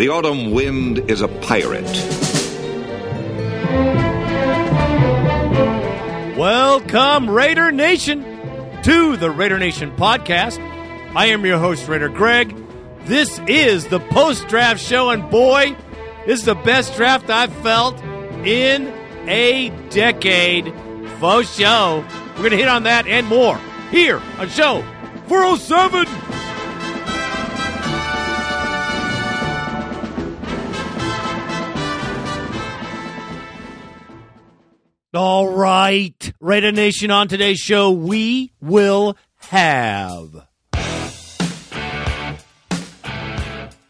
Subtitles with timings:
[0.00, 1.84] The autumn wind is a pirate.
[6.38, 8.22] Welcome, Raider Nation,
[8.82, 10.58] to the Raider Nation podcast.
[11.14, 12.56] I am your host, Raider Greg.
[13.04, 15.76] This is the post draft show, and boy,
[16.24, 18.02] this is the best draft I've felt
[18.42, 18.88] in
[19.28, 20.72] a decade.
[21.18, 22.06] Faux show.
[22.28, 24.82] We're going to hit on that and more here on show
[25.26, 26.06] 407.
[35.12, 37.10] All right, Raider Nation.
[37.10, 40.46] On today's show, we will have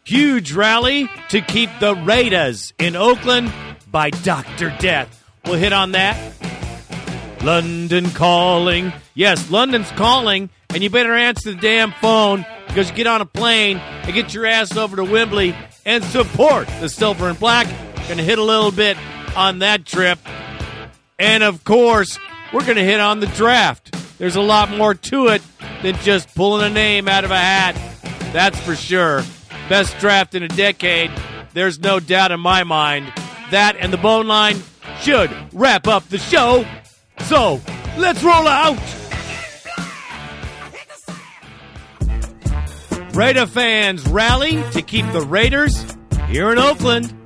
[0.03, 3.53] huge rally to keep the Raiders in Oakland
[3.91, 5.23] by Doctor Death.
[5.45, 6.17] We'll hit on that.
[7.43, 8.91] London calling.
[9.13, 13.27] Yes, London's calling, and you better answer the damn phone because you get on a
[13.27, 17.67] plane and get your ass over to Wembley and support the Silver and Black.
[18.07, 18.97] Gonna hit a little bit
[19.35, 20.17] on that trip.
[21.21, 22.17] And of course,
[22.51, 23.95] we're going to hit on the draft.
[24.17, 25.43] There's a lot more to it
[25.83, 27.75] than just pulling a name out of a hat.
[28.33, 29.21] That's for sure.
[29.69, 31.11] Best draft in a decade.
[31.53, 33.13] There's no doubt in my mind.
[33.51, 34.63] That and the bone line
[35.01, 36.65] should wrap up the show.
[37.25, 37.61] So,
[37.99, 38.79] let's roll out.
[43.13, 45.85] Raider fans rally to keep the Raiders
[46.29, 47.20] here in Oakland.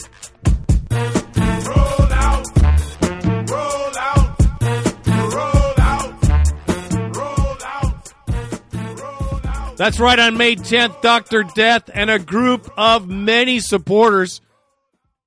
[9.78, 11.44] That's right, on May 10th, Dr.
[11.44, 14.40] Death and a group of many supporters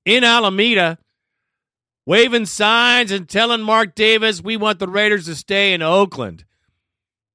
[0.07, 0.97] in Alameda
[2.07, 6.47] waving signs and telling Mark Davis, we want the Raiders to stay in Oakland.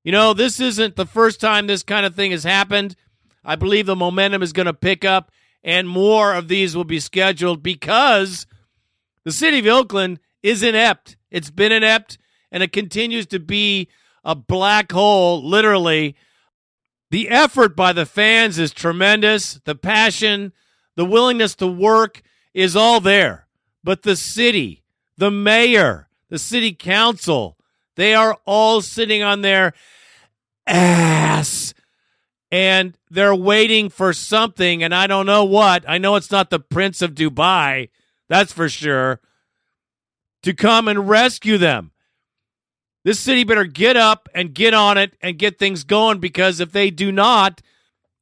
[0.04, 2.96] You know, this isn't the first time this kind of thing has happened.
[3.46, 5.30] I believe the momentum is going to pick up
[5.64, 8.48] and more of these will be scheduled because
[9.24, 11.16] the city of Oakland is inept.
[11.30, 12.18] It's been inept
[12.52, 13.88] and it continues to be
[14.24, 16.16] a black hole, literally.
[17.14, 19.62] The effort by the fans is tremendous.
[19.66, 20.52] The passion,
[20.96, 22.24] the willingness to work
[22.56, 23.46] is all there.
[23.84, 24.82] But the city,
[25.16, 27.56] the mayor, the city council,
[27.98, 29.74] they are all sitting on their
[30.66, 31.76] ass
[32.52, 35.86] and they're waiting for something and I don't know what.
[35.88, 37.90] I know it's not the Prince of Dubai,
[38.28, 39.22] that's for sure,
[40.42, 41.92] to come and rescue them.
[43.04, 46.72] This city better get up and get on it and get things going because if
[46.72, 47.62] they do not,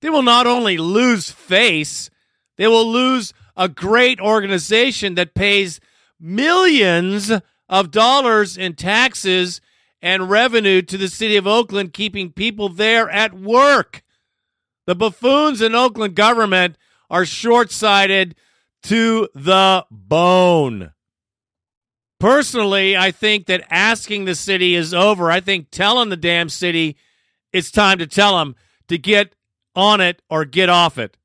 [0.02, 2.10] they will not only lose face,
[2.58, 5.80] they will lose a great organization that pays
[6.20, 7.32] millions
[7.70, 9.62] of dollars in taxes
[10.02, 14.04] and revenue to the city of Oakland, keeping people there at work.
[14.88, 16.76] The buffoons in Oakland government
[17.10, 18.36] are short sighted
[18.84, 20.92] to the bone.
[22.22, 25.32] Personally, I think that asking the city is over.
[25.32, 26.96] I think telling the damn city
[27.52, 28.56] it's time to tell them
[28.90, 29.34] to get
[29.76, 31.18] on it or get off it.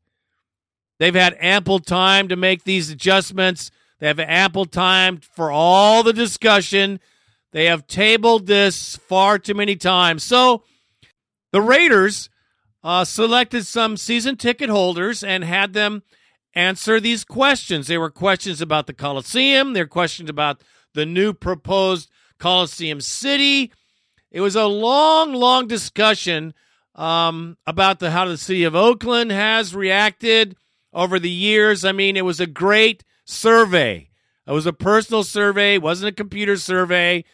[0.99, 3.71] They've had ample time to make these adjustments.
[4.01, 6.99] They have ample time for all the discussion.
[7.53, 10.25] They have tabled this far too many times.
[10.25, 10.63] So
[11.53, 12.31] the Raiders
[12.83, 16.05] uh, selected some season ticket holders and had them
[16.55, 17.87] answer these questions.
[17.87, 20.63] They were questions about the Coliseum, they were questions about
[20.97, 23.73] the new proposed Coliseum City.
[24.33, 26.55] It was a long, long discussion
[26.97, 30.57] um, about the how the city of Oakland has reacted
[30.93, 31.85] over the years.
[31.85, 34.09] I mean, it was a great survey.
[34.47, 37.25] It was a personal survey, it wasn't a computer survey,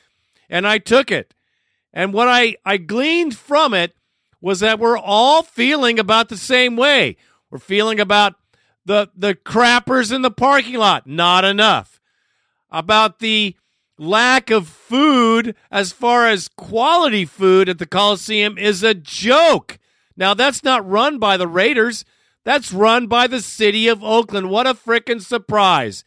[0.49, 1.35] and I took it.
[1.93, 3.95] And what I, I gleaned from it
[4.41, 7.19] was that we're all feeling about the same way.
[7.51, 8.35] We're feeling about
[8.85, 12.01] the the crappers in the parking lot, not enough.
[12.73, 13.55] About the
[13.99, 19.79] lack of food as far as quality food at the Coliseum is a joke.
[20.17, 22.05] Now that's not run by the Raiders.
[22.45, 24.51] That's run by the city of Oakland.
[24.51, 26.03] What a freaking surprise.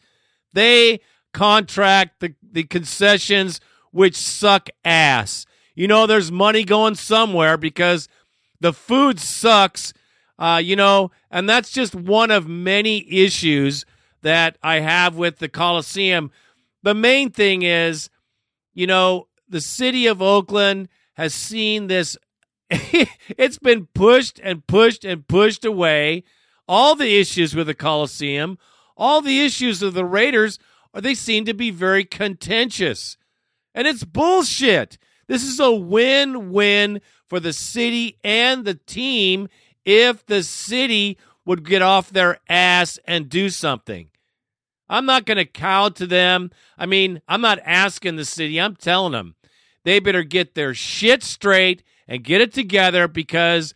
[0.52, 1.00] They
[1.32, 3.60] contract the, the concessions
[3.92, 5.46] which suck ass.
[5.74, 8.08] You know, there's money going somewhere because
[8.60, 9.92] the food sucks,
[10.38, 13.84] uh, you know, and that's just one of many issues
[14.22, 16.30] that I have with the Coliseum.
[16.86, 18.10] The main thing is,
[18.72, 22.16] you know, the city of Oakland has seen this.
[22.70, 26.22] it's been pushed and pushed and pushed away.
[26.68, 28.56] All the issues with the Coliseum,
[28.96, 30.60] all the issues of the Raiders,
[30.94, 33.16] are they seem to be very contentious.
[33.74, 34.96] And it's bullshit.
[35.26, 39.48] This is a win win for the city and the team
[39.84, 44.08] if the city would get off their ass and do something.
[44.88, 46.50] I'm not going to cow to them.
[46.78, 49.34] I mean, I'm not asking the city, I'm telling them
[49.86, 53.72] they better get their shit straight and get it together because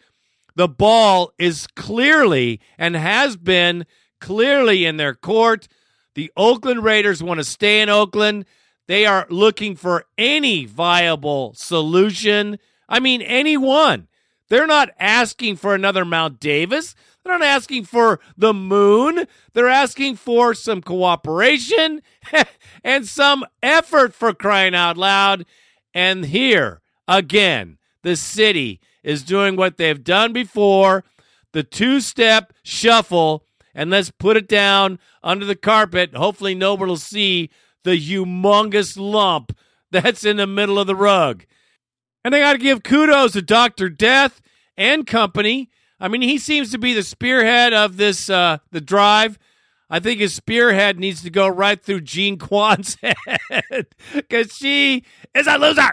[0.57, 3.87] the ball is clearly and has been
[4.21, 5.69] clearly in their court.
[6.17, 8.45] The Oakland Raiders want to stay in Oakland.
[8.89, 12.59] They are looking for any viable solution.
[12.89, 14.09] I mean, any one.
[14.49, 16.97] They're not asking for another Mount Davis.
[17.25, 19.27] They're not asking for the moon.
[19.53, 22.03] They're asking for some cooperation
[22.85, 25.45] and some effort for crying out loud.
[25.93, 31.05] And here, again, the city is doing what they've done before
[31.53, 33.45] the two step shuffle,
[33.75, 36.15] and let's put it down under the carpet.
[36.15, 37.51] Hopefully, nobody will see
[37.85, 39.57] the humongous lump
[39.91, 41.45] that's in the middle of the rug.
[42.25, 43.89] And I got to give kudos to Dr.
[43.89, 44.41] Death
[44.77, 45.71] and company.
[46.01, 49.39] I mean, he seems to be the spearhead of this, uh, the drive.
[49.91, 55.05] I think his spearhead needs to go right through Jean Quan's head because she
[55.35, 55.91] is a loser.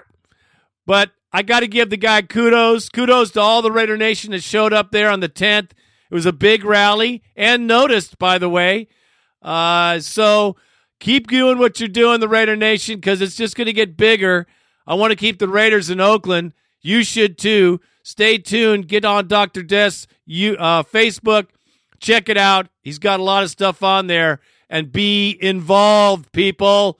[0.86, 2.89] But I got to give the guy kudos.
[2.89, 5.71] Kudos to all the Raider Nation that showed up there on the 10th.
[6.09, 8.88] It was a big rally and noticed, by the way.
[9.42, 10.56] Uh, so
[11.00, 14.48] keep doing what you're doing, the Raider Nation, because it's just going to get bigger.
[14.86, 16.54] I want to keep the Raiders in Oakland.
[16.82, 17.80] You should too.
[18.04, 18.88] Stay tuned.
[18.88, 19.64] Get on Dr.
[19.64, 21.48] Death's you, uh, Facebook.
[22.00, 22.68] Check it out.
[22.82, 24.40] He's got a lot of stuff on there.
[24.70, 27.00] And be involved, people.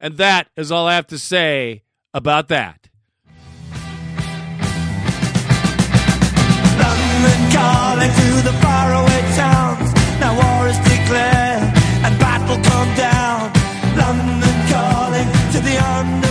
[0.00, 1.82] And that is all I have to say
[2.14, 2.88] about that.
[6.78, 8.12] London calling
[8.44, 9.92] the faraway towns.
[10.20, 11.62] Now war is declared
[12.04, 13.52] and battle come down.
[13.96, 16.25] London calling to the.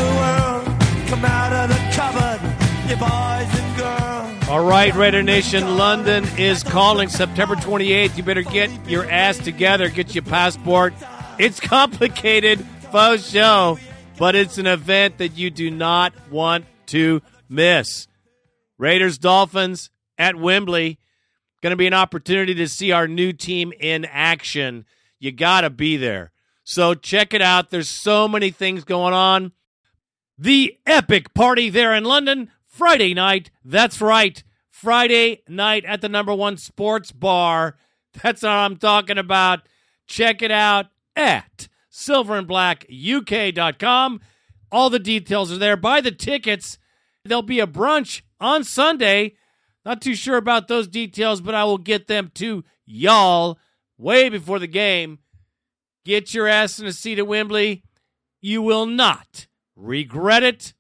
[4.48, 8.16] All right, Raider Nation, London is calling September 28th.
[8.16, 10.94] You better get your ass together, get your passport.
[11.38, 13.80] It's complicated, faux show,
[14.18, 18.08] but it's an event that you do not want to miss.
[18.78, 21.00] Raiders Dolphins at Wembley.
[21.62, 24.86] Going to be an opportunity to see our new team in action.
[25.20, 26.32] You got to be there.
[26.64, 27.72] So check it out.
[27.72, 29.52] There's so many things going on.
[30.38, 33.52] The epic party there in London, Friday night.
[33.64, 34.44] That's right.
[34.70, 37.78] Friday night at the number one sports bar.
[38.22, 39.62] That's what I'm talking about.
[40.08, 44.20] Check it out at silverandblackuk.com.
[44.74, 45.78] All the details are there.
[45.78, 46.78] Buy the tickets.
[47.24, 49.38] There'll be a brunch on Sunday.
[49.86, 53.58] Not too sure about those details, but I will get them to y'all
[53.98, 55.20] way before the game.
[56.04, 57.86] Get your ass in a seat at Wembley.
[58.42, 60.74] You will not regret it.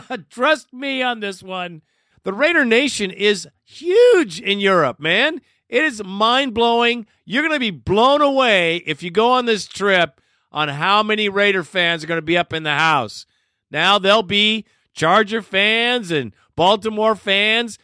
[0.30, 1.82] Trust me on this one.
[2.24, 5.40] The Raider Nation is huge in Europe, man.
[5.68, 7.06] It is mind blowing.
[7.24, 10.20] You're going to be blown away if you go on this trip
[10.52, 13.26] on how many Raider fans are going to be up in the house.
[13.70, 17.78] Now there'll be Charger fans and Baltimore fans.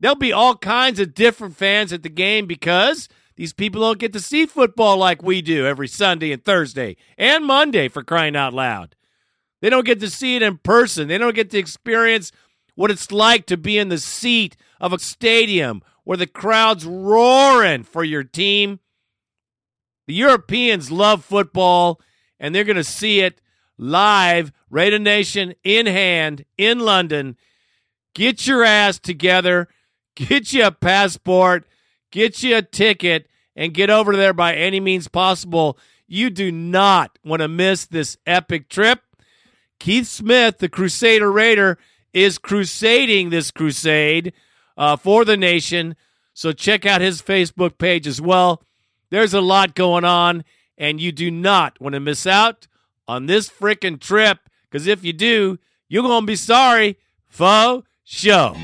[0.00, 4.12] There'll be all kinds of different fans at the game because these people don't get
[4.14, 8.52] to see football like we do every Sunday and Thursday and Monday for crying out
[8.52, 8.96] loud.
[9.60, 11.08] They don't get to see it in person.
[11.08, 12.32] They don't get to experience
[12.74, 17.82] what it's like to be in the seat of a stadium where the crowd's roaring
[17.82, 18.80] for your team.
[20.06, 22.00] The Europeans love football,
[22.38, 23.40] and they're going to see it
[23.76, 27.36] live, Raider Nation in hand in London.
[28.14, 29.68] Get your ass together,
[30.16, 31.66] get you a passport,
[32.10, 35.78] get you a ticket, and get over there by any means possible.
[36.06, 39.00] You do not want to miss this epic trip.
[39.80, 41.78] Keith Smith, the Crusader Raider,
[42.12, 44.32] is crusading this crusade
[44.76, 45.96] uh, for the nation.
[46.34, 48.62] So check out his Facebook page as well.
[49.10, 50.44] There's a lot going on,
[50.78, 52.68] and you do not want to miss out
[53.08, 54.38] on this freaking trip
[54.70, 55.58] because if you do,
[55.88, 56.96] you're going to be sorry.
[57.26, 58.54] Faux show.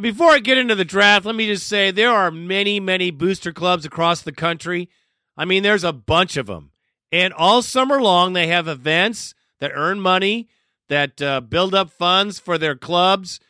[0.00, 3.10] And before I get into the draft, let me just say there are many, many
[3.10, 4.88] booster clubs across the country.
[5.36, 6.70] I mean, there's a bunch of them.
[7.12, 10.48] And all summer long, they have events that earn money,
[10.88, 13.40] that uh, build up funds for their clubs,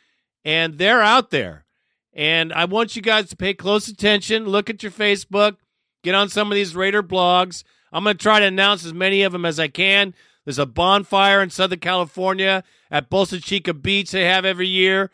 [0.43, 1.63] and they're out there.
[2.11, 4.45] And I want you guys to pay close attention.
[4.45, 5.55] Look at your Facebook,
[6.03, 7.63] get on some of these Raider blogs.
[7.93, 10.13] I'm going to try to announce as many of them as I can.
[10.43, 15.11] There's a bonfire in Southern California at Bolsa Chica Beach they have every year.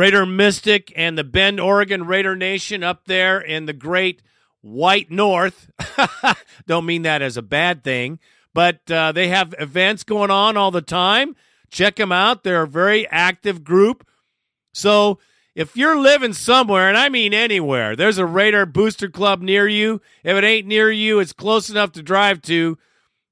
[0.00, 4.22] Raider Mystic and the Bend, Oregon Raider Nation up there in the great
[4.62, 5.70] white north.
[6.66, 8.18] Don't mean that as a bad thing,
[8.54, 11.36] but uh, they have events going on all the time.
[11.70, 12.44] Check them out.
[12.44, 14.06] They're a very active group.
[14.72, 15.18] So
[15.54, 20.00] if you're living somewhere, and I mean anywhere, there's a Raider Booster Club near you.
[20.24, 22.78] If it ain't near you, it's close enough to drive to.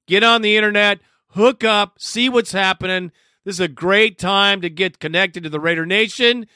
[0.06, 3.10] Get on the internet, hook up, see what's happening.
[3.48, 6.46] This is a great time to get connected to the Raider Nation.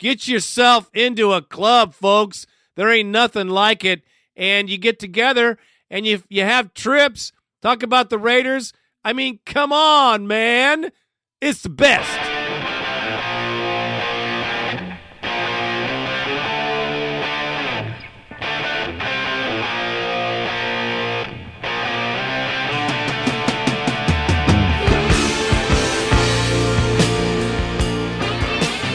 [0.00, 2.44] Get yourself into a club, folks.
[2.74, 4.02] There ain't nothing like it.
[4.34, 5.58] And you get together
[5.90, 7.30] and you you have trips,
[7.62, 8.72] talk about the Raiders.
[9.04, 10.90] I mean, come on, man.
[11.40, 12.29] It's the best.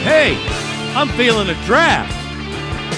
[0.06, 0.38] Hey,
[0.94, 2.14] I'm feeling a draft.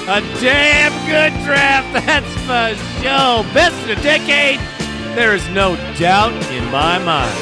[0.08, 3.54] A damn good draft, that's for sure.
[3.54, 4.60] Best in a decade,
[5.16, 7.32] there is no doubt in my mind.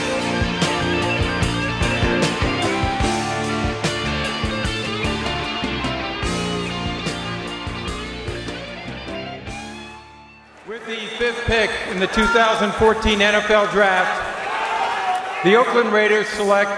[10.69, 16.71] With the fifth pick in the 2014 NFL Draft, the Oakland Raiders select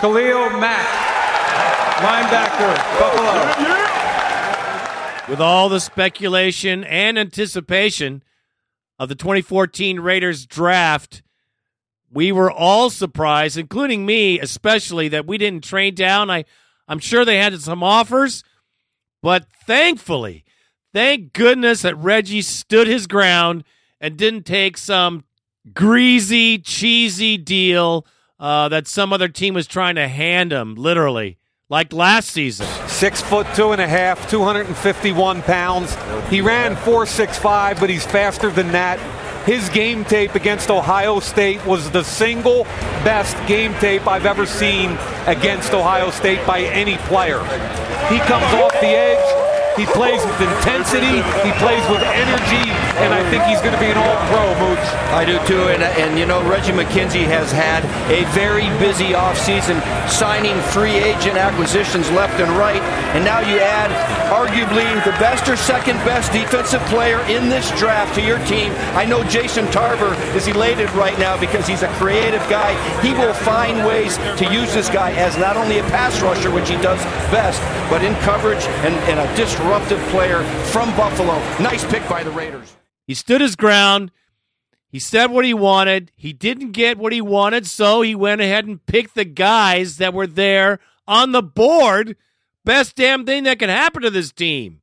[0.00, 1.17] Khalil Mack,
[1.98, 3.78] linebacker, Buffalo.
[5.28, 8.22] With all the speculation and anticipation
[8.98, 11.22] of the 2014 Raiders draft,
[12.10, 16.30] we were all surprised, including me especially, that we didn't trade down.
[16.30, 16.44] I,
[16.86, 18.42] I'm sure they had some offers,
[19.22, 20.44] but thankfully,
[20.94, 23.64] thank goodness that Reggie stood his ground
[24.00, 25.24] and didn't take some
[25.74, 28.06] greasy, cheesy deal
[28.40, 31.38] uh, that some other team was trying to hand him, literally,
[31.70, 32.66] like last season.
[32.88, 35.94] Six foot two and a half, 251 pounds.
[36.30, 38.98] He ran 4.65, but he's faster than that.
[39.46, 42.64] His game tape against Ohio State was the single
[43.04, 44.90] best game tape I've ever seen
[45.26, 47.38] against Ohio State by any player.
[48.08, 49.37] He comes off the edge.
[49.78, 51.22] He plays with intensity.
[51.46, 52.66] He plays with energy,
[52.98, 54.86] and I think he's going to be an all-pro, Mooch.
[55.14, 59.78] I do too, and, and you know Reggie McKenzie has had a very busy offseason,
[60.10, 62.82] signing free agent acquisitions left and right,
[63.14, 63.94] and now you add
[64.28, 68.72] arguably the best or second best defensive player in this draft to your team.
[68.98, 72.74] I know Jason Tarver is elated right now because he's a creative guy.
[73.00, 76.68] He will find ways to use this guy as not only a pass rusher, which
[76.68, 79.36] he does best, but in coverage and, and a
[79.68, 81.34] disruptive player from Buffalo.
[81.62, 82.74] Nice pick by the Raiders.
[83.06, 84.10] He stood his ground.
[84.88, 86.10] He said what he wanted.
[86.16, 90.14] He didn't get what he wanted, so he went ahead and picked the guys that
[90.14, 92.16] were there on the board.
[92.64, 94.80] Best damn thing that could happen to this team.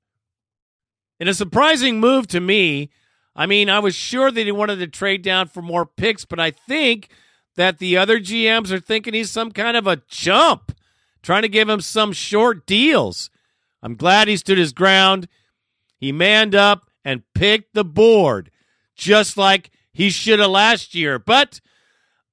[1.19, 2.91] In a surprising move to me,
[3.35, 6.39] I mean, I was sure that he wanted to trade down for more picks, but
[6.39, 7.09] I think
[7.55, 10.77] that the other GMs are thinking he's some kind of a chump,
[11.23, 13.31] trying to give him some short deals.
[13.85, 15.27] I'm glad he stood his ground.
[15.99, 18.49] He manned up and picked the board,
[18.95, 21.19] just like he should have last year.
[21.19, 21.61] But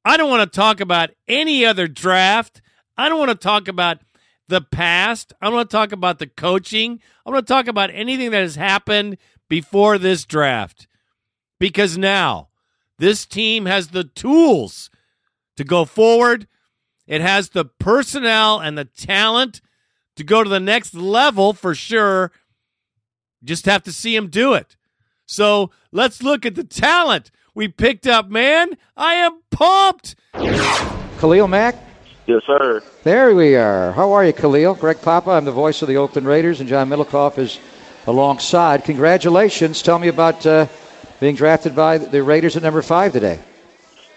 [0.03, 2.63] I don't want to talk about any other draft.
[2.97, 3.99] I don't want to talk about
[4.49, 5.35] the past.
[5.43, 7.01] I want to talk about the coaching.
[7.27, 9.19] I want to talk about anything that has happened
[9.51, 10.89] before this draft.
[11.61, 12.49] Because now
[12.99, 14.89] this team has the tools
[15.59, 16.49] to go forward.
[17.07, 19.61] It has the personnel and the talent
[20.23, 22.31] to go to the next level for sure.
[23.43, 24.77] Just have to see him do it.
[25.27, 28.77] So let's look at the talent we picked up, man.
[28.97, 30.15] I am pumped.
[31.19, 31.75] Khalil Mack?
[32.27, 32.83] Yes, sir.
[33.03, 33.91] There we are.
[33.93, 34.75] How are you, Khalil?
[34.75, 37.59] Greg Papa, I'm the voice of the Oakland Raiders, and John Middlekauff is
[38.07, 38.85] alongside.
[38.85, 39.83] Congratulations.
[39.83, 40.67] Tell me about uh,
[41.19, 43.41] being drafted by the Raiders at number five today.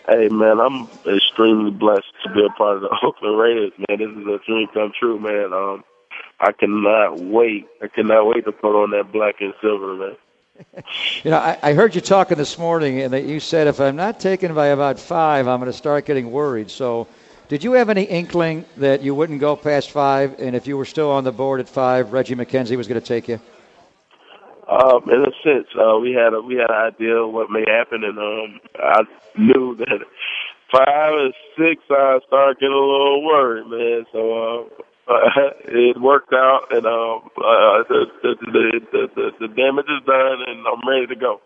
[0.08, 3.98] Hey, man, I'm extremely blessed to be a part of the Oakland Raiders, man.
[3.98, 5.52] This is a dream come true, man.
[5.52, 5.84] Um,
[6.40, 7.68] I cannot wait.
[7.82, 10.16] I cannot wait to put on that black and silver, man.
[11.24, 13.96] You know, I, I heard you talking this morning, and that you said if I'm
[13.96, 16.72] not taken by about five, I'm going to start getting worried.
[16.72, 17.08] So,
[17.50, 20.86] did you have any inkling that you wouldn't go past five, and if you were
[20.86, 23.40] still on the board at five, Reggie McKenzie was going to take you?
[24.68, 27.64] Um, in a sense, uh, we had a we had an idea of what may
[27.68, 29.04] happen, and um, I
[29.38, 30.00] knew that
[30.72, 34.06] five and six, I started getting a little worried, man.
[34.12, 34.84] So uh,
[35.68, 40.66] it worked out, and um, uh, the, the, the, the, the damage is done, and
[40.66, 41.42] I'm ready to go.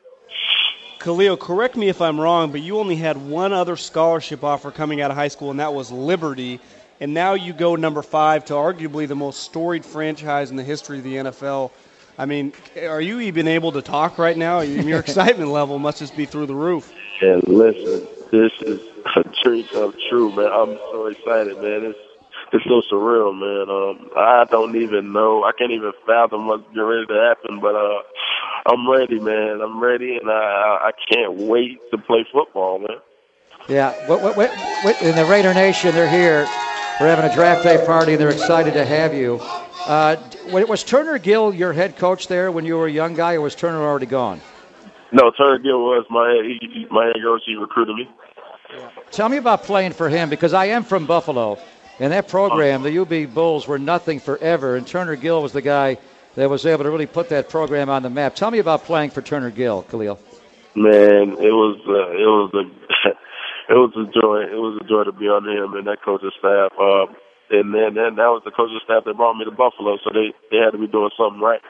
[0.99, 5.01] Khalil, correct me if I'm wrong, but you only had one other scholarship offer coming
[5.01, 6.59] out of high school, and that was Liberty.
[6.99, 10.97] and now you go number five to arguably the most storied franchise in the history
[10.97, 11.71] of the NFL.
[12.17, 12.51] I mean,
[12.81, 14.59] are you even able to talk right now?
[14.59, 16.93] Your excitement level must just be through the roof.
[17.21, 18.81] And listen, this is
[19.15, 20.51] a dream come true, man.
[20.51, 21.85] I'm so excited, man.
[21.85, 22.08] It's
[22.53, 23.69] it's so surreal, man.
[23.69, 25.43] Um, I don't even know.
[25.43, 28.01] I can't even fathom what's getting ready to happen, but uh,
[28.65, 29.61] I'm ready, man.
[29.61, 32.97] I'm ready, and I I can't wait to play football, man.
[33.67, 34.49] Yeah, what, what, what,
[34.83, 36.47] what, in the Raider Nation, they're here.
[36.99, 39.39] We're having a draft day party, and they're excited to have you.
[39.85, 40.17] Uh,
[40.51, 43.55] was Turner Gill your head coach there when you were a young guy, or was
[43.55, 44.41] Turner already gone?
[45.11, 47.41] No, Turner Gill was my he, my head coach.
[47.45, 48.09] He recruited me.
[49.11, 51.57] Tell me about playing for him because I am from Buffalo,
[51.99, 55.97] and that program, the UB Bulls, were nothing forever, and Turner Gill was the guy
[56.35, 58.35] that was able to really put that program on the map.
[58.35, 60.19] Tell me about playing for Turner Gill, Khalil.
[60.75, 62.63] Man, it was uh, it was a
[63.73, 64.47] it was a joy.
[64.47, 66.71] It was a joy to be under him and that coaching staff.
[66.79, 67.11] Uh,
[67.51, 70.31] and then, and that was the coaching staff that brought me to Buffalo, so they
[70.51, 71.61] they had to be doing something right.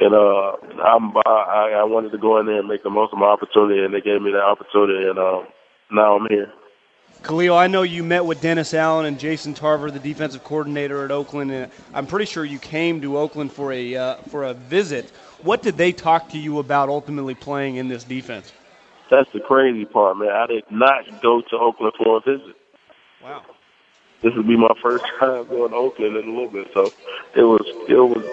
[0.00, 3.18] And uh, I'm I, I wanted to go in there and make the most of
[3.18, 5.46] my opportunity, and they gave me that opportunity, and uh,
[5.90, 6.52] now I'm here.
[7.22, 11.10] Khalil, I know you met with Dennis Allen and Jason Tarver, the defensive coordinator at
[11.10, 15.10] Oakland, and I'm pretty sure you came to Oakland for a uh, for a visit.
[15.42, 18.52] What did they talk to you about ultimately playing in this defense?
[19.10, 20.30] That's the crazy part, man.
[20.30, 22.56] I did not go to Oakland for a visit.
[23.22, 23.44] Wow.
[24.22, 26.92] This would be my first time going to Oakland in a little bit, so
[27.34, 28.24] it was it was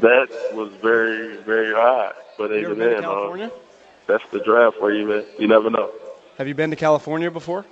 [0.00, 2.14] that was very very odd.
[2.38, 3.46] But you even ever been to then, California?
[3.46, 3.58] uh,
[4.06, 5.24] that's the draft for you, man.
[5.38, 5.90] You never know.
[6.38, 7.64] Have you been to California before?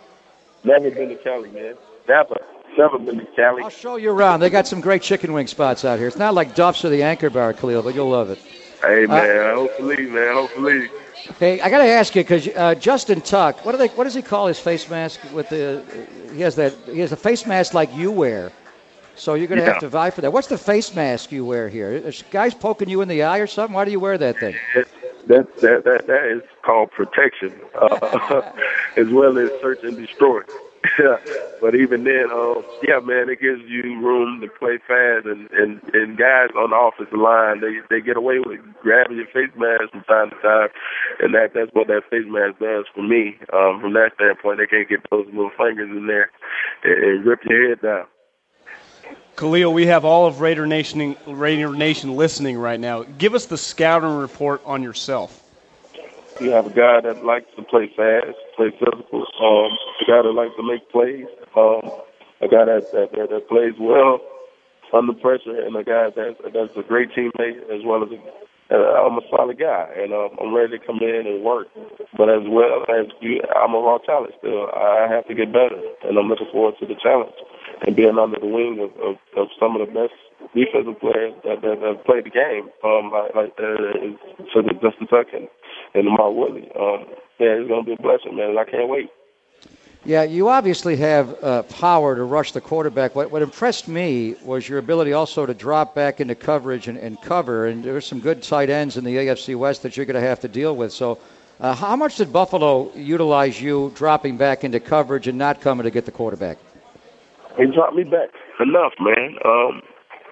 [0.64, 1.74] Never been to Cali, man.
[2.08, 2.36] Never,
[2.76, 3.62] never been to Cali.
[3.62, 4.40] I'll show you around.
[4.40, 6.08] They got some great chicken wing spots out here.
[6.08, 8.38] It's not like Duff's or the Anchor Bar, Khalil, but you'll love it.
[8.82, 9.54] Hey, man.
[9.54, 10.34] hopefully, man.
[10.34, 10.88] Hopefully.
[11.38, 13.88] Hey, I got to ask you because uh, Justin Tuck, what do they?
[13.88, 15.20] What does he call his face mask?
[15.32, 15.82] With the
[16.34, 18.52] he has that he has a face mask like you wear.
[19.16, 19.72] So you're going to Yeah.
[19.72, 20.32] have to vie for that.
[20.32, 21.92] What's the face mask you wear here?
[21.92, 23.74] Is guys poking you in the eye or something?
[23.74, 24.56] Why do you wear that thing?
[25.26, 28.42] That that that that is called protection, uh,
[28.96, 30.40] as well as search and destroy.
[31.60, 35.78] But even then, um, yeah, man, it gives you room to play fast, and and
[35.92, 39.92] and guys on the offensive line, they they get away with grabbing your face mask
[39.92, 40.68] from time to time,
[41.20, 43.36] and that that's what that face mask does for me.
[43.52, 46.32] Um, from that standpoint, they can't get those little fingers in there
[46.82, 48.06] and, and rip your head down.
[49.40, 53.04] Khalil, we have all of Raider Nation Raider Nation listening right now.
[53.04, 55.42] Give us the scouting report on yourself.
[56.42, 59.24] You have a guy that likes to play fast, play physical.
[59.40, 61.24] Um, a guy that likes to make plays.
[61.56, 61.90] Um,
[62.42, 64.20] a guy that that, that, that plays well
[64.92, 68.20] under pressure, and a guy that that's a great teammate as well as a,
[68.70, 71.68] uh, I'm a solid guy, and um, I'm ready to come in and work.
[72.16, 74.70] But as well as you, I'm a raw talent still.
[74.70, 77.34] I have to get better, and I'm looking forward to the challenge
[77.86, 80.14] and being under the wing of, of, of some of the best
[80.54, 84.14] defensive players that, have played the game, um, like, uh,
[84.54, 85.48] such as Justin Tuck and,
[85.94, 86.70] and LaMarr Woodley.
[86.78, 87.06] Um,
[87.38, 88.58] yeah, it's gonna be a blessing, man.
[88.58, 89.10] I can't wait.
[90.04, 93.14] Yeah, you obviously have uh, power to rush the quarterback.
[93.14, 97.20] What, what impressed me was your ability also to drop back into coverage and, and
[97.20, 97.66] cover.
[97.66, 100.40] And there's some good tight ends in the AFC West that you're going to have
[100.40, 100.92] to deal with.
[100.92, 101.18] So,
[101.60, 105.90] uh, how much did Buffalo utilize you dropping back into coverage and not coming to
[105.90, 106.56] get the quarterback?
[107.58, 109.36] He dropped me back enough, man.
[109.44, 109.82] Um,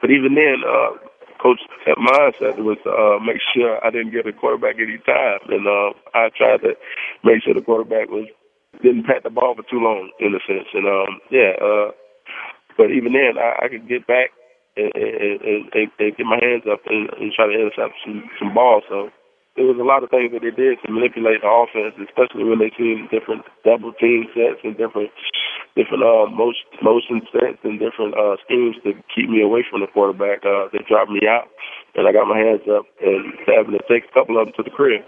[0.01, 0.97] but even then, uh,
[1.43, 5.67] coach had mindset was uh, make sure I didn't get a quarterback any time, and
[5.67, 6.75] uh, I tried to
[7.25, 8.29] make sure the quarterback was
[8.83, 10.69] didn't pat the ball for too long, in a sense.
[10.75, 11.91] And um, yeah, uh,
[12.77, 14.31] but even then, I, I could get back
[14.79, 18.55] and, and, and, and, get my hands up and, and try to intercept some, some
[18.55, 18.87] balls.
[18.89, 19.11] So
[19.59, 22.63] there was a lot of things that they did to manipulate the offense, especially when
[22.63, 25.11] they seen different double team sets and different
[25.75, 29.91] different uh, motion, motion sets and different uh, schemes to keep me away from the
[29.91, 30.47] quarterback.
[30.47, 31.51] Uh, they dropped me out,
[31.95, 34.63] and I got my hands up and having to take a couple of them to
[34.63, 35.03] the crib.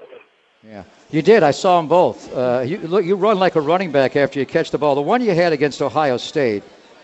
[0.67, 1.43] Yeah, you did.
[1.43, 2.31] I saw them both.
[2.37, 4.95] Uh, you look, you run like a running back after you catch the ball.
[4.95, 6.63] The one you had against Ohio State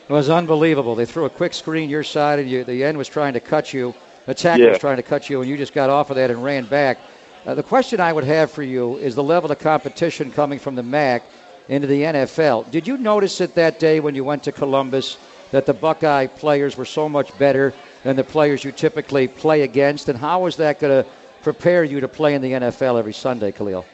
[0.08, 0.94] was unbelievable.
[0.94, 3.72] They threw a quick screen your side, and you, the end was trying to cut
[3.72, 3.94] you.
[4.26, 4.70] The tackle Yeah.
[4.72, 6.98] was trying to cut you, and you just got off of that and ran back.
[7.46, 10.74] Uh, the question I would have for you is the level of competition coming from
[10.74, 11.22] the MAC
[11.68, 12.70] into the NFL.
[12.70, 15.16] Did you notice it that day when you went to Columbus
[15.50, 20.08] that the Buckeye players were so much better than the players you typically play against?
[20.10, 21.08] And how is that going to
[21.46, 23.86] prepare you to play in the NFL every Sunday, Khalil?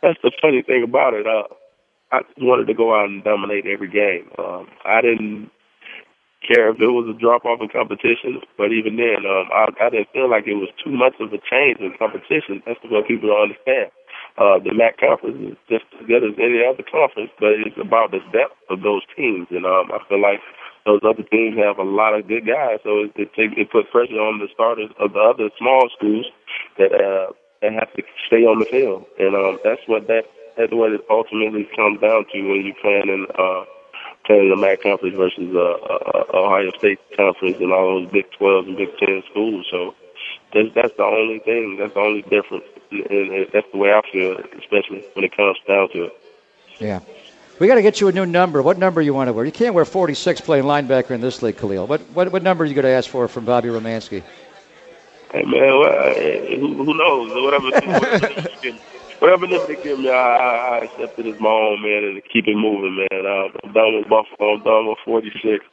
[0.00, 1.26] That's the funny thing about it.
[1.28, 1.44] Uh,
[2.10, 4.32] I wanted to go out and dominate every game.
[4.40, 5.52] Um, I didn't
[6.40, 9.92] care if it was a drop off in competition, but even then, um, I, I
[9.92, 12.64] didn't feel like it was too much of a change in competition.
[12.64, 13.92] That's what people don't understand.
[14.40, 18.08] Uh, the MAC conference is just as good as any other conference, but it's about
[18.08, 19.52] the depth of those teams.
[19.52, 20.40] And um, I feel like
[20.88, 24.22] those other teams have a lot of good guys, so it it, it put pressure
[24.22, 26.24] on the starters of the other small schools
[26.78, 30.24] that uh, that have to stay on the field, and um, that's what that
[30.56, 33.64] that's what it ultimately comes down to when you're playing in uh,
[34.26, 38.66] playing the MAC conference versus uh, uh, Ohio State conference and all those Big 12
[38.66, 39.66] and Big 10 schools.
[39.70, 39.94] So
[40.52, 41.76] that's that's the only thing.
[41.78, 45.90] That's the only difference, and that's the way I feel, especially when it comes down
[45.90, 46.12] to it.
[46.78, 47.00] Yeah.
[47.58, 48.60] We got to get you a new number.
[48.60, 49.46] What number you want to wear?
[49.46, 51.86] You can't wear 46 playing linebacker in this league, Khalil.
[51.86, 54.22] What what, what number are you going to ask for from Bobby Romanski?
[54.22, 57.32] Hey man, well, uh, who, who knows?
[57.34, 58.80] Whatever, whatever, number they give me-
[59.18, 62.22] whatever number they give me, I, I, I accept it as my own, man, and
[62.32, 63.26] keep it moving, man.
[63.26, 64.54] Um, I'm done with Buffalo.
[64.54, 65.64] I'm done with 46.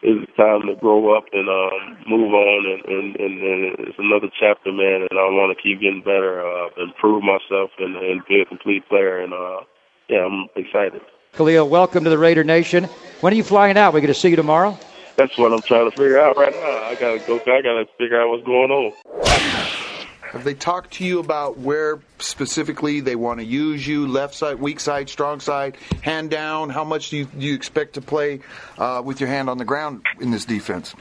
[0.00, 4.28] It's time to grow up and um, move on, and, and, and, and it's another
[4.38, 5.06] chapter, man.
[5.10, 8.88] And I want to keep getting better, uh, improve myself, and, and be a complete
[8.88, 9.18] player.
[9.18, 9.60] And uh,
[10.08, 11.02] yeah, I'm excited.
[11.32, 12.84] Khalil, welcome to the Raider Nation.
[13.20, 13.92] When are you flying out?
[13.92, 14.78] We going to see you tomorrow?
[15.18, 16.84] That's what I'm trying to figure out right now.
[16.84, 17.40] I gotta go.
[17.40, 18.92] I gotta figure out what's going on.
[20.30, 24.06] Have they talked to you about where specifically they want to use you?
[24.06, 26.70] Left side, weak side, strong side, hand down?
[26.70, 28.40] How much do you, do you expect to play
[28.76, 30.94] uh, with your hand on the ground in this defense?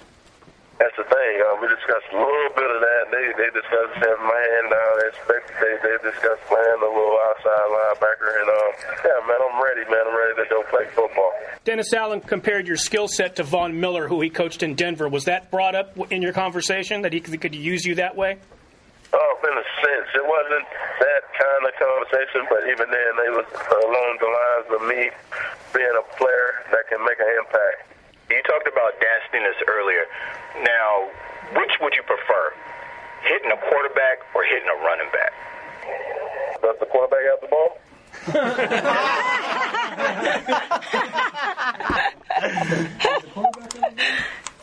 [0.77, 1.33] That's the thing.
[1.41, 3.03] Uh, we discussed a little bit of that.
[3.09, 4.91] They they discussed having my hand down.
[5.01, 8.29] They expect they they discussed playing a little outside linebacker.
[8.37, 10.05] And um, yeah, man, I'm ready, man.
[10.05, 11.33] I'm ready to go play football.
[11.65, 15.09] Dennis Allen compared your skill set to Von Miller, who he coached in Denver.
[15.09, 18.37] Was that brought up in your conversation that he could, could use you that way?
[19.13, 20.67] Oh, in a sense, it wasn't
[20.99, 25.09] that kind of conversation, but even then, they was along the lines of me
[25.73, 27.96] being a player that can make an impact.
[28.29, 30.05] You talked about nastiness earlier.
[30.63, 31.09] Now,
[31.55, 32.53] which would you prefer?
[33.23, 35.33] Hitting a quarterback or hitting a running back?
[36.61, 37.77] Does the quarterback have the ball?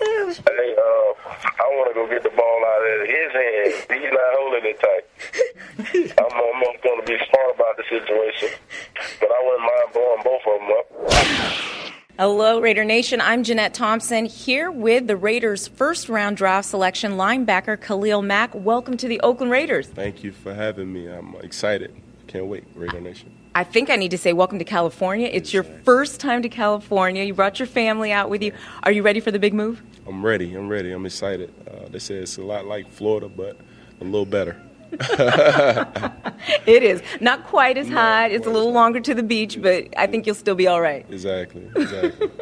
[0.05, 3.73] Hey, uh, I want to go get the ball out of his hand.
[3.89, 5.05] He's not holding it tight.
[6.19, 8.51] I'm almost going to be smart about the situation,
[9.21, 10.87] but I wouldn't mind blowing both of them up.
[12.17, 13.21] Hello, Raider Nation.
[13.21, 18.55] I'm Jeanette Thompson here with the Raiders' first round draft selection linebacker Khalil Mack.
[18.55, 19.89] Welcome to the Oakland Raiders.
[19.89, 21.09] Thank you for having me.
[21.09, 21.93] I'm excited.
[21.93, 23.37] I can't wait, Raider Nation.
[23.57, 25.29] I think I need to say welcome to California.
[25.33, 27.25] It's your first time to California.
[27.25, 28.53] You brought your family out with you.
[28.85, 29.83] Are you ready for the big move?
[30.07, 30.55] I'm ready.
[30.55, 30.93] I'm ready.
[30.93, 31.53] I'm excited.
[31.69, 33.57] Uh, they say it's a lot like Florida, but
[34.01, 34.63] a little better.
[36.67, 37.03] It is.
[37.21, 38.31] Not quite as hot.
[38.31, 41.07] It's a little longer to the beach, but I think you'll still be all right.
[41.11, 41.69] Exactly.
[41.77, 42.31] Exactly.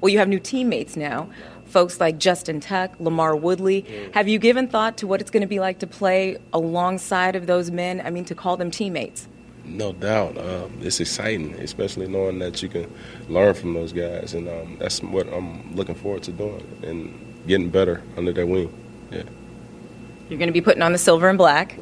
[0.00, 1.28] Well, you have new teammates now.
[1.66, 3.84] Folks like Justin Tuck, LaMarr Woodley.
[4.14, 7.46] Have you given thought to what it's going to be like to play alongside of
[7.46, 8.00] those men?
[8.04, 9.28] I mean, to call them teammates.
[9.64, 10.36] no doubt.
[10.38, 12.90] Um, it's exciting, especially knowing that you can
[13.28, 17.14] learn from those guys, and um, that's what I'm looking forward to doing and
[17.46, 18.72] getting better under their wing.
[20.28, 21.78] You're going to be putting on the silver and black.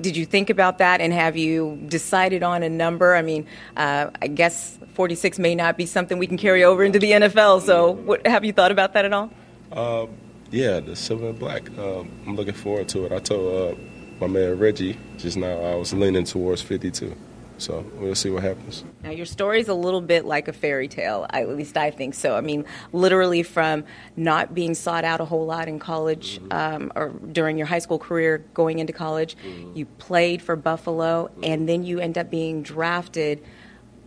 [0.00, 3.14] Did you think about that and have you decided on a number?
[3.14, 6.98] I mean, uh, I guess 46 may not be something we can carry over into
[6.98, 7.62] the NFL.
[7.62, 9.30] So, what, have you thought about that at all?
[9.70, 10.06] Uh,
[10.50, 11.68] yeah, the silver and black.
[11.78, 13.12] Um, I'm looking forward to it.
[13.12, 13.80] I told uh,
[14.20, 17.14] my man Reggie just now I was leaning towards 52.
[17.60, 18.84] So we'll see what happens.
[19.02, 22.14] Now, your story is a little bit like a fairy tale, at least I think
[22.14, 22.34] so.
[22.34, 23.84] I mean, literally from
[24.16, 26.52] not being sought out a whole lot in college mm-hmm.
[26.52, 29.76] um, or during your high school career going into college, mm-hmm.
[29.76, 31.44] you played for Buffalo, mm-hmm.
[31.44, 33.44] and then you end up being drafted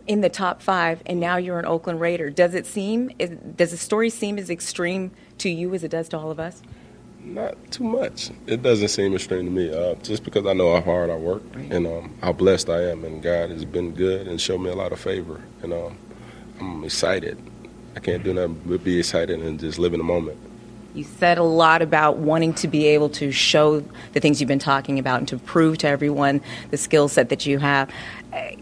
[0.08, 2.30] in the top five, and now you're an Oakland Raider.
[2.30, 6.08] Does it seem, is- does the story seem as extreme to you as it does
[6.08, 6.60] to all of us?
[7.24, 8.30] Not too much.
[8.46, 9.72] It doesn't seem extreme to me.
[9.74, 13.04] Uh, just because I know how hard I work and um, how blessed I am,
[13.04, 15.96] and God has been good and showed me a lot of favor, and um,
[16.60, 17.38] I'm excited.
[17.96, 20.38] I can't do nothing but be excited and just live in the moment.
[20.94, 23.80] You said a lot about wanting to be able to show
[24.12, 27.46] the things you've been talking about and to prove to everyone the skill set that
[27.46, 27.90] you have.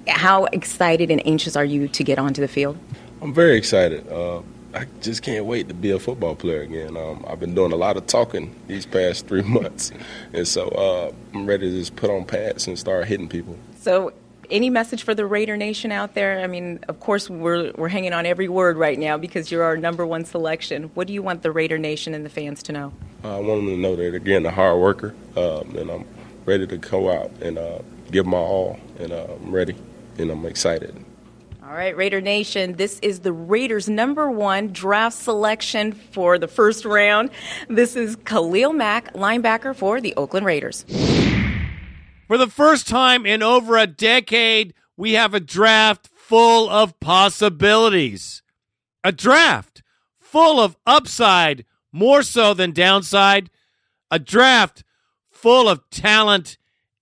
[0.07, 2.79] How excited and anxious are you to get onto the field?
[3.21, 4.11] I'm very excited.
[4.11, 4.41] Uh,
[4.75, 6.97] I just can't wait to be a football player again.
[6.97, 9.93] Um, I've been doing a lot of talking these past three months,
[10.33, 13.57] and so uh, I'm ready to just put on pads and start hitting people.
[13.79, 14.13] So,
[14.51, 16.41] any message for the Raider Nation out there?
[16.41, 19.77] I mean, of course, we're, we're hanging on every word right now because you're our
[19.77, 20.85] number one selection.
[20.95, 22.93] What do you want the Raider Nation and the fans to know?
[23.25, 26.07] Uh, I want them to know that again, a hard worker, um, and I'm
[26.45, 27.79] ready to go out and uh,
[28.11, 29.77] give my all, and uh, I'm ready,
[30.19, 31.03] and I'm excited.
[31.73, 36.85] All right, Raider Nation, this is the Raiders' number one draft selection for the first
[36.85, 37.31] round.
[37.67, 40.85] This is Khalil Mack, linebacker for the Oakland Raiders.
[42.27, 48.43] For the first time in over a decade, we have a draft full of possibilities.
[49.03, 49.83] A draft
[50.19, 53.49] full of upside more so than downside,
[54.11, 54.85] a draft
[55.31, 56.59] full of talent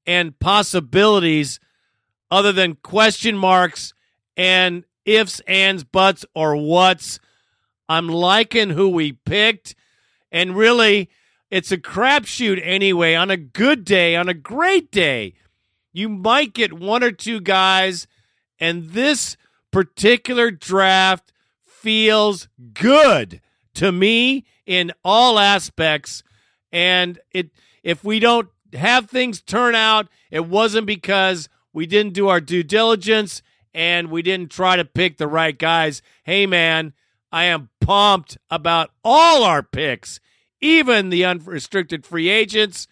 [0.06, 1.58] and possibilities
[2.30, 3.94] other than question marks
[4.40, 7.20] and ifs, ands, buts, or whats.
[7.90, 9.74] I'm liking who we picked,
[10.32, 11.10] and really,
[11.50, 13.14] it's a crapshoot anyway.
[13.14, 15.34] On a good day, on a great day,
[15.92, 18.06] you might get one or two guys,
[18.58, 19.36] and this
[19.70, 23.42] particular draft feels good
[23.74, 26.22] to me in all aspects.
[26.72, 27.50] And it
[27.82, 32.62] if we don't have things turn out, it wasn't because we didn't do our due
[32.62, 33.42] diligence
[33.74, 36.02] and we didn't try to pick the right guys.
[36.24, 36.92] Hey man,
[37.32, 40.20] I am pumped about all our picks,
[40.60, 42.86] even the unrestricted free agents.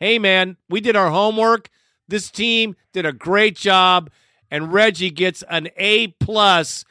[0.00, 1.70] Hey man, we did our homework.
[2.08, 4.10] This team did a great job
[4.50, 6.84] and Reggie gets an A plus.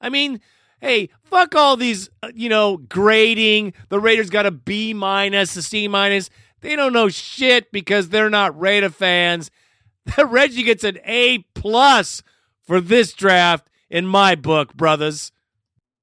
[0.00, 0.40] I mean,
[0.80, 3.74] hey, fuck all these, uh, you know, grading.
[3.88, 6.30] The Raiders got a B minus, a C minus.
[6.60, 9.50] They don't know shit because they're not Raider fans.
[10.18, 12.22] Reggie gets an A plus
[12.66, 15.32] for this draft in my book, brothers.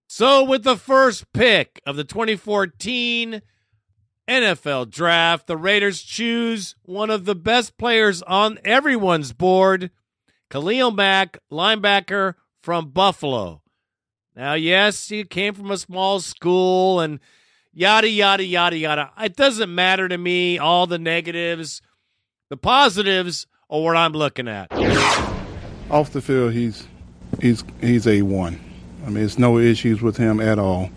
[0.08, 3.41] So, with the first pick of the 2014
[4.28, 9.91] NFL draft, the Raiders choose one of the best players on everyone's board,
[10.49, 13.62] Khalil Mack, linebacker from Buffalo.
[14.36, 17.19] Now, yes, he came from a small school and
[17.71, 19.12] yada, yada, yada, yada.
[19.19, 21.82] It doesn't matter to me, all the negatives.
[22.49, 25.42] The positives are what I'm looking at.
[25.93, 26.88] Off the field, he's
[27.39, 28.60] he's he's a one.
[29.06, 30.89] I mean, it's no issues with him at all.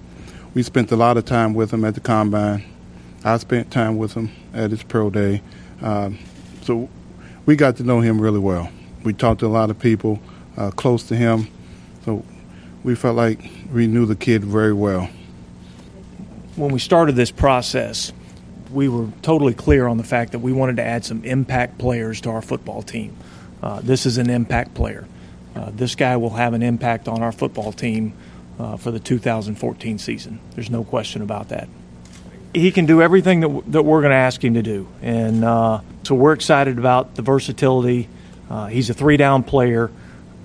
[0.55, 2.65] We spent a lot of time with him at the combine.
[3.23, 5.43] I spent time with him at his pro day,
[5.83, 6.19] um,
[6.63, 6.89] so
[7.45, 8.71] we got to know him really well.
[9.05, 10.19] We talked to a lot of people
[10.57, 11.47] uh, close to him,
[12.07, 12.25] so
[12.83, 15.11] we felt like we knew the kid very well.
[16.55, 18.15] When we started this process,
[18.73, 22.23] we were totally clear on the fact that we wanted to add some impact players
[22.23, 23.15] to our football team.
[23.63, 25.07] Uh, this is an impact player.
[25.55, 28.13] Uh, this guy will have an impact on our football team
[28.59, 30.39] uh, for the 2014 season.
[30.55, 31.69] There's no question about that.
[32.55, 35.45] He can do everything that, w- that we're going to ask him to do, and
[35.45, 38.09] uh, so we're excited about the versatility.
[38.49, 39.91] Uh, he's a three-down player.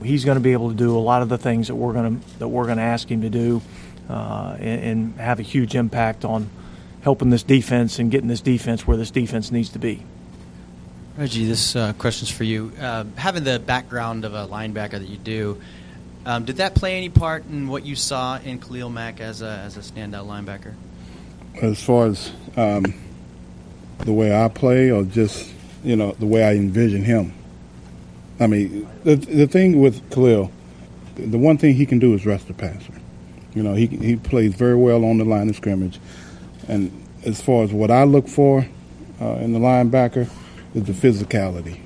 [0.03, 2.19] He's going to be able to do a lot of the things that we're going
[2.19, 3.61] to that we're going to ask him to do,
[4.09, 6.49] and, and have a huge impact on
[7.01, 10.03] helping this defense and getting this defense where this defense needs to be.
[11.17, 12.71] Reggie, this uh, question's for you.
[12.79, 15.61] Uh, having the background of a linebacker that you do,
[16.25, 19.49] um, did that play any part in what you saw in Khalil Mack as a,
[19.49, 20.73] as a standout linebacker?
[21.61, 22.93] As far as um,
[23.99, 25.51] the way I play, or just
[25.83, 27.33] you know the way I envision him.
[28.39, 30.49] I mean, the the thing with Khalil,
[31.15, 32.93] the one thing he can do is rush the passer.
[33.53, 35.99] You know, he he plays very well on the line of scrimmage,
[36.69, 36.89] and
[37.25, 38.65] as far as what I look for
[39.19, 40.29] uh, in the linebacker
[40.73, 41.79] is the physicality.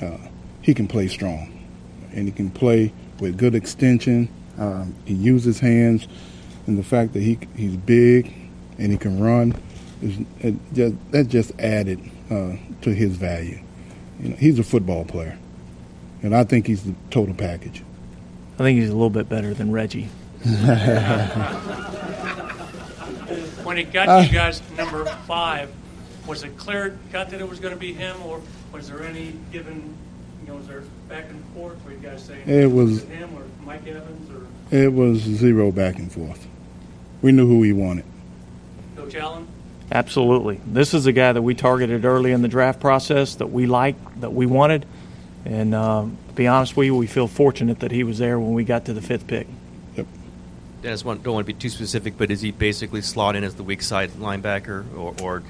[0.00, 0.18] Uh,
[0.62, 1.66] he can play strong,
[2.12, 4.28] and he can play with good extension.
[4.58, 6.08] Um, he uses hands,
[6.66, 8.32] and the fact that he he's big
[8.78, 9.54] and he can run
[10.02, 11.98] is it just, that just added
[12.30, 13.60] uh, to his value.
[14.20, 15.38] You know, he's a football player,
[16.22, 17.82] and I think he's the total package.
[18.54, 20.08] I think he's a little bit better than Reggie.
[23.64, 25.68] When it got Uh, you guys number five,
[26.26, 28.40] was it clear cut that it was going to be him, or
[28.72, 29.94] was there any given,
[30.42, 31.82] you know, was there back and forth?
[31.84, 35.98] Were you guys saying It was- him or Mike Evans or It was zero back
[35.98, 36.46] and forth.
[37.22, 38.04] We knew who we wanted.
[38.96, 39.46] Coach Allen?
[39.92, 40.60] Absolutely.
[40.66, 44.20] This is a guy that we targeted early in the draft process that we liked,
[44.20, 44.84] that we wanted.
[45.44, 48.52] And um, to be honest with you, we feel fortunate that he was there when
[48.52, 49.46] we got to the fifth pick.
[49.96, 50.06] Yep.
[50.82, 53.62] Dennis, don't want to be too specific, but is he basically slot in as the
[53.62, 55.42] weak side linebacker, or, or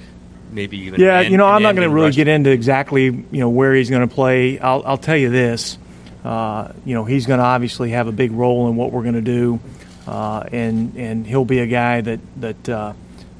[0.51, 0.99] maybe even?
[0.99, 2.15] Yeah, an you know, I'm not going to really rush?
[2.15, 4.59] get into exactly you know where he's going to play.
[4.59, 5.77] I'll, I'll tell you this.
[6.23, 9.13] Uh, you know, he's going to obviously have a big role in what we're going
[9.13, 9.59] to do,
[10.07, 12.93] uh, and and he'll be a guy that that uh,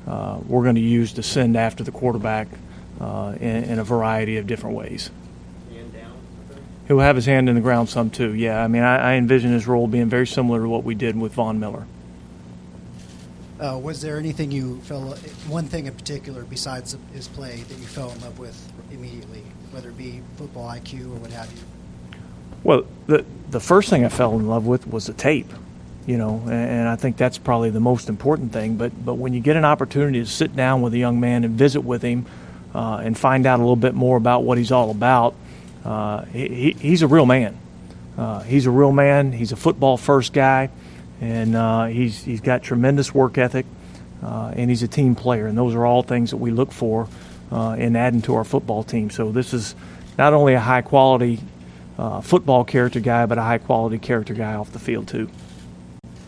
[0.08, 2.48] uh, we're going to use to send after the quarterback
[3.02, 5.12] uh, in, in a variety of different ways.
[6.88, 8.34] He'll have his hand in the ground some too.
[8.34, 11.20] Yeah, I mean, I, I envision his role being very similar to what we did
[11.20, 11.86] with Von Miller.
[13.60, 15.02] Uh, was there anything you fell,
[15.48, 19.42] one thing in particular besides his play that you fell in love with immediately,
[19.72, 21.58] whether it be football IQ or what have you?
[22.64, 25.52] Well, the the first thing I fell in love with was the tape,
[26.06, 28.76] you know, and, and I think that's probably the most important thing.
[28.78, 31.56] But but when you get an opportunity to sit down with a young man and
[31.56, 32.26] visit with him,
[32.76, 35.34] uh, and find out a little bit more about what he's all about,
[35.86, 37.58] uh, he, he- he's a real man.
[38.18, 39.32] Uh, he's a real man.
[39.32, 40.70] He's a football first guy,
[41.22, 43.66] and uh, he's he's got tremendous work ethic,
[44.24, 47.08] uh, and he's a team player, and those are all things that we look for
[47.52, 49.10] uh, in adding to our football team.
[49.10, 49.76] So this is
[50.18, 51.40] not only a high quality
[51.98, 55.30] uh, football character guy, but a high quality character guy off the field too.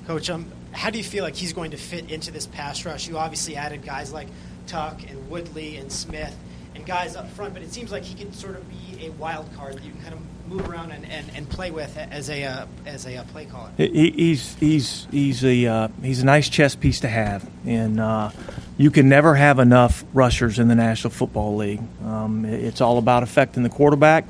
[0.08, 3.08] Coach, um, how do you feel like he's going to fit into this pass rush?
[3.08, 4.28] You obviously added guys like
[4.66, 6.36] Tuck and Woodley and Smith
[6.76, 9.54] and guys up front, but it seems like he can sort of be a wild
[9.56, 12.44] card that you can kind of move around and, and, and play with as a
[12.44, 13.70] uh, as a uh, play caller.
[13.78, 18.32] He, he's he's he's a uh, he's a nice chess piece to have, and uh,
[18.78, 21.82] you can never have enough rushers in the National Football League.
[22.06, 24.26] Um, it- it's all about affecting the quarterback,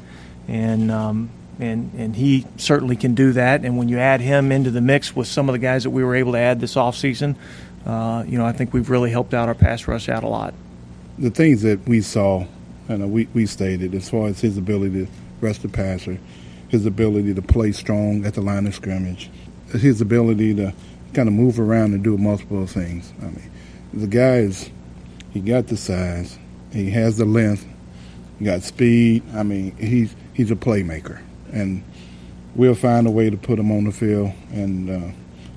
[0.48, 1.30] and um,
[1.60, 3.64] and and he certainly can do that.
[3.66, 6.04] And when you add him into the mix with some of the guys that we
[6.04, 7.36] were able to add this offseason,
[7.86, 10.54] uh, you know I think we've really helped out our pass rush out a lot.
[11.18, 12.46] the things that we saw,
[12.90, 16.20] and we, we stated as far as his ability to rush the passer,
[16.70, 19.30] his ability to play strong at the line of scrimmage,
[19.72, 20.74] his ability to
[21.14, 23.12] kind of move around and do multiple things.
[23.22, 23.52] I mean,
[23.94, 24.70] the guy is,
[25.32, 26.38] he got the size,
[26.72, 27.66] he has the length,
[28.38, 29.24] he got speed.
[29.34, 31.22] I mean, he's he's a playmaker,
[31.52, 31.84] and
[32.56, 35.12] we'll find a way to put him on the field and uh,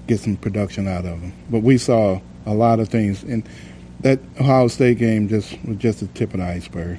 [0.07, 1.33] get some production out of him.
[1.51, 3.49] But we saw a lot of things, and
[4.01, 6.99] that Ohio State game just was just the tip of the iceberg.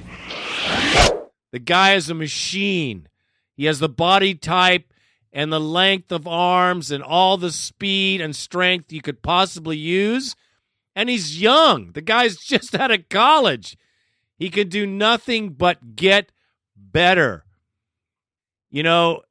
[1.54, 3.06] The guy is a machine.
[3.56, 4.92] He has the body type
[5.32, 10.34] and the length of arms and all the speed and strength you could possibly use.
[10.96, 11.92] And he's young.
[11.92, 13.76] The guy's just out of college.
[14.36, 16.32] He can do nothing but get
[16.76, 17.44] better.
[18.68, 19.22] You know,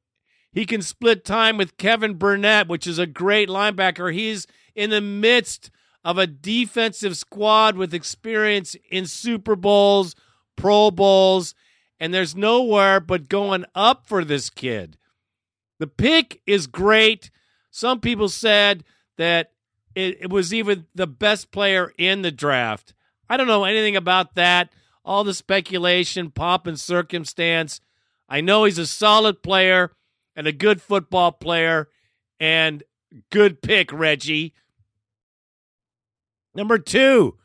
[0.50, 4.14] he can split time with Kevin Burnett, which is a great linebacker.
[4.14, 5.70] He's in the midst
[6.02, 10.16] of a defensive squad with experience in Super Bowls,
[10.56, 11.54] Pro Bowls,
[11.98, 14.96] and there's nowhere but going up for this kid.
[15.78, 17.30] The pick is great.
[17.70, 18.84] Some people said
[19.16, 19.52] that
[19.94, 22.94] it, it was even the best player in the draft.
[23.28, 24.72] I don't know anything about that.
[25.04, 27.80] All the speculation, pomp, and circumstance.
[28.28, 29.92] I know he's a solid player
[30.34, 31.88] and a good football player
[32.40, 32.82] and
[33.30, 34.54] good pick, Reggie.
[36.54, 37.36] Number two,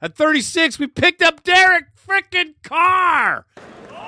[0.00, 3.46] at 36, we picked up Derek frickin' Carr.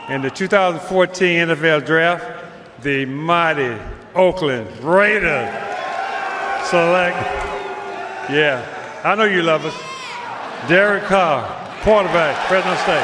[0.09, 2.45] In the 2014 NFL Draft,
[2.81, 3.77] the mighty
[4.15, 5.51] Oakland Raiders
[6.71, 7.19] select,
[8.31, 8.63] yeah,
[9.03, 9.75] I know you love us,
[10.69, 11.43] Derek Carr,
[11.83, 13.03] quarterback, Fresno State.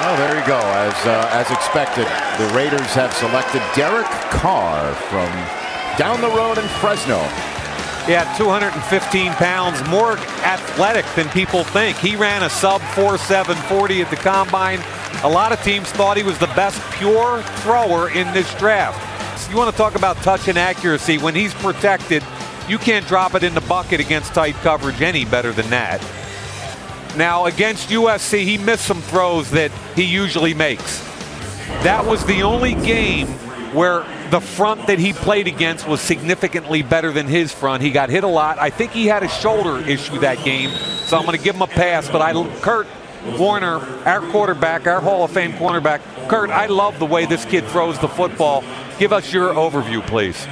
[0.00, 0.56] Well, there you go.
[0.56, 2.06] As uh, as expected,
[2.40, 4.08] the Raiders have selected Derek
[4.40, 5.28] Carr from
[5.98, 7.20] down the road in Fresno.
[8.08, 11.96] Yeah, 215 pounds, more athletic than people think.
[11.98, 14.80] He ran a sub 4.740 at the combine.
[15.22, 19.38] A lot of teams thought he was the best pure thrower in this draft.
[19.38, 21.18] So You want to talk about touch and accuracy.
[21.18, 22.24] When he's protected,
[22.68, 26.00] you can't drop it in the bucket against tight coverage any better than that.
[27.16, 31.00] Now, against USC, he missed some throws that he usually makes.
[31.82, 33.26] That was the only game
[33.72, 37.82] where the front that he played against was significantly better than his front.
[37.82, 38.58] He got hit a lot.
[38.58, 41.62] I think he had a shoulder issue that game, so I'm going to give him
[41.62, 42.08] a pass.
[42.08, 42.86] But I, Kurt
[43.38, 47.64] Warner, our quarterback, our Hall of Fame cornerback, Kurt, I love the way this kid
[47.66, 48.64] throws the football.
[48.98, 50.46] Give us your overview, please.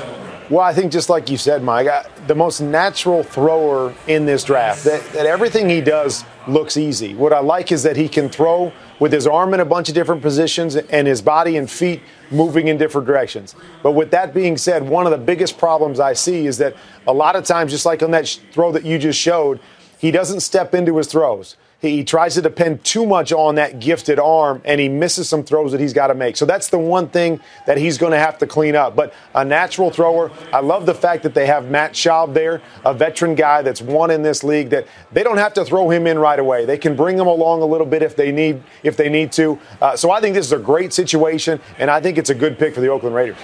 [0.50, 4.44] Well, I think just like you said, Mike, I, the most natural thrower in this
[4.44, 4.84] draft.
[4.84, 7.14] That, that everything he does looks easy.
[7.14, 9.94] What I like is that he can throw with his arm in a bunch of
[9.94, 13.54] different positions and his body and feet moving in different directions.
[13.82, 17.12] But with that being said, one of the biggest problems I see is that a
[17.12, 19.60] lot of times, just like on that throw that you just showed,
[19.98, 21.56] he doesn't step into his throws.
[21.80, 25.70] He, tries to depend too much on that gifted arm, and he misses some throws
[25.70, 26.36] that he's got to make.
[26.36, 28.96] So that's the one thing that he's going to have to clean up.
[28.96, 32.92] But a natural thrower, I love the fact that they have Matt Schaub there, a
[32.92, 34.70] veteran guy that's won in this league.
[34.70, 36.64] That they don't have to throw him in right away.
[36.64, 39.58] They can bring him along a little bit if they need if they need to.
[39.80, 42.58] Uh, so I think this is a great situation, and I think it's a good
[42.58, 43.38] pick for the Oakland Raiders.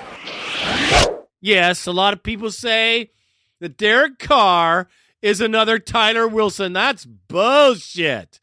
[1.40, 3.10] Yes, a lot of people say
[3.60, 4.88] that Derek Carr
[5.24, 6.74] is another Tyler Wilson.
[6.74, 8.40] That's bullshit.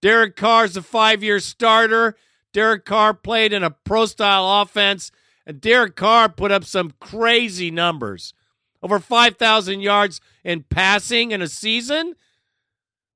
[0.00, 2.14] Derek Carr's a five year starter.
[2.52, 5.10] Derek Carr played in a pro style offense,
[5.44, 8.32] and Derek Carr put up some crazy numbers
[8.80, 12.14] over 5,000 yards in passing in a season.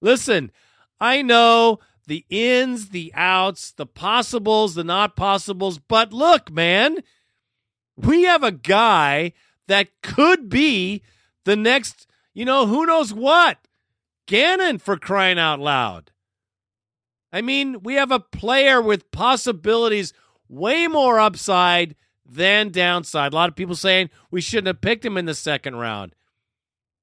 [0.00, 0.50] Listen,
[0.98, 1.78] I know
[2.08, 6.96] the ins, the outs, the possibles, the not possibles, but look, man,
[7.96, 9.34] we have a guy
[9.68, 11.02] that could be
[11.44, 12.07] the next,
[12.38, 13.58] you know, who knows what?
[14.28, 16.12] Gannon for crying out loud.
[17.32, 20.12] I mean, we have a player with possibilities
[20.48, 23.32] way more upside than downside.
[23.32, 26.14] A lot of people saying we shouldn't have picked him in the second round.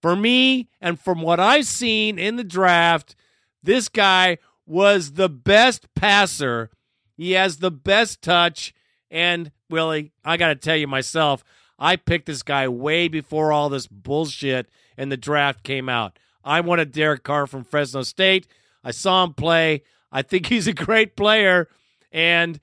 [0.01, 3.13] For me, and from what I've seen in the draft,
[3.61, 6.69] this guy was the best passer.
[7.17, 8.73] He has the best touch.
[9.11, 11.43] And Willie, I got to tell you myself,
[11.77, 16.17] I picked this guy way before all this bullshit in the draft came out.
[16.43, 18.47] I wanted Derek Carr from Fresno State.
[18.83, 19.83] I saw him play.
[20.11, 21.67] I think he's a great player.
[22.11, 22.59] And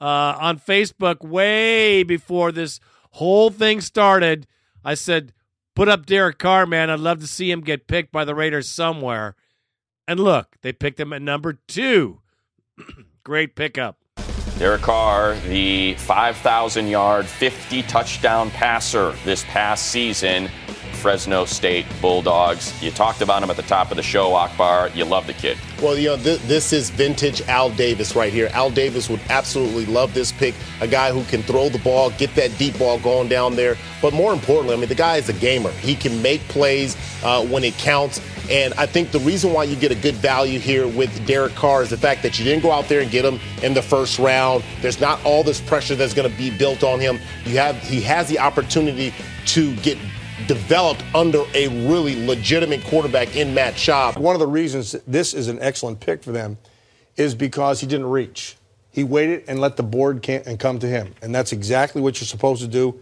[0.00, 2.80] uh, on Facebook, way before this
[3.12, 4.46] whole thing started,
[4.84, 5.32] I said,
[5.74, 6.90] put up Derek Carr, man.
[6.90, 9.36] I'd love to see him get picked by the Raiders somewhere.
[10.08, 12.20] And look, they picked him at number two.
[13.24, 13.98] Great pickup.
[14.58, 20.48] Derek Carr, the 5,000 yard, 50 touchdown passer this past season.
[21.06, 22.82] Fresno State Bulldogs.
[22.82, 24.88] You talked about him at the top of the show, Akbar.
[24.88, 25.56] You love the kid.
[25.80, 28.50] Well, you know, th- this is vintage Al Davis right here.
[28.52, 30.56] Al Davis would absolutely love this pick.
[30.80, 33.76] A guy who can throw the ball, get that deep ball going down there.
[34.02, 35.70] But more importantly, I mean, the guy is a gamer.
[35.70, 38.20] He can make plays uh, when it counts.
[38.50, 41.84] And I think the reason why you get a good value here with Derek Carr
[41.84, 44.18] is the fact that you didn't go out there and get him in the first
[44.18, 44.64] round.
[44.82, 47.20] There's not all this pressure that's going to be built on him.
[47.44, 49.14] You have he has the opportunity
[49.46, 49.98] to get
[50.46, 54.18] developed under a really legitimate quarterback in Matt Schaub.
[54.18, 56.58] One of the reasons this is an excellent pick for them
[57.16, 58.56] is because he didn't reach.
[58.90, 60.26] He waited and let the board
[60.58, 61.14] come to him.
[61.22, 62.98] And that's exactly what you're supposed to do.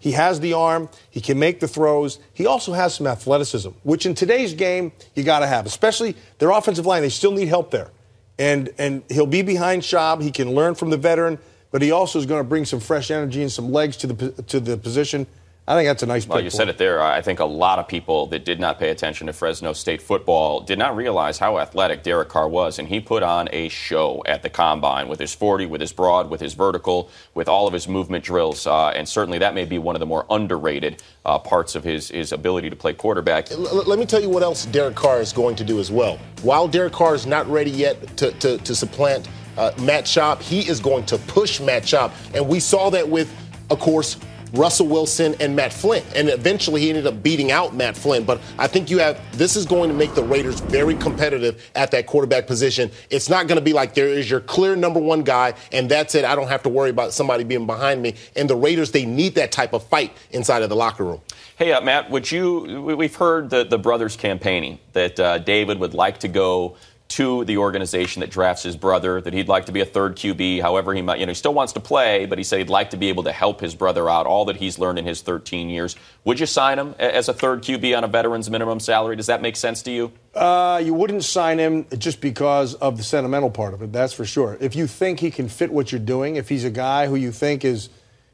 [0.00, 2.18] He has the arm, he can make the throws.
[2.32, 6.50] He also has some athleticism, which in today's game you got to have, especially their
[6.50, 7.02] offensive line.
[7.02, 7.90] They still need help there.
[8.38, 10.22] And and he'll be behind Schaub.
[10.22, 11.38] He can learn from the veteran,
[11.72, 14.42] but he also is going to bring some fresh energy and some legs to the
[14.42, 15.26] to the position.
[15.68, 17.02] I think that's a nice Well, you for said it there.
[17.02, 20.60] I think a lot of people that did not pay attention to Fresno State football
[20.60, 24.42] did not realize how athletic Derek Carr was, and he put on a show at
[24.42, 27.86] the combine with his 40, with his broad, with his vertical, with all of his
[27.86, 31.74] movement drills, uh, and certainly that may be one of the more underrated uh, parts
[31.74, 33.52] of his his ability to play quarterback.
[33.52, 36.18] L- let me tell you what else Derek Carr is going to do as well.
[36.40, 40.66] While Derek Carr is not ready yet to, to, to supplant uh, Matt Schaub, he
[40.66, 42.10] is going to push Matt Schaub.
[42.32, 43.30] And we saw that with,
[43.68, 44.16] of course,
[44.52, 46.02] Russell Wilson and Matt Flynn.
[46.14, 48.24] And eventually he ended up beating out Matt Flynn.
[48.24, 51.90] But I think you have this is going to make the Raiders very competitive at
[51.92, 52.90] that quarterback position.
[53.10, 56.14] It's not going to be like there is your clear number one guy, and that's
[56.14, 56.24] it.
[56.24, 58.14] I don't have to worry about somebody being behind me.
[58.36, 61.20] And the Raiders, they need that type of fight inside of the locker room.
[61.56, 62.82] Hey, uh, Matt, would you?
[62.82, 66.76] we- We've heard the, the brothers campaigning that uh, David would like to go
[67.08, 70.60] to the organization that drafts his brother, that he'd like to be a third QB.
[70.60, 72.90] However, he might, you know, he still wants to play, but he said he'd like
[72.90, 75.70] to be able to help his brother out, all that he's learned in his 13
[75.70, 75.96] years.
[76.24, 79.16] Would you sign him as a third QB on a veteran's minimum salary?
[79.16, 80.12] Does that make sense to you?
[80.34, 83.90] Uh, you wouldn't sign him just because of the sentimental part of it.
[83.90, 84.58] That's for sure.
[84.60, 87.32] If you think he can fit what you're doing, if he's a guy who you
[87.32, 87.88] think is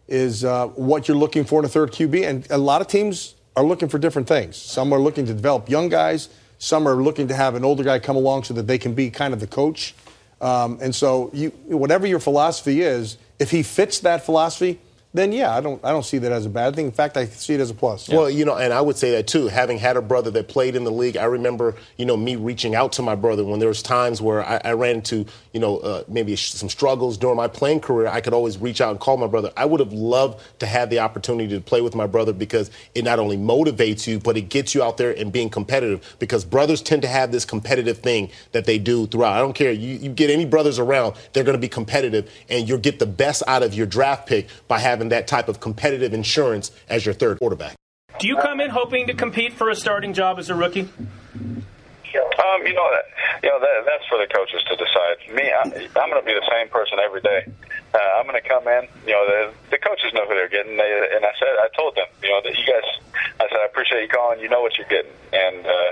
[0.06, 3.34] is uh, what you're looking for in a third QB, and a lot of teams
[3.56, 4.56] are looking for different things.
[4.56, 6.28] Some are looking to develop young guys.
[6.64, 9.10] Some are looking to have an older guy come along so that they can be
[9.10, 9.94] kind of the coach.
[10.40, 14.80] Um, and so, you, whatever your philosophy is, if he fits that philosophy,
[15.14, 16.86] then yeah, I don't, I don't see that as a bad thing.
[16.86, 18.08] In fact, I see it as a plus.
[18.08, 19.46] Well, you know, and I would say that too.
[19.46, 22.74] Having had a brother that played in the league, I remember, you know, me reaching
[22.74, 25.78] out to my brother when there was times where I, I ran into, you know,
[25.78, 28.08] uh, maybe some struggles during my playing career.
[28.08, 29.52] I could always reach out and call my brother.
[29.56, 33.04] I would have loved to have the opportunity to play with my brother because it
[33.04, 36.16] not only motivates you, but it gets you out there and being competitive.
[36.18, 39.34] Because brothers tend to have this competitive thing that they do throughout.
[39.34, 39.70] I don't care.
[39.70, 43.06] You, you get any brothers around, they're going to be competitive, and you'll get the
[43.06, 47.14] best out of your draft pick by having that type of competitive insurance as your
[47.14, 47.76] third quarterback.
[48.18, 50.88] Do you come in hoping to compete for a starting job as a rookie?
[52.44, 53.04] Um, you know that
[53.42, 55.34] you know that that's for the coaches to decide.
[55.34, 55.62] Me, I,
[56.00, 57.46] I'm going to be the same person every day.
[57.94, 58.90] Uh, I'm going to come in.
[59.06, 61.94] You know, the, the coaches know who they're getting, they, and I said, I told
[61.94, 62.88] them, you know, that you guys.
[63.38, 64.40] I said, I appreciate you calling.
[64.40, 65.90] You know what you're getting, and uh,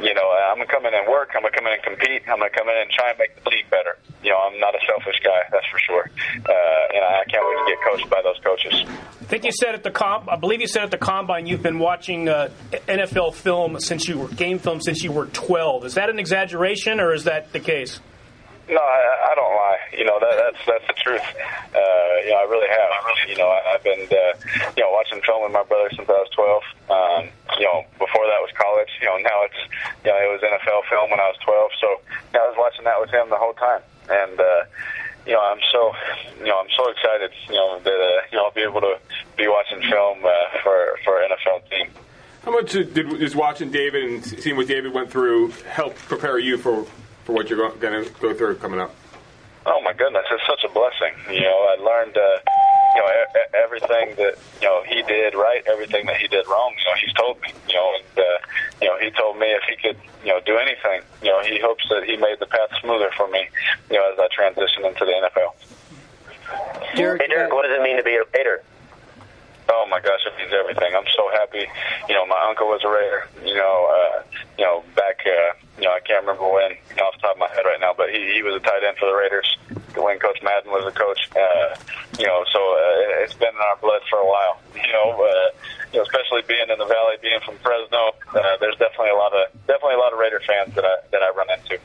[0.00, 1.32] you know, I'm going to come in and work.
[1.36, 2.22] I'm going to come in and compete.
[2.28, 3.98] I'm going to come in and try and make the team better.
[4.22, 6.08] You know, I'm not a selfish guy, that's for sure.
[6.08, 8.74] Uh, and I can't wait to get coached by those coaches.
[9.20, 10.30] I think you said at the comp.
[10.30, 12.50] I believe you said at the combine you've been watching uh,
[12.88, 15.84] NFL film since you were game film since you were 12.
[15.86, 18.00] Is that an exaggeration or is that the case?
[18.68, 19.80] No, I, I don't lie.
[19.92, 21.20] You know that, that's that's the truth.
[21.20, 22.92] Uh, you know, I really have.
[23.28, 24.32] You know, I, I've been uh,
[24.76, 26.62] you know watching film with my brother since I was 12.
[26.88, 27.22] Um,
[27.60, 28.88] you know, before that was college.
[29.00, 29.60] You know, now it's
[30.04, 31.70] you know it was NFL film when I was 12.
[31.80, 34.64] So you know, I was watching that with him the whole time, and uh,
[35.28, 35.92] you know I'm so
[36.40, 37.32] you know I'm so excited.
[37.48, 38.96] You know that uh, you know I'll be able to
[39.36, 40.32] be watching film uh,
[40.64, 41.92] for for NFL team.
[42.44, 46.58] How much did is watching David and seeing what David went through help prepare you
[46.58, 46.86] for,
[47.24, 48.94] for what you're going to go through coming up?
[49.66, 51.14] Oh my goodness, it's such a blessing.
[51.32, 52.38] You know, I learned, uh,
[52.94, 56.74] you know, e- everything that you know he did right, everything that he did wrong.
[56.78, 57.48] You know, he's told me.
[57.68, 58.22] You know, and uh,
[58.82, 61.58] you know, he told me if he could, you know, do anything, you know, he
[61.60, 63.48] hopes that he made the path smoother for me,
[63.90, 65.54] you know, as I transition into the NFL.
[66.96, 68.62] Derek, hey, Derek, what does it mean to be a Raider?
[69.74, 70.94] Oh my gosh, it means everything.
[70.94, 71.66] I'm so happy.
[72.08, 73.26] You know, my uncle was a Raider.
[73.42, 74.22] You know, uh,
[74.58, 77.50] you know, back, uh, you know, I can't remember when off the top of my
[77.50, 79.50] head right now, but he, he was a tight end for the Raiders
[79.98, 81.26] when Coach Madden was a coach.
[81.34, 81.74] Uh,
[82.18, 84.62] you know, so uh, it's been in our blood for a while.
[84.78, 85.48] You know, uh,
[85.90, 89.34] you know, especially being in the Valley, being from Fresno, uh, there's definitely a lot
[89.34, 91.82] of definitely a lot of Raider fans that I that I run into.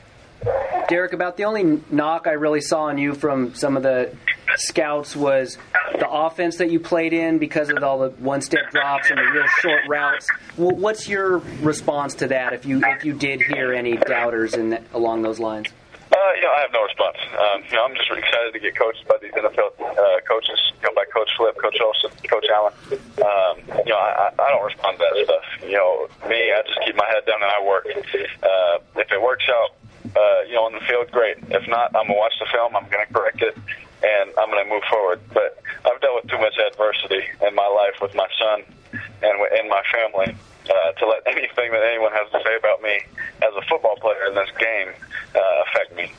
[0.88, 4.14] Derek, about the only knock I really saw on you from some of the
[4.56, 5.58] scouts was
[5.92, 9.46] the offense that you played in because of all the one-step drops and the real
[9.60, 10.28] short routes.
[10.56, 12.52] What's your response to that?
[12.52, 15.68] If you if you did hear any doubters in along those lines.
[16.10, 17.16] Uh, you know, I have no response.
[17.38, 20.88] Um, you know, I'm just excited to get coached by these NFL uh, coaches, you
[20.88, 22.74] know, by Coach Flip, Coach Olson, Coach Allen.
[23.22, 25.44] Um, you know, I, I don't respond to that stuff.
[25.62, 27.86] You know, me, I just keep my head down and I work.
[27.86, 29.70] Uh, if it works out,
[30.04, 31.36] uh, you know, on the field, great.
[31.50, 32.74] If not, I'm gonna watch the film.
[32.76, 33.56] I'm gonna correct it,
[34.02, 35.20] and I'm gonna move forward.
[35.32, 39.68] But I've dealt with too much adversity in my life with my son and in
[39.68, 40.34] my family
[40.68, 43.00] uh, to let anything that anyone has to say about me
[43.42, 44.88] as a football player in this game
[45.34, 46.12] uh, affect me.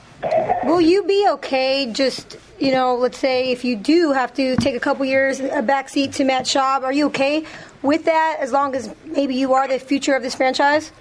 [0.63, 1.91] Will you be okay?
[1.91, 5.63] Just you know, let's say if you do have to take a couple years a
[5.63, 7.43] backseat to Matt Schaub, are you okay
[7.81, 8.37] with that?
[8.39, 10.91] As long as maybe you are the future of this franchise.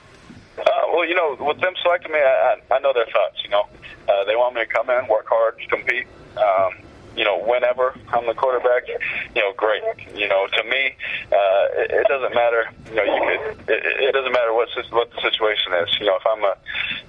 [0.61, 3.43] Uh, well, you know, with them selecting me, I, I know their thoughts.
[3.43, 3.69] You know,
[4.09, 6.07] uh, they want me to come in, work hard, compete.
[6.37, 6.85] Um,
[7.17, 8.87] you know, whenever I'm the quarterback,
[9.35, 9.83] you know, great.
[10.15, 10.95] You know, to me,
[11.33, 12.71] uh, it, it doesn't matter.
[12.89, 13.69] You know, you could.
[13.69, 15.89] It, it doesn't matter what what the situation is.
[15.99, 16.55] You know, if I'm a,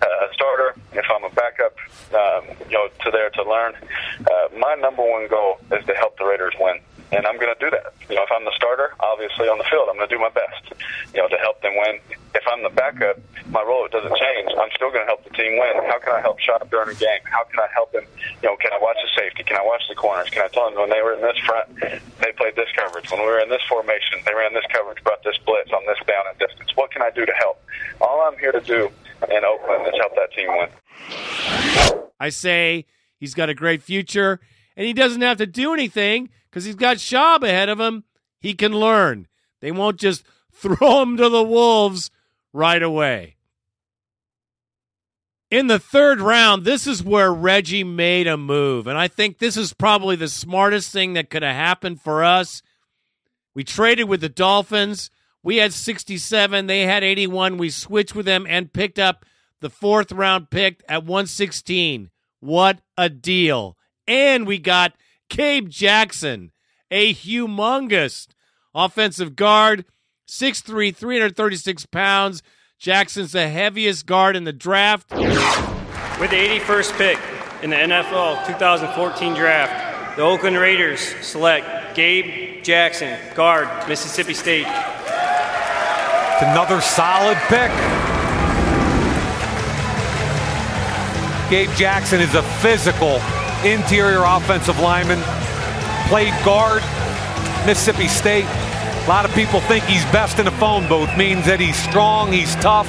[0.01, 1.75] a starter, if I'm a backup,
[2.13, 3.73] um, you know, to there to learn.
[4.19, 6.79] Uh, my number one goal is to help the Raiders win
[7.11, 7.93] and I'm going to do that.
[8.09, 10.31] You know, if I'm the starter, obviously on the field, I'm going to do my
[10.31, 10.73] best,
[11.13, 11.99] you know, to help them win.
[12.33, 13.19] If I'm the backup,
[13.51, 14.49] my role doesn't change.
[14.55, 15.83] I'm still going to help the team win.
[15.91, 17.19] How can I help Schaub during a game?
[17.27, 18.07] How can I help them?
[18.41, 19.43] You know, can I watch the safety?
[19.43, 20.31] Can I watch the corners?
[20.31, 21.67] Can I tell them when they were in this front,
[22.23, 23.11] they played this coverage.
[23.11, 25.99] When we were in this formation, they ran this coverage, brought this blitz on this
[26.07, 26.71] down and distance.
[26.75, 27.59] What can I do to help?
[27.99, 28.89] All I'm here to do
[29.29, 30.69] in Oakland is help that team win.
[32.19, 32.85] I say
[33.19, 34.39] he's got a great future,
[34.75, 38.03] and he doesn't have to do anything because he's got Schaub ahead of him.
[38.39, 39.27] He can learn.
[39.59, 42.11] They won't just throw him to the wolves
[42.53, 43.37] right away.
[45.49, 48.87] In the third round, this is where Reggie made a move.
[48.87, 52.61] And I think this is probably the smartest thing that could have happened for us.
[53.53, 55.11] We traded with the Dolphins.
[55.43, 56.67] We had 67.
[56.67, 57.57] They had 81.
[57.57, 59.25] We switched with them and picked up
[59.59, 62.11] the fourth round pick at 116.
[62.39, 63.77] What a deal.
[64.07, 64.93] And we got
[65.29, 66.51] Gabe Jackson,
[66.89, 68.27] a humongous
[68.73, 69.85] offensive guard,
[70.27, 72.41] 6'3, 336 pounds.
[72.79, 75.11] Jackson's the heaviest guard in the draft.
[75.11, 77.19] With the 81st pick
[77.63, 84.67] in the NFL 2014 draft, the Oakland Raiders select Gabe Jackson, guard, Mississippi State.
[84.67, 87.71] It's another solid pick.
[91.49, 93.19] Gabe Jackson is a physical
[93.65, 95.21] interior offensive lineman,
[96.07, 96.81] played guard,
[97.65, 98.45] Mississippi State.
[98.45, 102.31] A lot of people think he's best in a phone booth, means that he's strong,
[102.31, 102.87] he's tough.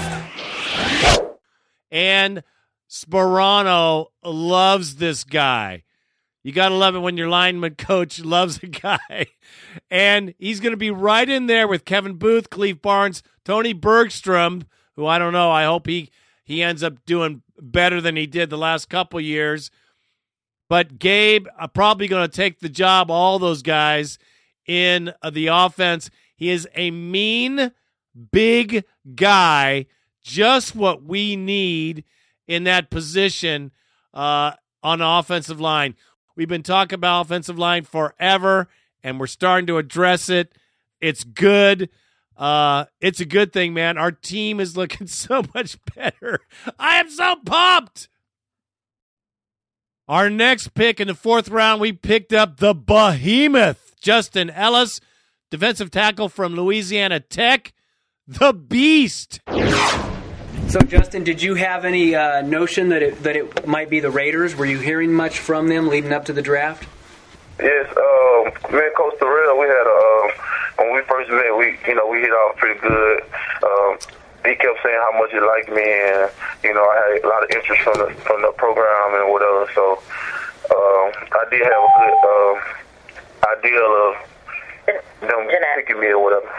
[1.91, 2.43] And
[2.89, 5.85] Sparano loves this guy.
[6.43, 9.27] You got to love it when your lineman coach loves a guy.
[9.91, 14.65] And he's going to be right in there with Kevin Boothe, Khalif Barnes, Tony Bergstrom,
[14.97, 15.51] who I don't know.
[15.51, 16.11] I hope he,
[16.45, 19.71] he ends up doing better than he did the last couple years.
[20.73, 24.19] But Gabe uh, probably going to take the job, all those guys
[24.65, 26.09] in uh, the offense.
[26.35, 27.73] He is a mean,
[28.31, 29.85] big guy,
[30.23, 32.05] just what we need
[32.49, 33.71] in that position
[34.15, 34.53] uh,
[34.83, 35.95] on offensive line.
[36.37, 38.69] We've been talking about offensive line forever,
[39.05, 40.55] and we're starting to address it.
[41.03, 41.91] It's good.
[42.35, 43.99] Uh, it's a good thing, man.
[43.99, 46.41] Our team is looking so much better.
[46.79, 48.09] I am so pumped.
[50.09, 55.01] Our next pick in the fourth round, we picked up the behemoth, Justin Ellis,
[55.51, 57.73] defensive tackle from Louisiana Tech,
[58.27, 59.41] the beast.
[60.69, 64.11] So, Justin, did you have any uh, notion that it that it might be the
[64.11, 64.57] Raiders?
[64.57, 66.89] Were you hearing much from them leading up to the draft?
[67.61, 71.79] Yes, uh, me and Coach Terrell, we had a, uh, when we first met, we
[71.87, 73.23] you know we hit off pretty good.
[73.63, 73.99] Um,
[74.45, 76.31] he kept saying how much he liked me, and
[76.65, 79.69] you know I had a lot of interest from the from the program and whatever.
[79.75, 80.03] So
[80.71, 82.57] um, I did have a good um,
[83.55, 84.33] idea of
[85.21, 86.51] them picking me or whatever.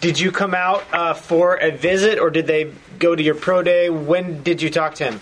[0.00, 3.62] Did you come out uh, for a visit, or did they go to your pro
[3.62, 3.88] day?
[3.88, 5.20] When did you talk to him?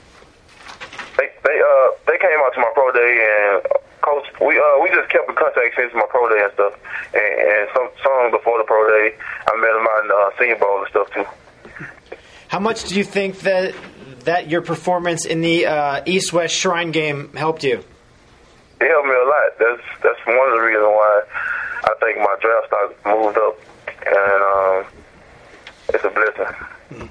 [1.17, 4.83] They they uh they came out to my pro day and uh, coach we uh
[4.83, 6.75] we just kept in contact since my pro day and stuff
[7.15, 9.15] and, and some some before the pro day
[9.47, 11.27] I met him out in the uh, senior bowl and stuff too.
[12.53, 13.75] How much do you think that
[14.25, 17.83] that your performance in the uh, East West Shrine game helped you?
[18.79, 19.59] It helped me a lot.
[19.59, 21.23] That's that's one of the reasons why
[21.85, 23.59] I think my draft stock moved up
[24.05, 24.85] and um
[25.95, 27.09] it's a blessing.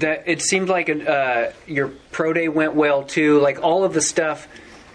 [0.00, 3.38] That it seemed like uh, your pro day went well too.
[3.38, 4.48] Like all of the stuff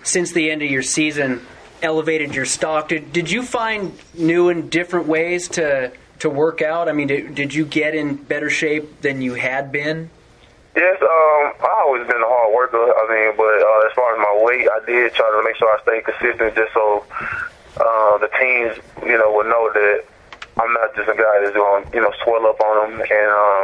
[0.03, 1.45] since the end of your season
[1.81, 2.89] elevated your stock.
[2.89, 6.87] Did did you find new and different ways to to work out?
[6.87, 10.09] I mean, did, did you get in better shape than you had been?
[10.75, 12.79] Yes, um, I always been a hard worker.
[12.79, 15.67] I mean, but uh, as far as my weight, I did try to make sure
[15.67, 17.03] I stayed consistent, just so
[17.75, 20.05] uh, the teams, you know, would know that
[20.61, 23.01] I'm not just a guy that's going, you know, swell up on them.
[23.01, 23.63] And um,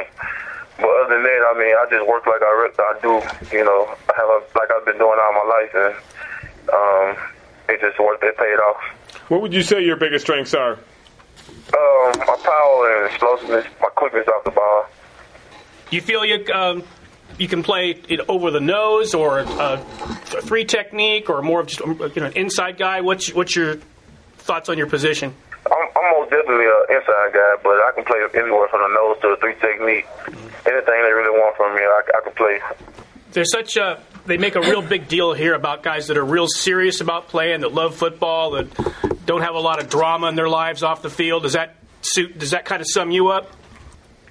[0.81, 3.21] but other than that, I mean, I just work like I, I do.
[3.55, 5.93] You know, I have a, like I've been doing all my life, and
[6.73, 7.07] um,
[7.69, 8.23] it just worked.
[8.23, 8.81] It paid off.
[9.29, 10.77] What would you say your biggest strengths are?
[11.73, 14.85] Um, my power and explosiveness, my quickness off the ball.
[15.91, 16.83] You feel you um,
[17.37, 21.67] you can play it over the nose or uh, a three technique or more of
[21.67, 23.01] just you know an inside guy.
[23.01, 23.75] What's what's your
[24.37, 25.35] thoughts on your position?
[25.65, 29.17] I'm, I'm most definitely an inside guy, but I can play anywhere from the nose
[29.21, 30.07] to the three technique.
[30.65, 32.59] Anything they really want from me, I, I can play.
[33.37, 36.47] There's such a they make a real big deal here about guys that are real
[36.47, 38.65] serious about playing, that love football, that
[39.27, 41.43] don't have a lot of drama in their lives off the field.
[41.43, 42.39] Does that suit?
[42.39, 43.51] Does that kind of sum you up?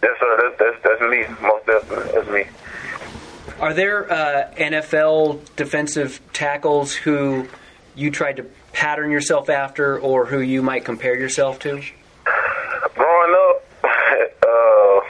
[0.03, 0.55] Yes, sir.
[0.59, 1.25] That's, that's, that's me.
[1.41, 2.13] Most definitely.
[2.15, 3.55] That's me.
[3.61, 7.47] Are there uh, NFL defensive tackles who
[7.95, 11.81] you tried to pattern yourself after, or who you might compare yourself to?
[12.97, 15.01] Growing up, uh,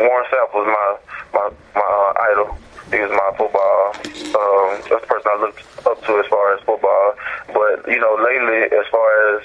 [0.00, 2.58] Warren Sapp was my my my uh, idol.
[2.92, 3.96] He was my football.
[4.36, 7.14] Um, that's the person I looked up to as far as football.
[7.48, 9.42] But you know, lately, as far as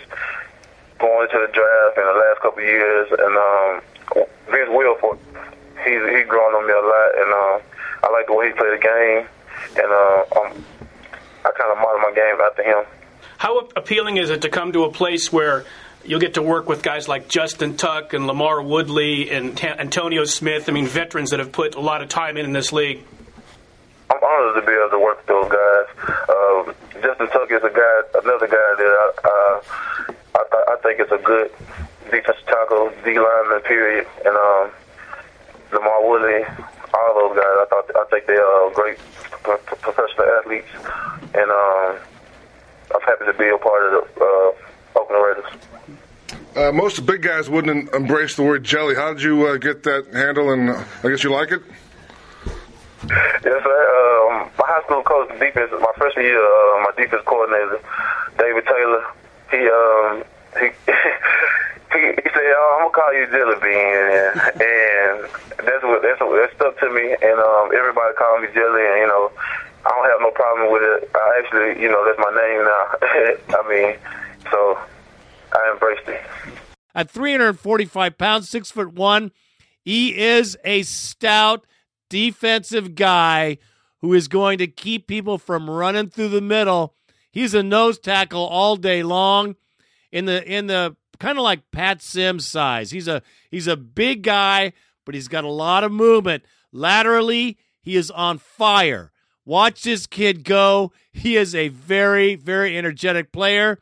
[1.00, 3.72] going to the draft in the last couple of years, and um,
[4.52, 5.18] Vince Wilfork,
[5.80, 7.58] he's he's grown on me a lot, and um,
[8.04, 9.28] I like the way he played the game,
[9.80, 10.66] and uh, um,
[11.46, 12.84] I kind of model my game after him.
[13.38, 15.64] How appealing is it to come to a place where
[16.04, 20.26] you'll get to work with guys like Justin Tuck and LaMarr Woodley and Ta- Antonio
[20.26, 20.68] Smith?
[20.68, 23.04] I mean, veterans that have put a lot of time in in this league.
[24.10, 25.88] I'm honored to be able to work with those guys.
[26.30, 29.62] Uh, Justin Tuck is a guy, another guy that I, uh,
[30.36, 31.52] I, th- I think is a good
[32.10, 34.08] defensive tackle, D lineman, period.
[34.26, 34.72] And um,
[35.72, 36.44] LaMarr Woodley,
[36.94, 38.98] all those guys, I thought I think they are great
[39.44, 40.68] pro- professional athletes,
[41.36, 41.98] and um,
[42.96, 45.52] I'm happy to be a part of the uh, Oakland Raiders.
[46.56, 48.96] Uh, most big guys wouldn't embrace the word jelly.
[48.96, 50.52] How did you uh, get that handle?
[50.52, 51.62] And uh, I guess you like it.
[53.10, 53.80] Yes, sir.
[54.28, 57.80] Um, my high school coach, defense, my freshman year, uh, my defense coordinator,
[58.38, 59.04] David Taylor,
[59.52, 60.24] he um,
[60.60, 60.68] he
[61.96, 63.96] he, he said, oh, "I'm gonna call you Jelly Bean,"
[64.60, 65.18] and,
[65.64, 67.16] that's what that's what that stuck to me.
[67.22, 69.32] And um, everybody called me Jelly, and you know,
[69.86, 71.10] I don't have no problem with it.
[71.16, 72.84] I actually, you know, that's my name now.
[73.60, 73.96] I mean,
[74.52, 74.78] so
[75.54, 76.22] I embraced it.
[76.94, 79.32] At 345 pounds, six foot one,
[79.84, 81.66] he is a stout
[82.10, 83.58] defensive guy
[84.02, 86.96] who is going to keep people from running through the middle.
[87.32, 89.56] He's a nose tackle all day long
[90.12, 92.92] in the in the kind of like Pat Sims size.
[92.92, 94.74] He's a he's a big guy,
[95.06, 96.44] but he's got a lot of movement.
[96.72, 99.12] Laterally, he is on fire.
[99.46, 100.92] Watch this kid go.
[101.12, 103.80] He is a very very energetic player.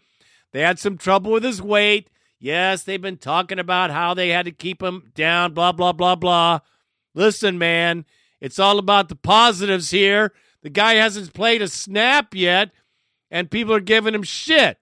[0.51, 2.09] They had some trouble with his weight.
[2.39, 6.15] Yes, they've been talking about how they had to keep him down, blah, blah, blah,
[6.15, 6.59] blah.
[7.13, 8.05] Listen, man,
[8.41, 10.33] it's all about the positives here.
[10.61, 12.71] The guy hasn't played a snap yet,
[13.29, 14.77] and people are giving him shit.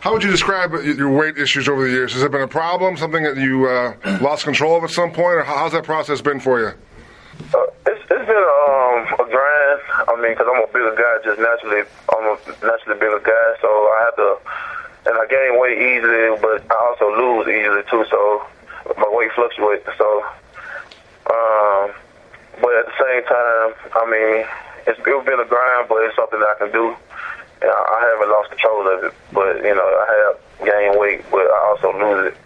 [0.00, 2.14] How would you describe your weight issues over the years?
[2.14, 5.36] Has it been a problem, something that you uh, lost control of at some point,
[5.36, 6.68] or how's that process been for you?
[6.68, 9.80] Uh, it's, it's been um, a grind.
[10.08, 11.84] I mean, because I'm a bigger guy, just naturally,
[12.16, 14.38] I'm a naturally bigger guy, so I have to,
[15.04, 18.04] and I gain weight easily, but I also lose easily too.
[18.08, 18.46] So
[18.96, 19.88] my weight fluctuates.
[19.98, 20.24] So,
[21.30, 21.92] um,
[22.60, 24.44] but at the same time, I mean,
[24.86, 26.96] it's, it's been a grind, but it's something that I can do.
[27.62, 31.24] And I, I haven't lost control of it, but you know, I have gained weight,
[31.30, 32.38] but I also lose it.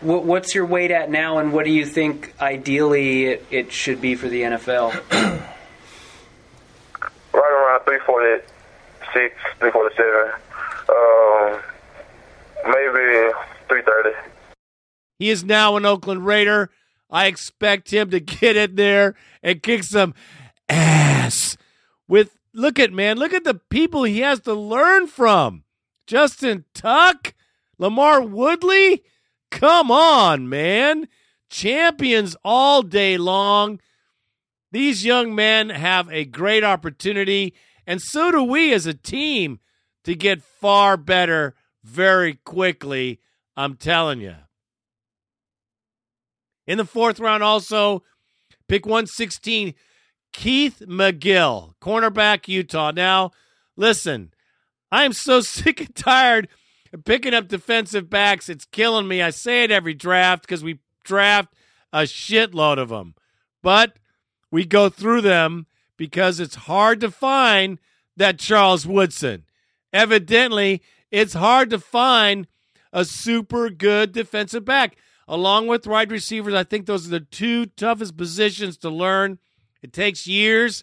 [0.00, 4.00] What, what's your weight at now, and what do you think ideally it, it should
[4.00, 4.92] be for the NFL?
[7.32, 10.32] right around 346, 347.
[10.88, 11.60] Um,
[12.64, 13.32] maybe
[13.68, 14.16] 330.
[15.18, 16.70] He is now an Oakland Raider.
[17.10, 20.14] I expect him to get in there and kick some
[20.68, 21.56] ass.
[22.06, 25.64] With look at man, look at the people he has to learn from.
[26.06, 27.34] Justin Tuck,
[27.78, 29.04] LaMarr Woodley.
[29.50, 31.08] Come on, man.
[31.50, 33.80] Champions all day long.
[34.70, 37.54] These young men have a great opportunity,
[37.86, 39.60] and so do we as a team
[40.04, 43.20] to get far better very quickly.
[43.56, 44.36] I'm telling you.
[46.68, 48.04] In the fourth round, also,
[48.68, 49.72] pick 116,
[50.34, 52.90] Keith McGill, cornerback, Utah.
[52.90, 53.30] Now,
[53.74, 54.34] listen,
[54.92, 56.46] I'm so sick and tired
[56.92, 58.50] of picking up defensive backs.
[58.50, 59.22] It's killing me.
[59.22, 61.54] I say it every draft because we draft
[61.90, 63.14] a shitload of them.
[63.62, 63.96] But
[64.50, 65.66] we go through them
[65.96, 67.78] because it's hard to find
[68.14, 69.44] that Charles Woodson.
[69.90, 72.46] Evidently, it's hard to find
[72.92, 74.98] a super good defensive back.
[75.28, 79.38] Along with wide receivers, I think those are the two toughest positions to learn.
[79.82, 80.82] It takes years,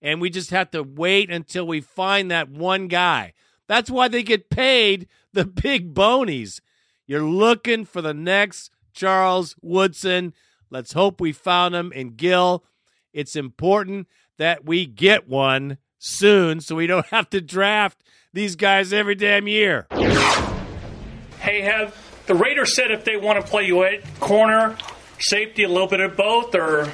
[0.00, 3.32] and we just have to wait until we find that one guy.
[3.66, 6.60] That's why they get paid the big bonies.
[7.06, 10.34] You're looking for the next Charles Woodson.
[10.70, 12.64] Let's hope we found him in Gill.
[13.12, 14.06] It's important
[14.38, 19.48] that we get one soon so we don't have to draft these guys every damn
[19.48, 19.88] year.
[21.40, 24.76] Hey, have the Raiders said if they want to play you at corner,
[25.18, 26.86] safety, a little bit of both, or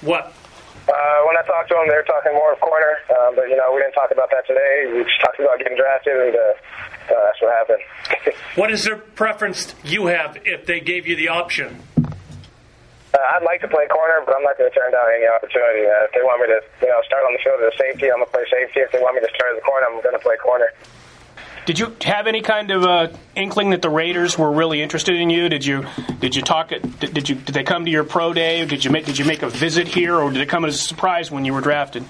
[0.00, 0.34] what?
[0.86, 3.56] Uh, when I talked to them, they were talking more of corner, uh, but you
[3.56, 4.86] know we didn't talk about that today.
[4.86, 6.40] We just talked about getting drafted, and uh,
[7.10, 7.82] uh, that's what happened.
[8.54, 11.82] what is their preference you have if they gave you the option?
[11.98, 15.88] Uh, I'd like to play corner, but I'm not going to turn down any opportunity.
[15.88, 18.06] Uh, if they want me to, you know, start on the field as a safety,
[18.12, 18.84] I'm going to play safety.
[18.84, 20.68] If they want me to start as a corner, I'm going to play corner.
[21.66, 25.30] Did you have any kind of uh, inkling that the Raiders were really interested in
[25.30, 25.48] you?
[25.48, 25.84] Did you
[26.20, 26.68] did you talk?
[26.68, 28.64] Did, did you did they come to your pro day?
[28.64, 30.78] Did you make did you make a visit here, or did it come as a
[30.78, 32.04] surprise when you were drafted?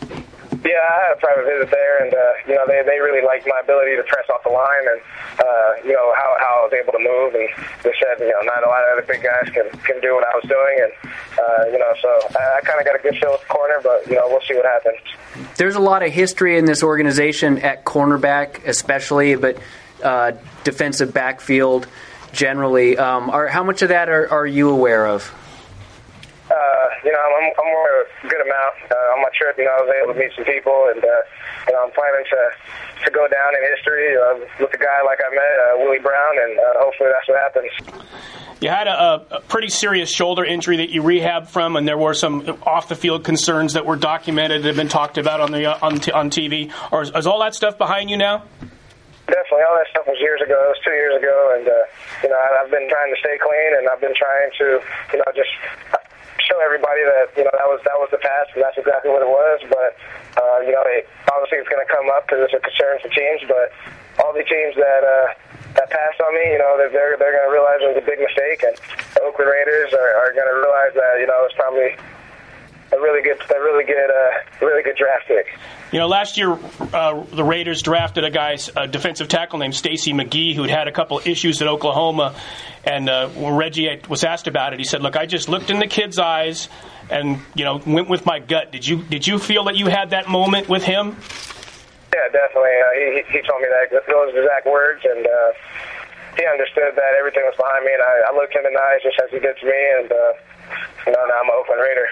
[0.66, 2.18] Yeah, I had a private visit there, and uh,
[2.50, 5.00] you know they they really liked my ability to press off the line, and
[5.38, 7.46] uh, you know how how I was able to move, and
[7.86, 10.26] they said you know not a lot of other big guys can can do what
[10.26, 10.92] I was doing, and
[11.38, 13.78] uh, you know so I, I kind of got a good feel at the corner,
[13.82, 14.98] but you know we'll see what happens.
[15.56, 19.58] There's a lot of history in this organization at cornerback, especially, but
[20.02, 20.32] uh,
[20.64, 21.86] defensive backfield
[22.32, 22.98] generally.
[22.98, 25.32] Um, are, how much of that are, are you aware of?
[26.46, 28.74] Uh, you know, I'm, I'm of a good amount.
[28.86, 31.10] Uh, on my trip, you know, I was able to meet some people, and uh,
[31.66, 32.40] you know, I'm planning to
[33.04, 36.34] to go down in history uh, with a guy like I met, uh, Willie Brown,
[36.38, 37.70] and uh, hopefully that's what happens.
[38.60, 42.14] You had a, a, pretty serious shoulder injury that you rehabbed from, and there were
[42.14, 45.66] some off the field concerns that were documented that have been talked about on the
[45.66, 46.72] on, t- on TV.
[46.90, 48.44] Or is, is all that stuff behind you now?
[49.26, 50.54] Definitely, all that stuff was years ago.
[50.54, 51.72] It was two years ago, and uh,
[52.22, 54.66] you know I've been trying to stay clean, and I've been trying to,
[55.12, 55.50] you know, just
[56.46, 59.20] show everybody that you know that was that was the past, and that's exactly what
[59.20, 59.58] it was.
[59.68, 59.98] But
[60.38, 63.10] uh, you know, it, obviously it's going to come up because it's a concern for
[63.10, 63.42] teams.
[63.50, 63.74] But
[64.22, 65.26] all the teams that uh,
[65.76, 68.06] that passed on me, you know, they're they're, they're going to realize it was a
[68.06, 68.78] big mistake, and
[69.18, 71.98] the Oakland Raiders are, are going to realize that you know it's probably
[72.92, 75.46] a really good, a really good, uh, really good draft pick.
[75.92, 76.58] You know, last year
[76.92, 80.92] uh, the Raiders drafted a guy, a defensive tackle named Stacy McGee, who'd had a
[80.92, 82.34] couple issues at Oklahoma.
[82.84, 85.78] And uh, when Reggie was asked about it, he said, "Look, I just looked in
[85.78, 86.68] the kid's eyes,
[87.10, 90.10] and you know, went with my gut." Did you did you feel that you had
[90.10, 91.16] that moment with him?
[92.14, 92.70] Yeah, definitely.
[92.70, 95.52] Uh, he he told me that those exact words, and uh,
[96.36, 99.02] he understood that everything was behind me, and I, I looked him in the eyes
[99.02, 100.32] just as he did to me, and uh,
[101.06, 102.08] you know, now I'm an Oakland Raider.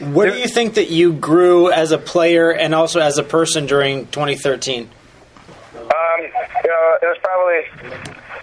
[0.00, 3.66] Where do you think that you grew as a player and also as a person
[3.66, 4.88] during 2013?
[5.74, 7.60] Um, you know, it was probably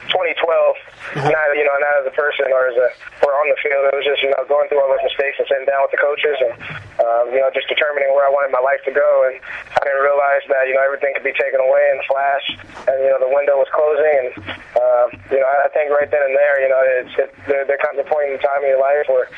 [0.10, 0.76] 2012.
[1.16, 2.90] Not you know, not as a person or as a
[3.24, 3.90] or on the field.
[3.90, 6.02] It was just you know going through all those mistakes and sitting down with the
[6.04, 6.54] coaches and
[7.00, 9.24] um, you know just determining where I wanted my life to go.
[9.26, 9.40] And
[9.72, 12.46] I didn't realize that you know everything could be taken away in a flash,
[12.92, 14.14] and you know the window was closing.
[14.20, 14.30] And
[14.78, 17.80] um, you know I think right then and there, you know, it's it, there, there
[17.80, 19.32] comes a point in time in your life where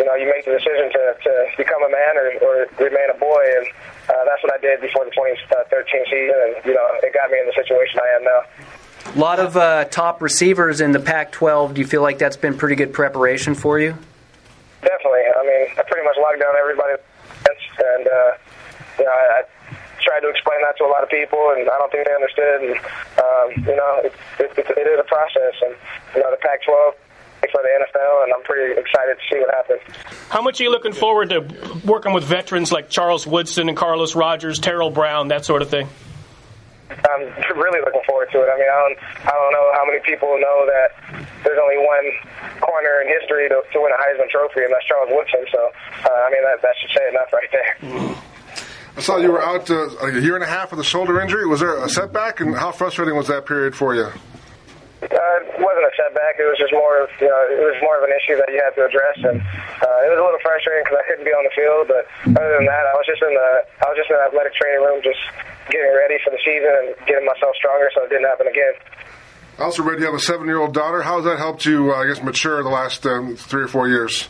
[0.00, 3.18] you know, you make the decision to, to become a man or, or remain a
[3.20, 3.68] boy, and
[4.08, 7.36] uh, that's what I did before the 2013 season, and you know, it got me
[7.36, 8.40] in the situation I am now.
[9.12, 11.74] A lot of uh, top receivers in the Pac-12.
[11.74, 13.92] Do you feel like that's been pretty good preparation for you?
[14.80, 15.20] Definitely.
[15.36, 18.32] I mean, I pretty much locked down everybody, and uh,
[18.96, 19.42] you know, I, I
[20.00, 22.56] tried to explain that to a lot of people, and I don't think they understood.
[22.64, 22.76] And
[23.20, 25.76] um, you know, it, it, it, it is a process, and
[26.16, 26.96] you know, the Pac-12
[27.50, 29.80] for the NFL, and I'm pretty excited to see what happens.
[30.28, 31.40] How much are you looking forward to
[31.84, 35.88] working with veterans like Charles Woodson and Carlos Rogers, Tarell Brown, that sort of thing?
[36.90, 37.22] I'm
[37.56, 38.48] really looking forward to it.
[38.50, 42.60] I mean, I don't, I don't know how many people know that there's only one
[42.60, 45.44] corner in history to, to win a Heisman Trophy, and that's Charles Woodson.
[45.52, 45.70] So,
[46.04, 48.16] uh, I mean, that, that should say enough right there.
[48.96, 51.46] I saw you were out uh, a year and a half with a shoulder injury.
[51.46, 54.08] Was there a setback, and how frustrating was that period for you?
[55.00, 56.36] Uh, it wasn't a setback.
[56.36, 58.60] It was just more of you know, it was more of an issue that you
[58.60, 61.40] had to address, and uh, it was a little frustrating because I couldn't be on
[61.48, 61.88] the field.
[61.88, 62.04] But
[62.36, 64.84] other than that, I was just in the I was just in the athletic training
[64.84, 65.20] room, just
[65.72, 68.76] getting ready for the season and getting myself stronger, so it didn't happen again.
[69.56, 71.00] I also read you have a seven-year-old daughter.
[71.00, 73.88] How has that helped you, uh, I guess, mature the last um, three or four
[73.88, 74.28] years?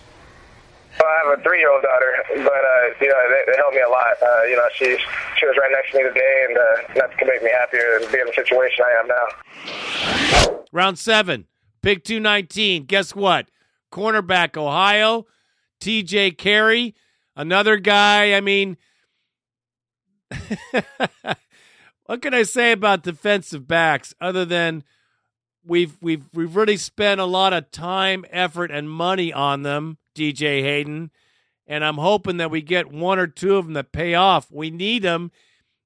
[0.99, 3.89] Well, I have a three-year-old daughter, but uh, you know, it, it helped me a
[3.89, 4.17] lot.
[4.21, 4.97] Uh, you know, she
[5.39, 8.11] she was right next to me today, and uh, nothing can make me happier than
[8.11, 10.65] being in the situation I am now.
[10.73, 11.47] Round seven,
[11.83, 12.85] pick 219.
[12.85, 13.51] Guess what?
[13.93, 15.27] Cornerback Ohio,
[15.81, 16.95] TJ Carrie,
[17.37, 18.35] another guy.
[18.35, 18.77] I mean,
[22.07, 24.85] what can I say about defensive backs other than
[25.65, 30.63] we've we've we've really spent a lot of time, effort, and money on them, DJ
[30.63, 31.11] Hayden,
[31.67, 34.51] and I'm hoping that we get one or two of them that pay off.
[34.51, 35.31] We need them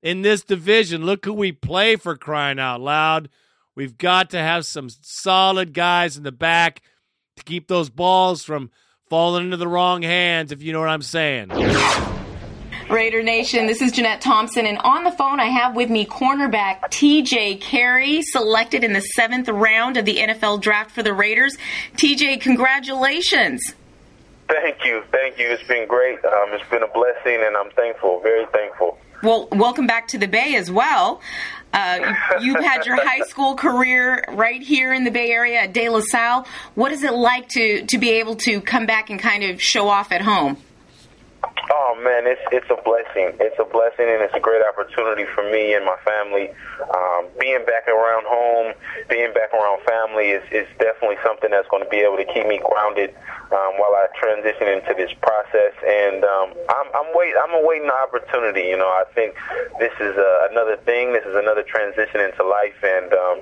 [0.03, 1.05] in this division.
[1.05, 3.29] Look who we play for crying out loud.
[3.75, 6.83] We've got to have some solid guys in the back
[7.37, 8.70] to keep those balls from
[9.09, 11.51] falling into the wrong hands, if you know what I'm saying.
[12.91, 16.83] Raider Nation, this is Jeanette Thompson, and on the phone I have with me cornerback
[16.91, 21.57] TJ Carrie, selected in the seventh round of the NFL draft for the Raiders.
[21.97, 23.75] TJ, congratulations.
[24.49, 25.47] Thank you, thank you.
[25.49, 26.25] It's been great.
[26.25, 28.99] Um, it's been a blessing, and I'm thankful, very thankful.
[29.23, 31.21] Well, welcome back to the Bay as well.
[31.73, 35.89] Uh, you've had your high school career right here in the Bay Area at De
[35.89, 36.47] La Salle.
[36.75, 39.89] What is it like to, to be able to come back and kind of show
[39.89, 40.59] off at home?
[41.71, 43.33] Oh man, it's it's a blessing.
[43.41, 46.53] It's a blessing, and it's a great opportunity for me and my family.
[46.93, 48.75] Um, being back around home,
[49.09, 52.45] being back around family is is definitely something that's going to be able to keep
[52.47, 53.17] me grounded
[53.49, 55.73] um, while I transition into this process.
[55.81, 58.69] And um, I'm I'm wait I'm awaiting the opportunity.
[58.69, 59.33] You know, I think
[59.81, 61.17] this is uh, another thing.
[61.17, 63.39] This is another transition into life, and um,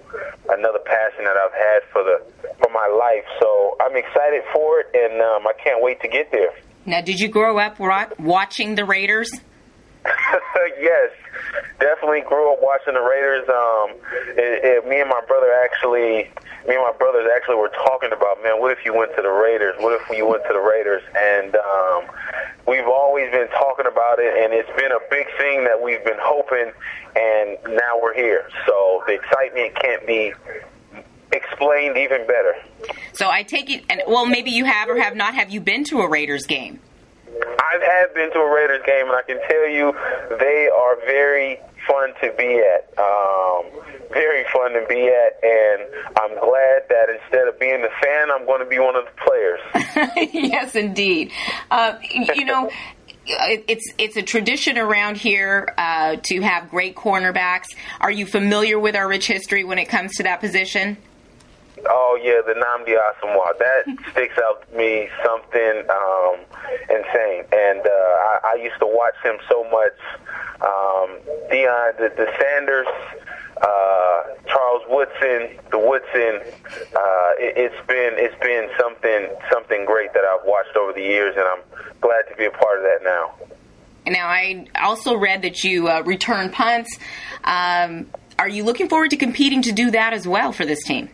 [0.55, 2.23] another passion that I've had for the
[2.63, 3.27] for my life.
[3.43, 6.55] So I'm excited for it, and um, I can't wait to get there.
[6.85, 9.31] Now, did you grow up watching the Raiders?
[10.81, 11.11] yes,
[11.79, 13.49] definitely grew up watching the Raiders.
[13.49, 13.97] Um,
[14.37, 16.27] it, it, me and my brother actually,
[16.67, 19.31] me and my brothers actually were talking about, man, what if you went to the
[19.31, 19.75] Raiders?
[19.79, 21.03] What if you went to the Raiders?
[21.15, 22.03] And um,
[22.67, 26.21] we've always been talking about it, and it's been a big thing that we've been
[26.21, 26.73] hoping,
[27.15, 28.49] and now we're here.
[28.67, 30.35] So the excitement can't be
[31.33, 32.55] explained even better.
[33.13, 35.35] So I take it, and well, maybe you have or have not.
[35.35, 36.81] Have you been to a Raiders game?
[37.29, 39.93] I have been to a Raiders game, and I can tell you
[40.39, 42.99] they are very fun to be at.
[42.99, 43.65] Um,
[44.13, 45.83] very fun to be at, and
[46.17, 49.13] I'm glad that instead of being the fan, I'm going to be one of the
[49.25, 50.31] players.
[50.33, 51.33] yes, indeed.
[51.71, 51.99] Uh,
[52.35, 52.71] you know.
[53.25, 57.67] It's it's a tradition around here uh, to have great cornerbacks.
[58.01, 60.97] Are you familiar with our rich history when it comes to that position?
[61.89, 63.59] Oh yeah, the Nnamdi Asomugha.
[63.59, 66.37] That sticks out to me something um,
[66.89, 69.99] insane, and uh, I, I used to watch him so much.
[70.63, 71.19] Um,
[71.51, 72.87] Deion, the, the Sanders,
[73.61, 76.41] uh, Charles Woodson, the Woodson.
[76.95, 81.35] Uh, it, it's been it's been something something great that I've watched over the years,
[81.37, 81.63] and I'm
[82.01, 83.35] glad to be a part of that now.
[84.07, 86.99] Now, I also read that you uh, return punts.
[87.45, 91.09] Um, are you looking forward to competing to do that as well for this team?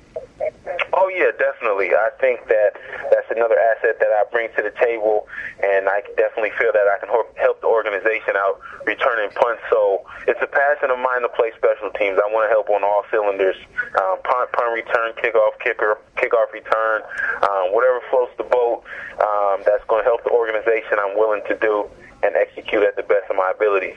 [0.93, 1.93] Oh yeah, definitely.
[1.93, 2.77] I think that
[3.13, 5.29] that's another asset that I bring to the table,
[5.61, 9.61] and I definitely feel that I can help the organization out returning punts.
[9.69, 12.17] So it's a passion of mine to play special teams.
[12.17, 13.57] I want to help on all cylinders:
[14.01, 17.05] um, punt, punt return, kickoff, kicker, kickoff return,
[17.45, 18.85] um, whatever floats the boat.
[19.21, 20.97] Um, that's going to help the organization.
[20.97, 21.85] I'm willing to do
[22.23, 23.97] and execute at the best of my abilities.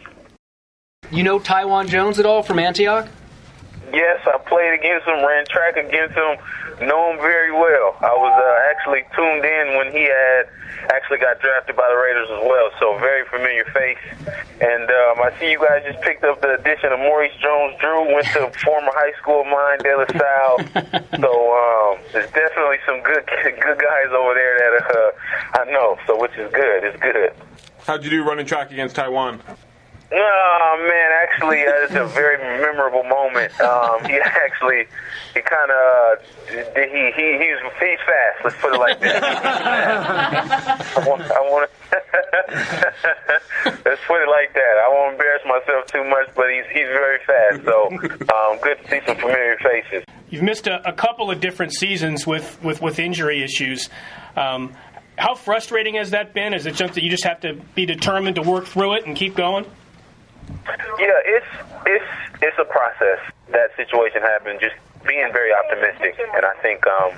[1.09, 3.07] You know Taiwan Jones at all from Antioch?
[3.93, 6.39] Yes, I played against him, ran track against him,
[6.87, 7.97] know him very well.
[7.99, 10.47] I was uh, actually tuned in when he had
[10.95, 13.99] actually got drafted by the Raiders as well, so very familiar face.
[14.61, 18.27] And um, I see you guys just picked up the addition of Maurice Jones-Drew, went
[18.33, 20.57] to former high school of mine, De La Salle.
[21.19, 26.19] so um, there's definitely some good good guys over there that uh, I know, so
[26.19, 26.83] which is good.
[26.83, 27.33] It's good.
[27.85, 29.41] How'd you do running track against Taiwan?
[30.13, 33.57] Oh man, actually, uh, it's a very memorable moment.
[33.61, 34.85] Um, he actually,
[35.33, 36.19] he kind of, uh,
[36.75, 38.43] he he he's he's fast.
[38.43, 39.23] Let's put it like that.
[40.97, 41.69] I want, I want
[43.85, 44.75] let's put it like that.
[44.83, 47.63] I won't embarrass myself too much, but he's he's very fast.
[47.63, 47.87] So,
[48.35, 50.03] um, good to see some familiar faces.
[50.29, 53.89] you've missed a, a couple of different seasons with with, with injury issues.
[54.35, 54.73] Um,
[55.17, 56.53] how frustrating has that been?
[56.53, 59.35] Is it something you just have to be determined to work through it and keep
[59.35, 59.65] going?
[60.99, 61.51] Yeah, it's
[61.85, 62.11] it's
[62.41, 63.19] it's a process.
[63.51, 64.59] That situation happened.
[64.61, 64.75] Just
[65.07, 67.11] being very optimistic, and I think um,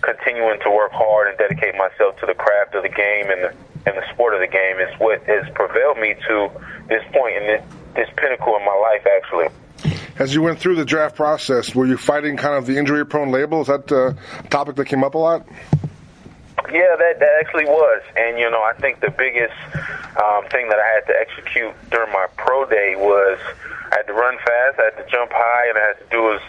[0.00, 3.52] continuing to work hard and dedicate myself to the craft of the game and the
[3.86, 6.50] and the sport of the game is what has prevailed me to
[6.88, 7.62] this point and this,
[7.94, 9.06] this pinnacle in my life.
[9.06, 9.48] Actually.
[10.18, 13.60] As you went through the draft process, were you fighting kind of the injury-prone label?
[13.60, 14.16] Is that a
[14.48, 15.46] topic that came up a lot?
[16.72, 19.54] Yeah, that that actually was, and you know, I think the biggest
[20.18, 23.38] um, thing that I had to execute during my pro day was
[23.92, 26.34] I had to run fast, I had to jump high, and I had to do
[26.34, 26.42] as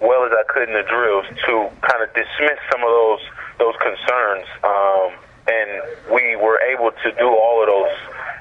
[0.00, 3.22] well as I could in the drills to kind of dismiss some of those
[3.58, 4.46] those concerns.
[4.64, 5.10] Um,
[5.46, 5.70] and
[6.12, 7.96] we were able to do all of those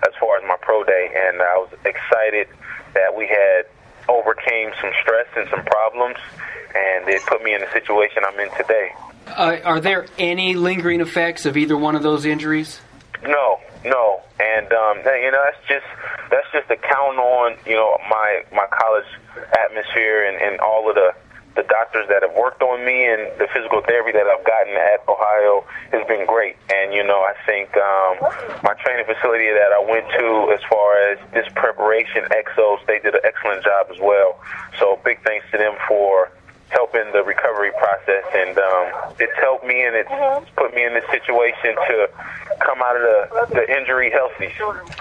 [0.07, 2.47] as far as my pro day, and I was excited
[2.93, 3.69] that we had
[4.09, 6.17] overcame some stress and some problems,
[6.73, 8.91] and it put me in the situation I'm in today.
[9.35, 12.79] Uh, are there any lingering effects of either one of those injuries?
[13.23, 15.85] No, no, and um, you know that's just
[16.31, 19.07] that's just a count on you know my my college
[19.57, 21.13] atmosphere and, and all of the
[21.55, 25.03] the doctors that have worked on me and the physical therapy that I've gotten at
[25.09, 26.55] Ohio has been great.
[26.71, 28.15] And you know I think um,
[28.63, 33.15] my training facility that I went to as far as this preparation, Exos, they did
[33.15, 34.39] an excellent job as well.
[34.79, 36.31] So big thanks to them for
[36.69, 40.09] helping the recovery process, and um, it's helped me and it's
[40.55, 42.09] put me in this situation to
[42.59, 44.51] come out of the, the injury healthy.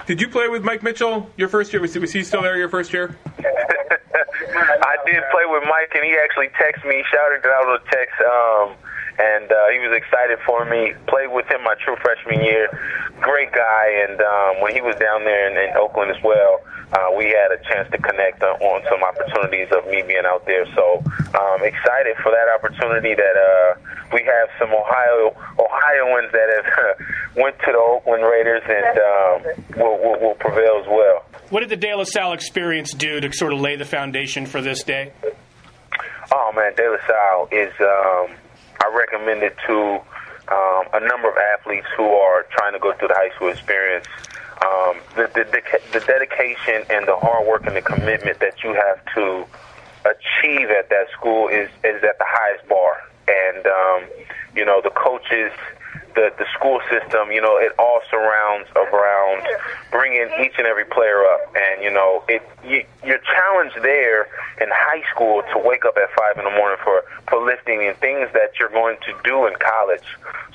[0.05, 1.81] Did you play with Mike Mitchell your first year?
[1.81, 3.17] Was, was he still there your first year?
[3.39, 8.15] I did play with Mike, and he actually texted me, shouted it out on text,
[8.21, 8.75] um,
[9.19, 10.95] and uh, he was excited for me.
[11.07, 12.71] Played with him my true freshman year.
[13.19, 16.63] Great guy, and um, when he was down there in, in Oakland as well,
[16.93, 20.45] uh, we had a chance to connect on, on some opportunities of me being out
[20.45, 20.65] there.
[20.73, 21.03] So
[21.35, 23.75] um, excited for that opportunity that uh,
[24.15, 26.97] we have some Ohio Ohioans that have
[27.35, 29.37] went to the Oakland Raiders and um,
[29.77, 31.27] will, will, will prevail as well.
[31.49, 34.61] What did the De La Salle experience do to sort of lay the foundation for
[34.61, 35.11] this day?
[36.31, 37.73] Oh man, De La Salle is.
[37.81, 38.37] Um,
[38.81, 40.01] I recommend it to
[40.51, 44.07] um, a number of athletes who are trying to go through the high school experience.
[44.65, 45.45] Um, the, the,
[45.93, 49.45] the, dedication and the hard work and the commitment that you have to
[50.03, 52.97] achieve at that school is is at the highest bar.
[53.27, 54.03] And um,
[54.55, 55.53] you know the coaches,
[56.15, 59.45] the the school system, you know it all surrounds around
[59.91, 61.55] bringing each and every player up.
[61.55, 64.27] And you know it you, you're challenged there
[64.61, 67.95] in high school to wake up at five in the morning for for lifting and
[67.97, 70.05] things that you're going to do in college.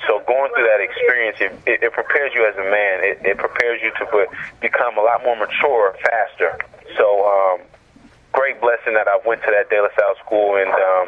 [0.07, 3.03] So going through that experience, it, it, it prepares you as a man.
[3.03, 4.29] It, it prepares you to put,
[4.61, 6.59] become a lot more mature faster.
[6.97, 7.61] So um,
[8.33, 11.07] great blessing that I went to that De La Salle school and um,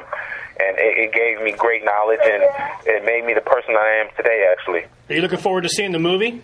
[0.59, 2.43] and it, it gave me great knowledge and
[2.85, 4.45] it made me the person I am today.
[4.51, 6.41] Actually, Are you looking forward to seeing the movie?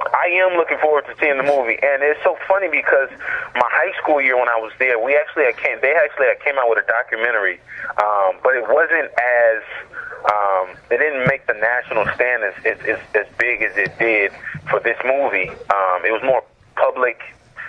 [0.00, 3.08] I am looking forward to seeing the movie, and it's so funny because
[3.54, 6.42] my high school year when I was there, we actually had came they actually had
[6.42, 7.60] came out with a documentary,
[8.02, 9.62] um, but it wasn't as
[10.26, 14.32] um, it didn't make the national stand as, as, as, as big as it did
[14.68, 15.48] for this movie.
[15.48, 16.42] Um, it was more
[16.76, 17.20] public.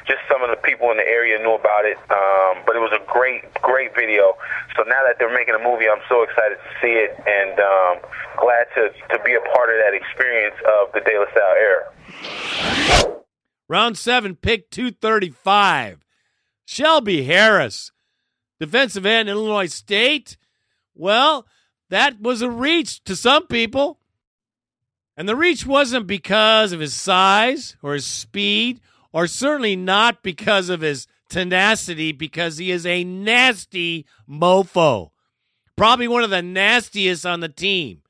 [0.06, 2.94] Just some of the people in the area knew about it, um, but it was
[2.94, 4.38] a great, great video.
[4.78, 7.98] So now that they're making a movie, I'm so excited to see it, and um,
[8.38, 11.86] glad to to be a part of that experience of the De La Salle era.
[13.68, 16.06] Round seven, pick 235.
[16.66, 17.92] Shelby Harris,
[18.60, 20.38] defensive end, Illinois State.
[20.94, 21.46] Well,
[21.90, 24.00] that was a reach to some people.
[25.18, 28.82] And the reach wasn't because of his size or his speed,
[29.16, 35.12] or certainly not because of his tenacity, because he is a nasty mofo.
[35.78, 38.02] Probably one of the nastiest on the team.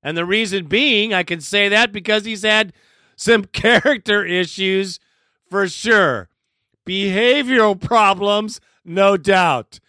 [0.00, 2.72] And the reason being, I can say that because he's had
[3.16, 5.00] some character issues
[5.50, 6.28] for sure.
[6.86, 9.80] Behavioral problems, no doubt.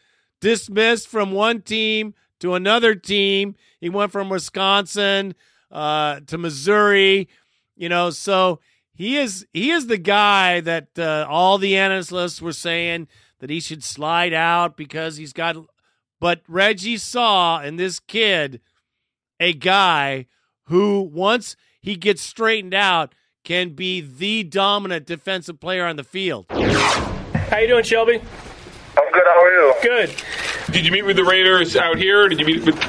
[0.41, 3.53] Dismissed from one team to another team.
[3.79, 5.35] He went from Wisconsin
[5.71, 7.29] uh, to Missouri,
[7.75, 8.59] you know, so
[8.93, 13.07] he is he is the guy that uh, all the analysts were saying
[13.39, 15.57] that he should slide out because he's got
[16.19, 18.61] but Reggie saw in this kid
[19.39, 20.27] a guy
[20.65, 23.13] who once he gets straightened out
[23.43, 26.45] can be the dominant defensive player on the field.
[26.49, 28.15] How you doing, Shelby?
[28.15, 29.23] I'm good.
[29.25, 29.73] How are you?
[29.83, 30.15] Good.
[30.71, 32.29] Did you meet with the Raiders out here?
[32.29, 32.81] Did you meet with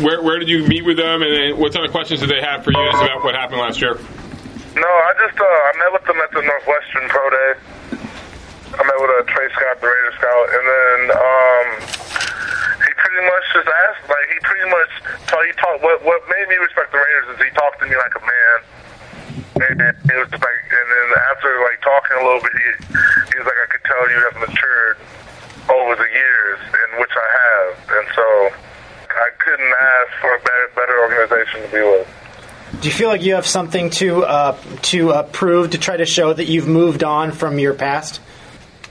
[0.00, 0.22] where?
[0.22, 1.22] Where did you meet with them?
[1.22, 3.98] And what kind of questions did they have for you about what happened last year?
[4.76, 7.52] No, I just uh, I met with them at the Northwestern Pro Day.
[8.76, 11.66] I met with uh, Trey Scott, the Raider scout, and then um,
[12.84, 14.04] he pretty much just asked.
[14.04, 14.92] Like he pretty much
[15.32, 15.80] told he talked.
[15.80, 18.58] What what made me respect the Raiders is he talked to me like a man.
[19.56, 22.68] And it was like, and then after like talking a little bit, he
[23.32, 25.00] he was like, I could tell you have matured
[25.72, 28.26] over the years, in which I have, and so
[29.08, 32.25] I couldn't ask for a better better organization to be with.
[32.80, 34.58] Do you feel like you have something to uh,
[34.92, 38.20] to uh, prove to try to show that you've moved on from your past?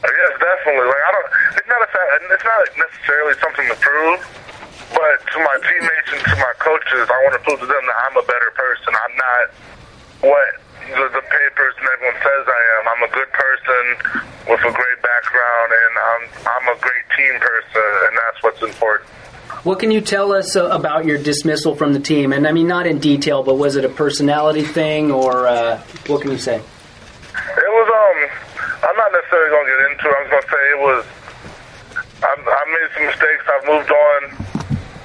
[0.02, 0.90] Yes, definitely.
[0.90, 1.30] Like I don't.
[1.62, 1.90] It's not a.
[2.34, 4.20] It's not necessarily something to prove,
[4.90, 7.98] but to my teammates and to my coaches, I want to prove to them that
[8.10, 8.90] I'm a better person.
[8.90, 9.44] I'm not
[10.34, 10.50] what
[10.90, 12.84] the, the papers and everyone says I am.
[12.90, 13.84] I'm a good person
[14.50, 19.10] with a great background, and I'm I'm a great team person, and that's what's important.
[19.66, 22.34] What can you tell us uh, about your dismissal from the team?
[22.34, 26.22] And I mean, not in detail, but was it a personality thing, or uh, what
[26.22, 26.58] can you say?
[26.58, 26.62] It
[27.74, 28.30] was um.
[28.88, 30.06] I'm not necessarily gonna get into.
[30.06, 30.16] it.
[30.22, 31.06] I'm gonna say it was.
[32.22, 33.44] I've, I've made some mistakes.
[33.50, 34.22] I've moved on.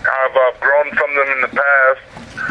[0.04, 2.00] I've uh, grown from them in the past,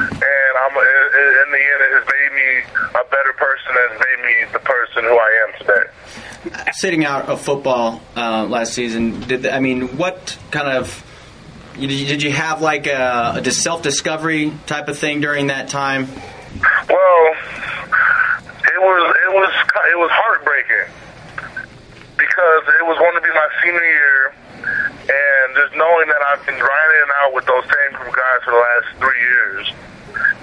[0.10, 2.50] and I'm i i in the end, it has made me
[2.90, 3.70] a better person.
[3.70, 6.72] It has made me the person who I am today.
[6.74, 11.09] Sitting out of football uh, last season, did I mean what kind of you-
[11.88, 16.08] did you have like a, a self discovery type of thing during that time?
[16.90, 17.24] Well,
[18.66, 19.52] it was it was
[19.94, 20.94] it was heartbreaking
[22.18, 24.34] because it was going to be my senior year,
[25.08, 28.64] and just knowing that I've been grinding out with those same group guys for the
[28.64, 29.66] last three years,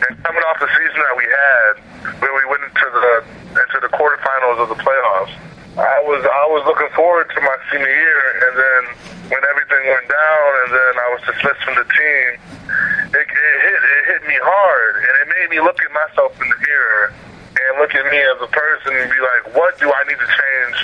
[0.09, 1.73] and coming off the season that we had,
[2.21, 3.15] where we went into the
[3.57, 5.33] into the quarterfinals of the playoffs,
[5.77, 8.83] I was I was looking forward to my senior year, and then
[9.29, 12.29] when everything went down, and then I was dismissed from the team,
[13.13, 16.49] it, it hit it hit me hard, and it made me look at myself in
[16.49, 20.03] the mirror and look at me as a person and be like, what do I
[20.09, 20.77] need to change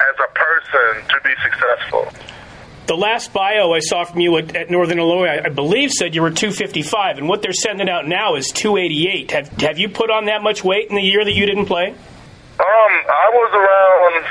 [0.00, 2.08] as a person to be successful?
[2.86, 6.14] The last bio I saw from you at, at Northern Illinois, I, I believe, said
[6.14, 9.30] you were 255, and what they're sending out now is 288.
[9.30, 11.94] Have Have you put on that much weight in the year that you didn't play?
[12.60, 14.24] Um, I was around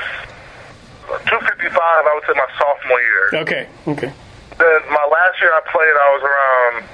[1.26, 1.80] 255.
[1.80, 3.26] I would say my sophomore year.
[3.42, 4.12] Okay, okay.
[4.58, 6.84] Then my last year I played, I was around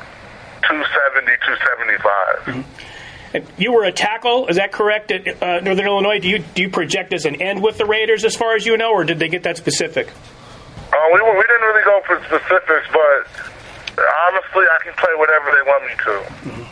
[0.63, 2.65] 270, 275.
[3.35, 5.11] And You were a tackle, is that correct?
[5.13, 8.25] At uh, Northern Illinois, do you do you project as an end with the Raiders,
[8.25, 10.09] as far as you know, or did they get that specific?
[10.09, 13.29] Uh, we we didn't really go for specifics, but
[14.27, 16.67] honestly, I can play whatever they want me to.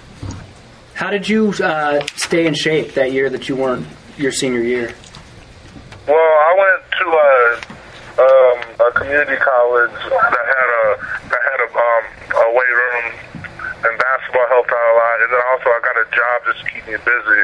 [0.95, 3.87] How did you uh, stay in shape that year that you weren't
[4.17, 4.95] your senior year?
[6.07, 7.33] Well, I went to a,
[8.23, 10.85] um, a community college that had a
[11.29, 13.07] that had a, um, a weight room,
[13.85, 15.17] and basketball helped out a lot.
[15.21, 17.43] And then also I got a job just to keep me busy.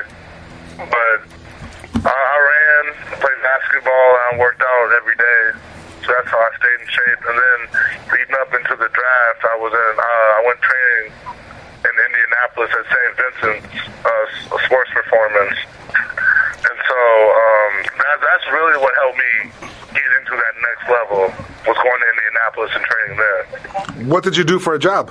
[0.78, 1.18] But
[2.06, 2.84] I, I ran,
[3.18, 5.42] played basketball, and I worked out every day.
[6.06, 7.22] So that's how I stayed in shape.
[7.26, 7.60] And then
[8.14, 9.94] leading up into the draft, I was in.
[9.98, 11.06] Uh, I went training
[11.82, 13.12] in Indianapolis at St.
[13.18, 13.74] Vincent's
[14.06, 14.26] uh,
[14.70, 15.58] Sports Performance.
[16.92, 19.32] And so um, that, that's really what helped me
[19.96, 21.32] get into that next level
[21.64, 23.42] was going to Indianapolis and training there.
[24.12, 25.10] What did you do for a job?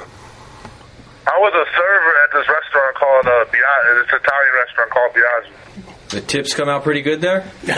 [1.26, 4.02] I was a server at this restaurant called uh, Biaggi.
[4.04, 5.54] It's an Italian restaurant called Biaggi.
[6.10, 7.50] The tips come out pretty good there.
[7.66, 7.74] Honestly,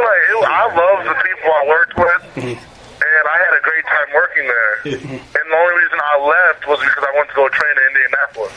[0.00, 4.08] like it, I love the people I worked with, and I had a great time
[4.14, 4.80] working there.
[5.12, 5.20] and
[5.50, 8.54] the only reason I left was because I went to go train in Indianapolis.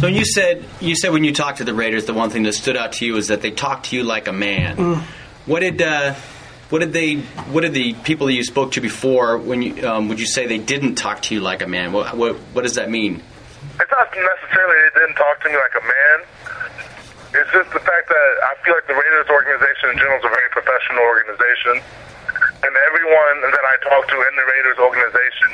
[0.00, 2.54] So you said you said when you talked to the Raiders, the one thing that
[2.54, 5.02] stood out to you is that they talked to you like a man.
[5.46, 6.14] What did uh,
[6.70, 7.16] what did they
[7.52, 10.46] what did the people that you spoke to before when you um, would you say
[10.46, 11.92] they didn't talk to you like a man?
[11.92, 13.22] What what, what does that mean?
[13.80, 16.16] It's not necessarily they didn't talk to me like a man.
[17.34, 20.30] It's just the fact that I feel like the Raiders organization in general is a
[20.30, 21.82] very professional organization,
[22.62, 25.50] and everyone that I talk to in the Raiders organization,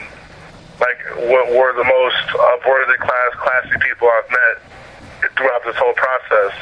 [0.80, 2.24] like, were, were the most
[2.56, 4.56] upwardly class, classy people I've met
[5.36, 6.52] throughout this whole process.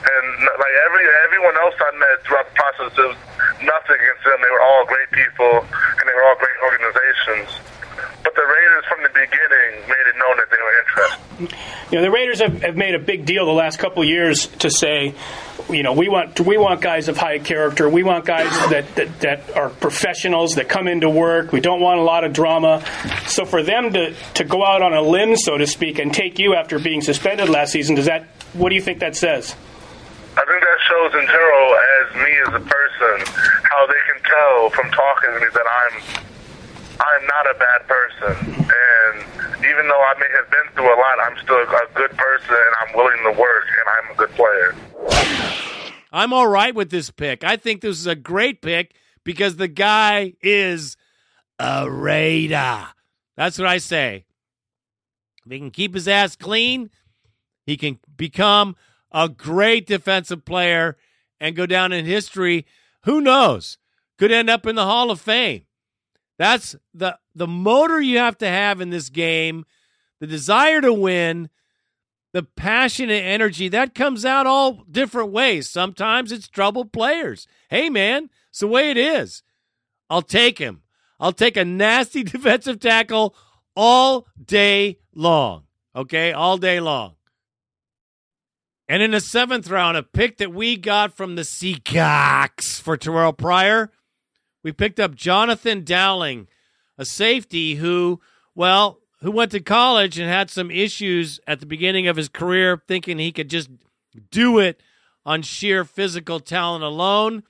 [0.00, 3.20] And like every everyone else I met throughout the process, there was
[3.62, 4.38] nothing against them.
[4.42, 7.48] They were all great people, and they were all great organizations.
[8.22, 11.58] But the Raiders, from the beginning, made it known that they were interested.
[11.90, 14.46] You know, the Raiders have, have made a big deal the last couple of years
[14.58, 15.14] to say,
[15.68, 17.88] you know, we want we want guys of high character.
[17.88, 21.52] We want guys that, that, that are professionals that come into work.
[21.52, 22.84] We don't want a lot of drama.
[23.26, 26.38] So for them to, to go out on a limb, so to speak, and take
[26.38, 29.54] you after being suspended last season, does that what do you think that says?
[30.36, 34.70] I think that shows in general as me as a person how they can tell
[34.70, 36.29] from talking to me that I'm
[37.00, 41.18] I'm not a bad person, and even though I may have been through a lot,
[41.22, 44.74] I'm still a good person, and I'm willing to work, and I'm a good player.
[46.12, 47.42] I'm all right with this pick.
[47.42, 48.94] I think this is a great pick
[49.24, 50.96] because the guy is
[51.58, 52.88] a Raider.
[53.36, 54.26] That's what I say.
[55.46, 56.90] If he can keep his ass clean,
[57.64, 58.76] he can become
[59.10, 60.98] a great defensive player
[61.40, 62.66] and go down in history.
[63.04, 63.78] Who knows?
[64.18, 65.62] Could end up in the Hall of Fame.
[66.40, 69.66] That's the the motor you have to have in this game,
[70.20, 71.50] the desire to win,
[72.32, 75.68] the passion and energy that comes out all different ways.
[75.68, 77.46] Sometimes it's troubled players.
[77.68, 79.42] Hey man, it's the way it is.
[80.08, 80.80] I'll take him.
[81.20, 83.36] I'll take a nasty defensive tackle
[83.76, 85.64] all day long.
[85.94, 87.16] Okay, all day long.
[88.88, 93.36] And in the seventh round, a pick that we got from the Seacocks for Terrelle
[93.36, 93.92] Pryor,
[94.62, 96.48] we picked up Jonathan Dowling,
[96.98, 98.20] a safety who,
[98.54, 102.82] well, who went to college and had some issues at the beginning of his career,
[102.86, 103.70] thinking he could just
[104.30, 104.82] do it
[105.24, 107.42] on sheer physical talent alone.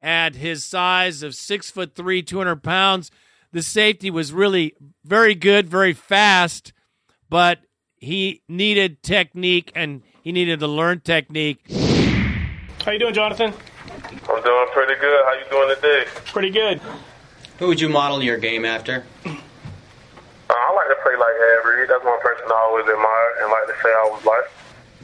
[0.00, 3.12] At his size of six foot three, 200 pounds,
[3.52, 6.72] the safety was really very good, very fast,
[7.30, 7.60] but
[7.96, 11.70] he needed technique and he needed to learn technique.
[12.84, 13.54] How you doing, Jonathan?
[14.28, 15.24] I'm doing pretty good.
[15.24, 16.04] How you doing today?
[16.26, 16.80] Pretty good.
[17.58, 19.04] Who would you model your game after?
[19.24, 19.30] Uh,
[20.50, 21.88] I like to play like Ed Reed.
[21.88, 24.50] That's one person I always admired and like to say I was like.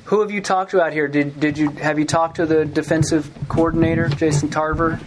[0.04, 1.08] Who have you talked to out here?
[1.08, 4.98] Did did you have you talked to the defensive coordinator, Jason Tarver?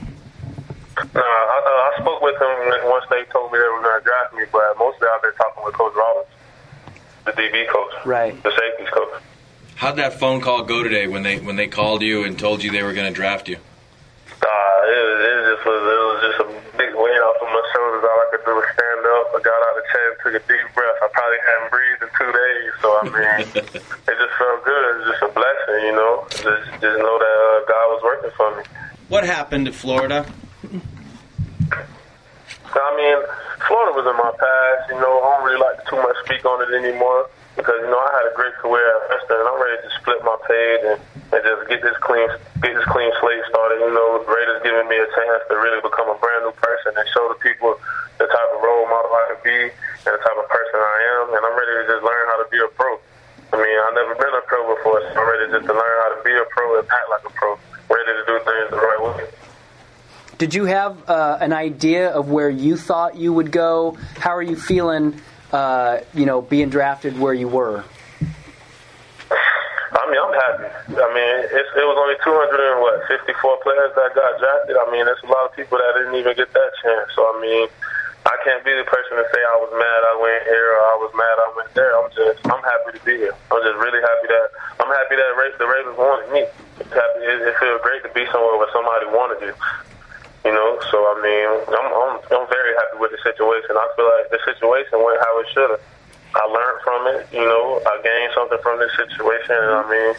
[0.98, 4.04] Uh, I, uh, I spoke with him once they told me they were going to
[4.04, 6.28] draft me, but mostly I've been talking with Coach Rollins,
[7.26, 9.22] the DB coach, right, the safeties coach.
[9.76, 12.72] How'd that phone call go today when they when they called you and told you
[12.72, 13.58] they were going to draft you?
[14.42, 17.64] Uh, it, was, it just was it was just a big weight off of my
[17.74, 18.02] shoulders.
[18.02, 19.26] All I could do was stand up.
[19.38, 20.98] I got out of the chair, took a deep breath.
[20.98, 23.38] I probably hadn't breathed in two days, so I mean,
[24.10, 24.82] it just felt good.
[24.82, 26.26] It was just a blessing, you know.
[26.34, 28.64] Just just know that uh, God was working for me.
[29.14, 30.26] What happened to Florida?
[32.72, 33.18] I mean,
[33.68, 34.90] Florida was in my past.
[34.90, 37.30] You know, I don't really like to too much speak on it anymore
[37.62, 40.18] because you know I had a great career at Western, and I'm ready to split
[40.26, 40.98] my page and,
[41.30, 42.26] and just get this clean
[42.66, 43.86] get this clean slate started.
[43.86, 47.06] You know, Raiders giving me a chance to really become a brand new person and
[47.14, 47.78] show the people
[48.18, 49.60] the type of role model I can be
[50.06, 52.48] and the type of person I am, and I'm ready to just learn how to
[52.50, 52.98] be a pro.
[53.54, 56.10] I mean, I've never been a pro before, so I'm ready just to learn how
[56.18, 57.50] to be a pro and act like a pro.
[57.94, 59.30] Ready to do things the right way.
[60.42, 63.98] Did you have uh, an idea of where you thought you would go?
[64.18, 65.22] How are you feeling?
[65.52, 67.84] Uh, you know, being drafted where you were.
[69.92, 70.72] I mean, I'm happy.
[70.96, 74.80] I mean, it's, it was only 200 and what 54 players that got drafted.
[74.80, 77.12] I mean, there's a lot of people that didn't even get that chance.
[77.16, 77.68] So I mean,
[78.24, 80.98] I can't be the person to say I was mad I went here or I
[81.04, 81.92] was mad I went there.
[82.00, 83.36] I'm just I'm happy to be here.
[83.52, 84.48] I'm just really happy that
[84.80, 85.28] I'm happy that
[85.60, 86.48] the Raiders wanted me.
[86.48, 89.54] It, it feels great to be somewhere where somebody wanted you.
[90.42, 93.78] You know, so I mean, I'm, I'm I'm very happy with the situation.
[93.78, 95.84] I feel like the situation went how it should have.
[96.34, 97.22] I learned from it.
[97.30, 100.12] You know, I gained something from this situation, and I mean,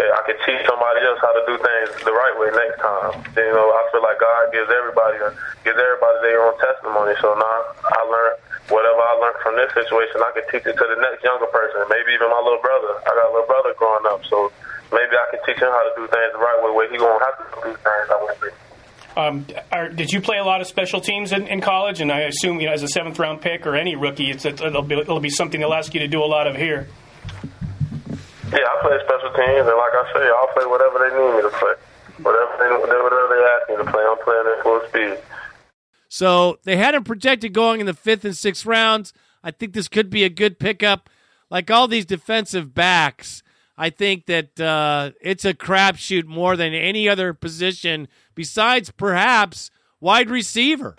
[0.00, 3.14] eh, I could teach somebody else how to do things the right way next time.
[3.38, 5.22] You know, I feel like God gives everybody
[5.62, 7.14] gives everybody their own testimony.
[7.22, 7.58] So now
[7.94, 8.36] I learned
[8.74, 11.84] whatever I learned from this situation, I could teach it to the next younger person,
[11.86, 12.90] maybe even my little brother.
[13.06, 14.50] I got a little brother growing up, so
[14.90, 17.22] maybe I can teach him how to do things the right way, where he gonna
[17.22, 18.34] have to do things I went.
[19.16, 22.00] Um, are, did you play a lot of special teams in, in, college?
[22.00, 24.82] And I assume, you know, as a seventh round pick or any rookie, it's, it'll,
[24.82, 26.88] be, it'll be something they'll ask you to do a lot of here.
[28.50, 31.42] Yeah, I play special teams, and like I say, I'll play whatever they need me
[31.42, 31.74] to play.
[32.22, 35.18] Whatever they, whatever they ask me to play, I'm playing at full speed.
[36.08, 39.12] So they had him projected going in the fifth and sixth rounds.
[39.42, 41.10] I think this could be a good pickup.
[41.50, 43.42] Like all these defensive backs,
[43.76, 49.70] I think that uh, it's a crapshoot more than any other position besides perhaps
[50.00, 50.94] wide receiver.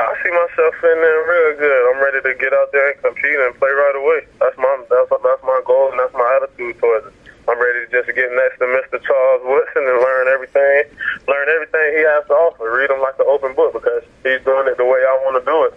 [0.00, 1.82] I see myself in there real good.
[1.92, 4.28] I'm ready to get out there and compete and play right away.
[4.40, 7.14] That's my that's, that's my goal and that's my attitude towards it.
[7.48, 9.00] I'm ready to just get next to Mr.
[9.00, 10.90] Charles Woodson and learn everything,
[11.28, 12.68] learn everything he has to offer.
[12.68, 15.44] Read him like an open book because he's doing it the way I want to
[15.46, 15.74] do it.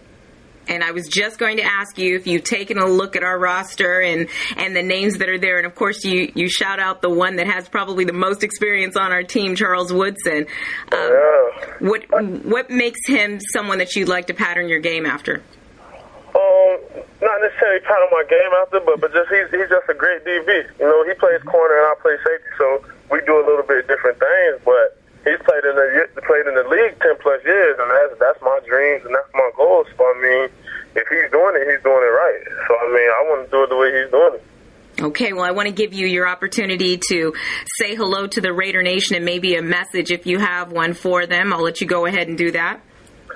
[0.70, 3.38] And I was just going to ask you if you've taken a look at our
[3.38, 5.58] roster and, and the names that are there.
[5.58, 8.96] And of course, you, you shout out the one that has probably the most experience
[8.96, 10.46] on our team, Charles Woodson.
[10.92, 11.50] Um, yeah.
[11.80, 12.04] What
[12.46, 15.42] what makes him someone that you'd like to pattern your game after?
[16.30, 16.78] Um,
[17.22, 20.70] not necessarily pattern my game after, but but just he's he's just a great DB.
[20.80, 23.88] You know, he plays corner and I play safety, so we do a little bit
[23.88, 24.99] different things, but
[25.30, 25.86] he's played in the
[26.26, 29.50] played in the league ten plus years, and that's that's my dreams and that's my
[29.56, 29.88] goals.
[29.94, 30.46] So I mean,
[30.98, 32.42] if he's doing it, he's doing it right.
[32.66, 34.44] So I mean, I want to do it the way he's doing it.
[35.00, 37.34] Okay, well, I want to give you your opportunity to
[37.80, 41.26] say hello to the Raider Nation and maybe a message if you have one for
[41.26, 41.54] them.
[41.54, 42.82] I'll let you go ahead and do that.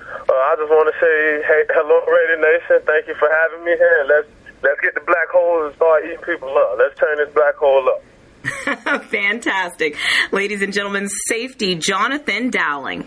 [0.03, 2.83] Uh, I just want to say, hey, hello, Raider Nation.
[2.85, 4.05] Thank you for having me here.
[4.09, 4.27] Let's
[4.61, 6.75] let's get the black hole and start eating people up.
[6.77, 8.03] Let's turn this black hole up.
[9.09, 9.97] Fantastic.
[10.31, 13.05] Ladies and gentlemen, safety Jonathan Dowling.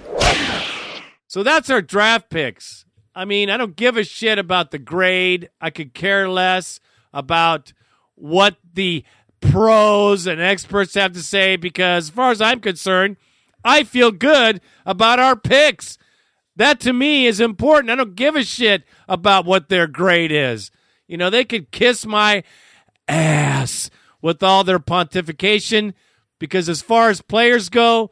[1.29, 2.85] So that's our draft picks.
[3.15, 5.49] I mean, I don't give a shit about the grade.
[5.61, 6.81] I could care less
[7.13, 7.73] about
[8.15, 9.05] what the
[9.41, 13.17] pros and experts have to say because, as far as I'm concerned,
[13.65, 15.99] I feel good about our picks.
[16.57, 17.91] That to me is important.
[17.91, 20.71] I don't give a shit about what their grade is.
[21.07, 22.45] You know, they could kiss my
[23.09, 23.91] ass
[24.21, 25.95] with all their pontification
[26.39, 28.11] because, as far as players go,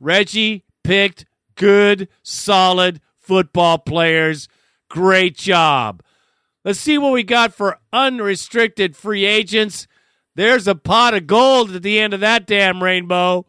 [0.00, 4.48] Reggie picked good, solid football players.
[4.88, 6.02] Great job.
[6.64, 9.86] Let's see what we got for unrestricted free agents.
[10.34, 13.46] There's a pot of gold at the end of that damn rainbow.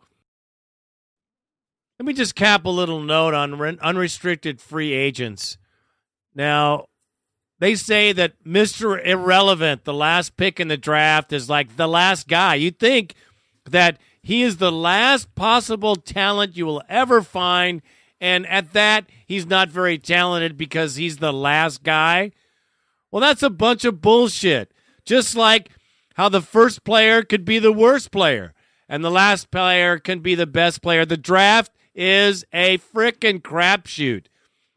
[1.99, 5.57] Let me just cap a little note on unrestricted free agents.
[6.33, 6.85] Now,
[7.61, 8.99] they say that Mr.
[9.05, 12.55] Irrelevant, the last pick in the draft, is like the last guy.
[12.55, 13.13] You think
[13.69, 17.83] that he is the last possible talent you will ever find,
[18.19, 22.31] and at that, he's not very talented because he's the last guy.
[23.11, 24.73] Well, that's a bunch of bullshit.
[25.05, 25.69] Just like
[26.15, 28.55] how the first player could be the worst player
[28.89, 31.05] and the last player can be the best player.
[31.05, 34.25] The draft is a frickin' crapshoot.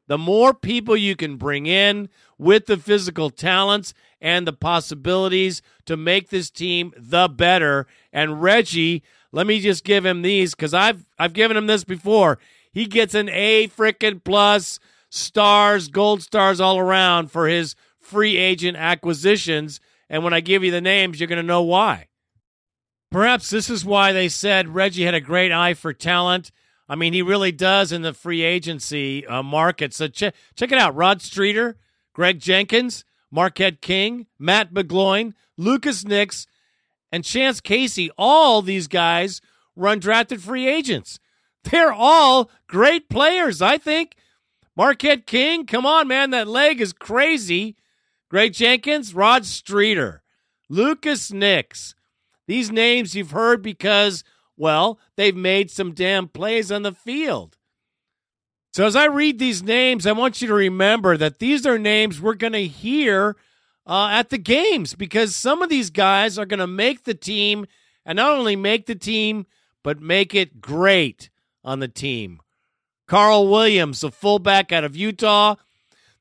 [0.06, 2.10] The more people you can bring in
[2.44, 7.86] with the physical talents and the possibilities to make this team the better.
[8.12, 9.02] And Reggie,
[9.32, 12.38] let me just give him these because I've I've given him this before.
[12.72, 18.76] He gets an A frickin' plus stars, gold stars all around for his free agent
[18.76, 19.80] acquisitions.
[20.08, 22.08] And when I give you the names, you're going to know why.
[23.10, 26.50] Perhaps this is why they said Reggie had a great eye for talent
[26.88, 29.94] I mean, he really does in the free agency uh, market.
[29.94, 31.76] So check check it out: Rod Streater,
[32.14, 36.46] Greg Jenkins, Marquette King, Matt McGloin, Lucas Nix,
[37.12, 38.10] and Chance Casey.
[38.16, 39.42] All these guys
[39.76, 41.18] were undrafted free agents.
[41.64, 44.14] They're all great players, I think.
[44.76, 47.76] Marquette King, come on, man, that leg is crazy.
[48.30, 50.22] Greg Jenkins, Rod Streater,
[50.68, 51.94] Lucas Nix.
[52.46, 54.24] These names you've heard because
[54.56, 57.53] well, they've made some damn plays on the field.
[58.74, 62.20] So as I read these names, I want you to remember that these are names
[62.20, 63.36] we're going to hear
[63.86, 67.66] uh, at the games because some of these guys are going to make the team
[68.04, 69.46] and not only make the team,
[69.84, 71.30] but make it great
[71.62, 72.40] on the team.
[73.06, 75.54] Carl Williams, the fullback out of Utah.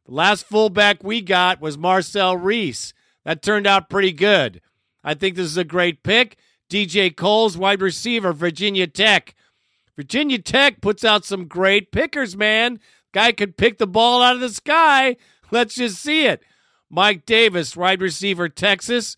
[0.06, 2.94] The last fullback we got was Marcel Reese.
[3.26, 4.62] That turned out pretty good.
[5.04, 6.38] I think this is a great pick.
[6.70, 9.34] DJ Coles, wide receiver, Virginia Tech.
[9.96, 12.80] Virginia Tech puts out some great pickers, man.
[13.14, 15.18] Guy could pick the ball out of the sky.
[15.52, 16.42] Let's just see it.
[16.90, 19.18] Mike Davis, wide receiver, Texas.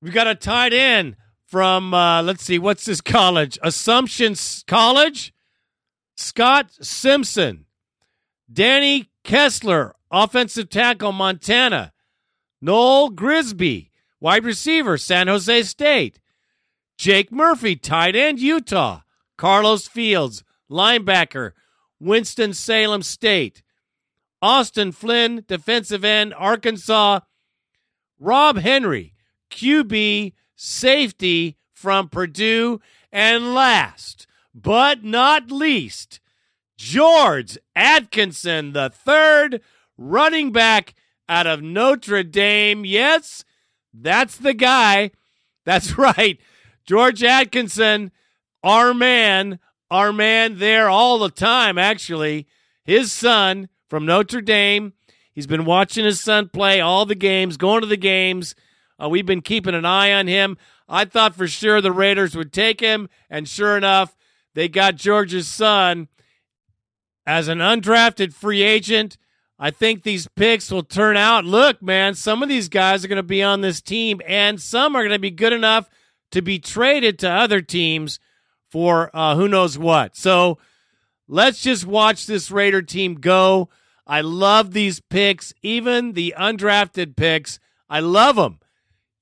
[0.00, 1.16] We've got a tight end
[1.46, 3.58] from, uh, let's see, what's this college?
[3.62, 4.34] Assumption
[4.66, 5.34] College.
[6.16, 7.66] Scott Simpson.
[8.50, 11.92] Danny Kistler, offensive tackle, Montana.
[12.60, 16.18] Noel Grigsby, wide receiver, San Jose State.
[16.96, 19.00] Jake Murphy, tight end, Utah.
[19.42, 21.50] Carlos Fields, linebacker,
[21.98, 23.64] Winston-Salem State.
[24.40, 27.18] Austin Flynn, defensive end, Arkansas.
[28.20, 29.14] Rob Henry,
[29.50, 32.80] QB, safety from Purdue.
[33.10, 36.20] And last but not least,
[36.76, 39.60] George Atkinson, the third
[39.98, 40.94] running back
[41.28, 42.84] out of Notre Dame.
[42.84, 43.44] Yes,
[43.92, 45.10] that's the guy.
[45.64, 46.38] That's right.
[46.86, 48.12] George Atkinson,
[48.62, 49.58] our man,
[49.90, 52.46] our man there all the time, actually.
[52.84, 54.92] His son from Notre Dame.
[55.32, 58.54] He's been watching his son play all the games, going to the games.
[59.02, 60.56] Uh, we've been keeping an eye on him.
[60.88, 64.16] I thought for sure the Raiders would take him, and sure enough,
[64.54, 66.08] they got George's son
[67.26, 69.16] as an undrafted free agent.
[69.58, 71.44] I think these picks will turn out.
[71.44, 74.96] Look, man, some of these guys are going to be on this team, and some
[74.96, 75.88] are going to be good enough
[76.32, 78.18] to be traded to other teams
[78.72, 80.16] for uh, who knows what.
[80.16, 80.56] So
[81.28, 83.68] let's just watch this Raider team go.
[84.06, 87.60] I love these picks, even the undrafted picks.
[87.88, 88.58] I love them.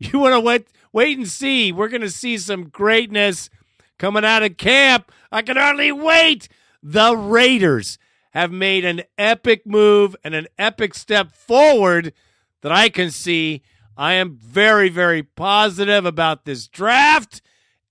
[0.02, 1.72] You want to wait, wait and see.
[1.72, 3.50] We're going to see some greatness
[3.98, 5.12] coming out of camp.
[5.30, 6.48] I can hardly wait.
[6.82, 7.98] The Raiders
[8.30, 12.14] have made an epic move and an epic step forward
[12.62, 13.60] that I can see
[13.94, 17.42] I am very, very positive about this draft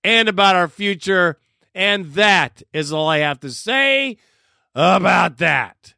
[0.02, 1.38] and about our future.
[1.74, 4.16] And that is all I have to say
[4.74, 5.94] about that.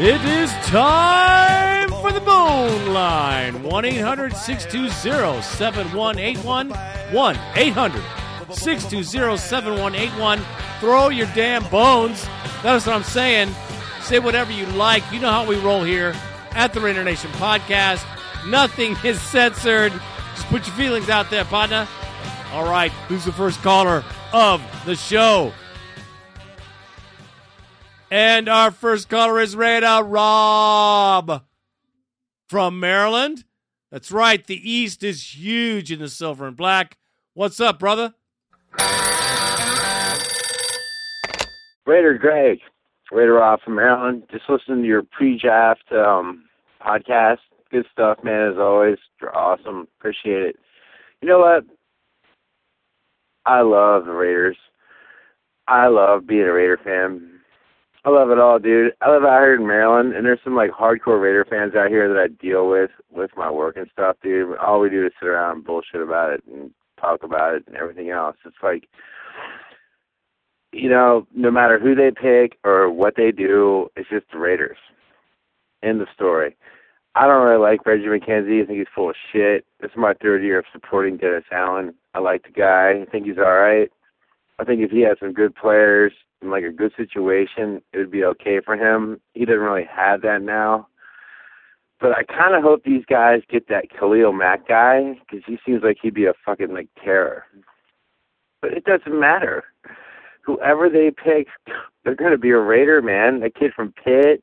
[0.00, 6.70] It is time for the bone line 1 800 620 7181.
[6.70, 8.02] 1 800
[8.52, 10.40] 620 7181.
[10.78, 12.24] Throw your damn bones.
[12.62, 13.52] That's what I'm saying.
[14.00, 15.02] Say whatever you like.
[15.12, 16.14] You know how we roll here
[16.52, 18.04] at the Raider Nation podcast.
[18.48, 19.92] Nothing is censored.
[20.38, 21.88] Just put your feelings out there, partner.
[22.52, 25.52] All right, who's the first caller of the show?
[28.08, 31.42] And our first caller is Raider Rob
[32.48, 33.46] from Maryland.
[33.90, 36.98] That's right, the East is huge in the silver and black.
[37.34, 38.14] What's up, brother?
[41.84, 42.60] Raider Greg,
[43.10, 44.22] Raider Rob from Maryland.
[44.30, 46.44] Just listening to your pre-draft um,
[46.80, 47.38] podcast.
[47.70, 48.52] Good stuff, man.
[48.52, 49.88] As always, you're awesome.
[49.98, 50.56] Appreciate it.
[51.20, 51.64] You know what?
[53.44, 54.56] I love the Raiders.
[55.66, 57.40] I love being a Raider fan.
[58.04, 58.92] I love it all, dude.
[59.02, 62.08] I live out here in Maryland, and there's some like hardcore Raider fans out here
[62.08, 64.56] that I deal with with my work and stuff, dude.
[64.56, 67.76] All we do is sit around and bullshit about it and talk about it and
[67.76, 68.36] everything else.
[68.46, 68.88] It's like,
[70.72, 74.78] you know, no matter who they pick or what they do, it's just the Raiders.
[75.82, 76.56] End of story.
[77.14, 78.62] I don't really like Reggie McKenzie.
[78.62, 79.64] I think he's full of shit.
[79.80, 81.94] This is my third year of supporting Dennis Allen.
[82.14, 83.02] I like the guy.
[83.02, 83.90] I think he's all right.
[84.58, 86.12] I think if he had some good players
[86.42, 89.20] in like a good situation, it would be okay for him.
[89.34, 90.88] He doesn't really have that now.
[92.00, 95.82] But I kind of hope these guys get that Khalil Mack guy because he seems
[95.82, 97.44] like he'd be a fucking like terror.
[98.60, 99.64] But it doesn't matter.
[100.42, 101.48] Whoever they pick,
[102.04, 103.42] they're going to be a Raider, man.
[103.42, 104.42] A kid from Pitt,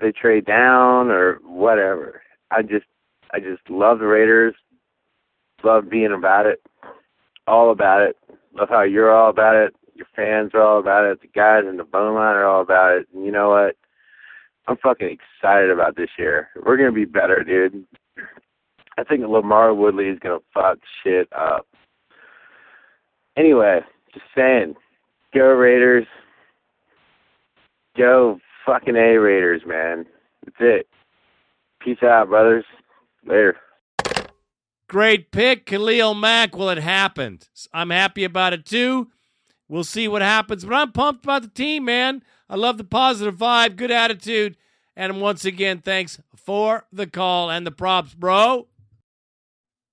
[0.00, 2.22] they trade down or whatever.
[2.50, 2.86] I just,
[3.32, 4.54] I just love the Raiders.
[5.64, 6.62] Love being about it,
[7.46, 8.16] all about it.
[8.54, 9.74] Love how you're all about it.
[9.94, 11.20] Your fans are all about it.
[11.22, 13.08] The guys in the bone line are all about it.
[13.14, 13.76] And you know what?
[14.68, 16.50] I'm fucking excited about this year.
[16.64, 17.86] We're gonna be better, dude.
[18.98, 21.66] I think LaMarr Woodley is gonna fuck shit up.
[23.36, 23.80] Anyway,
[24.12, 24.74] just saying,
[25.34, 26.06] go Raiders.
[27.96, 30.04] Go fucking A Raiders, man.
[30.44, 30.88] That's it.
[31.80, 32.64] Peace out, brothers.
[33.24, 33.56] Later.
[34.88, 36.56] Great pick, Khalil Mack.
[36.56, 37.48] Well, it happened.
[37.72, 39.08] I'm happy about it too.
[39.68, 42.22] We'll see what happens, but I'm pumped about the team, man.
[42.48, 44.56] I love the positive vibe, good attitude,
[44.94, 48.68] and once again, thanks for the call and the props, bro.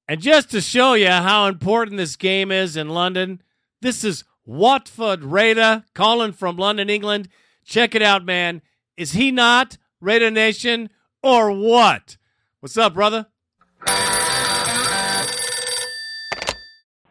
[0.07, 3.41] And just to show you how important this game is in London,
[3.81, 7.29] this is Watford Raider calling from London, England.
[7.63, 8.61] Check it out, man.
[8.97, 10.89] Is he not Raider Nation
[11.21, 12.17] or what?
[12.59, 13.27] What's up, brother?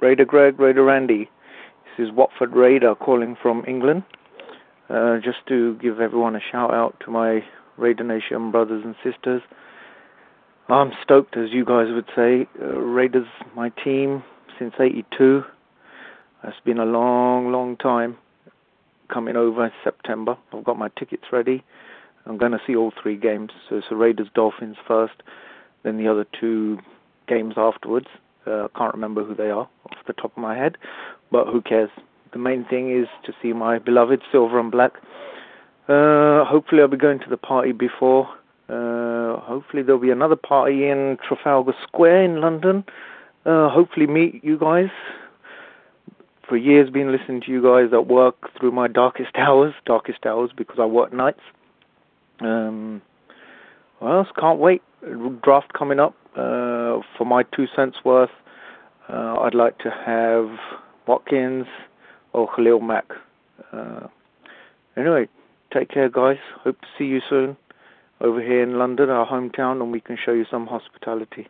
[0.01, 1.31] Raider Greg, Raider Randy.
[1.85, 4.03] This is Watford Raider calling from England.
[4.91, 7.43] Uh, just to give everyone a shout out to my
[7.77, 9.43] Raider Nation brothers and sisters.
[10.69, 12.47] I'm stoked, as you guys would say.
[12.61, 14.23] Uh, Raiders, my team
[14.59, 15.43] since '82.
[16.43, 18.17] That's been a long, long time.
[19.13, 20.37] Coming over September.
[20.53, 21.63] I've got my tickets ready.
[22.25, 23.51] I'm going to see all three games.
[23.69, 25.23] So it's the Raiders Dolphins first,
[25.83, 26.79] then the other two
[27.29, 28.07] games afterwards.
[28.47, 30.79] Uh, I can't remember who they are off the top of my head,
[31.31, 31.91] but who cares?
[32.33, 34.93] The main thing is to see my beloved silver and black.
[35.89, 38.29] Uh, hopefully, I'll be going to the party before.
[38.69, 42.85] Uh, hopefully, there'll be another party in Trafalgar Square in London.
[43.45, 44.89] Uh, hopefully, meet you guys.
[46.49, 49.75] For years, been listening to you guys at work through my darkest hours.
[49.87, 51.41] Darkest hours because I work nights.
[52.41, 53.03] Um,
[54.01, 54.29] else?
[54.39, 54.83] Can't wait.
[55.43, 56.15] Draft coming up.
[56.35, 58.31] Uh, for my two cents worth,
[59.09, 60.49] uh, I'd like to have
[61.07, 61.67] Watkins
[62.33, 63.05] or Khalil Mack.
[63.71, 64.07] Uh,
[64.97, 65.29] anyway,
[65.75, 66.39] take care, guys.
[66.65, 67.57] Hope to see you soon
[68.23, 71.49] over here in London, our hometown, and we can show you some hospitality.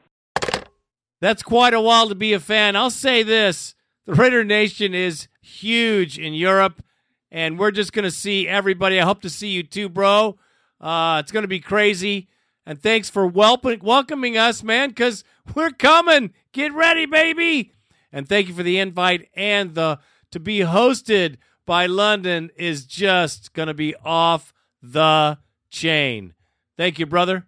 [1.20, 2.74] That's quite a while to be a fan.
[2.74, 3.76] I'll say this
[4.06, 6.82] the Raider Nation is huge in Europe,
[7.30, 9.00] and we're just going to see everybody.
[9.00, 10.38] I hope to see you too, bro.
[10.80, 12.28] Uh, it's going to be crazy.
[12.66, 15.24] And thanks for welp- welcoming us, man, because
[15.54, 16.32] we're coming.
[16.52, 17.72] Get ready, baby.
[18.12, 19.98] And thank you for the invite and the
[20.30, 24.52] to be hosted by London is just going to be off
[24.82, 25.38] the
[25.70, 26.34] chain.
[26.76, 27.46] Thank you, brother.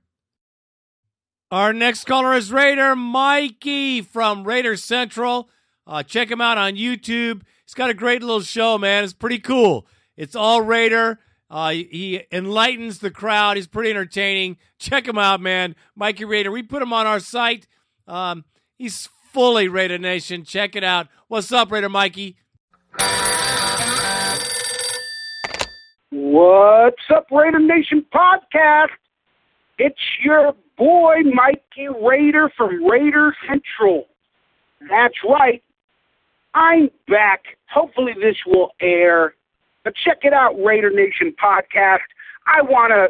[1.50, 5.48] Our next caller is Raider Mikey from Raider Central.
[5.86, 7.42] Uh, check him out on YouTube.
[7.66, 9.04] He's got a great little show, man.
[9.04, 9.86] It's pretty cool.
[10.16, 11.18] It's all Raider.
[11.50, 13.56] Uh, he enlightens the crowd.
[13.56, 14.56] He's pretty entertaining.
[14.78, 15.76] Check him out, man.
[15.94, 16.52] Mikey Rayder.
[16.52, 17.66] We put him on our site.
[18.06, 18.44] Um,
[18.76, 20.44] he's fully Raider Nation.
[20.44, 21.08] Check it out.
[21.28, 22.36] What's up, Raider Mikey?
[26.10, 28.88] What's up, Raider Nation podcast?
[29.78, 34.06] It's your boy, Mikey Rayder from Raider Central.
[34.88, 35.62] That's right.
[36.54, 37.56] I'm back.
[37.70, 39.34] Hopefully, this will air.
[39.82, 42.06] But check it out, Raider Nation podcast.
[42.46, 43.08] I want to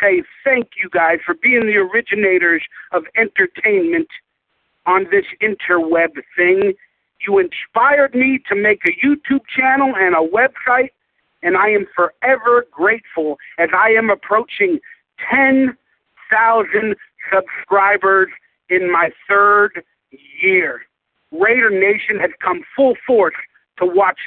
[0.00, 2.62] say thank you guys for being the originators
[2.92, 4.08] of entertainment
[4.86, 6.72] on this interweb thing.
[7.26, 10.90] You inspired me to make a YouTube channel and a website,
[11.42, 14.78] and I am forever grateful as I am approaching
[15.30, 16.96] 10,000
[17.32, 18.28] subscribers
[18.70, 19.82] in my third
[20.42, 20.82] year.
[21.32, 23.34] Raider Nation has come full force
[23.78, 24.18] to watch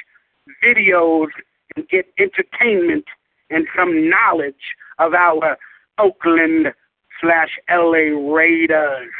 [0.64, 1.28] videos
[1.76, 3.04] and get entertainment
[3.50, 5.56] and some knowledge of our
[5.98, 6.72] Oakland
[7.20, 9.12] slash LA Raiders.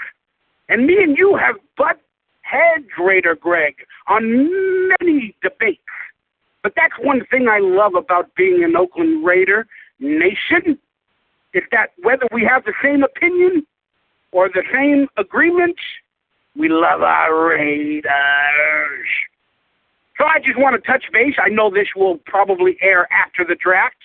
[0.68, 2.00] And me and you have butt
[2.42, 3.74] heads, Raider Greg,
[4.08, 5.80] on many debates.
[6.62, 9.66] But that's one thing I love about being an Oakland Raider
[10.00, 10.78] nation
[11.54, 13.66] is that whether we have the same opinion
[14.32, 15.76] or the same agreement,
[16.58, 18.04] we love our Raiders.
[20.18, 21.34] So I just want to touch base.
[21.42, 23.96] I know this will probably air after the draft.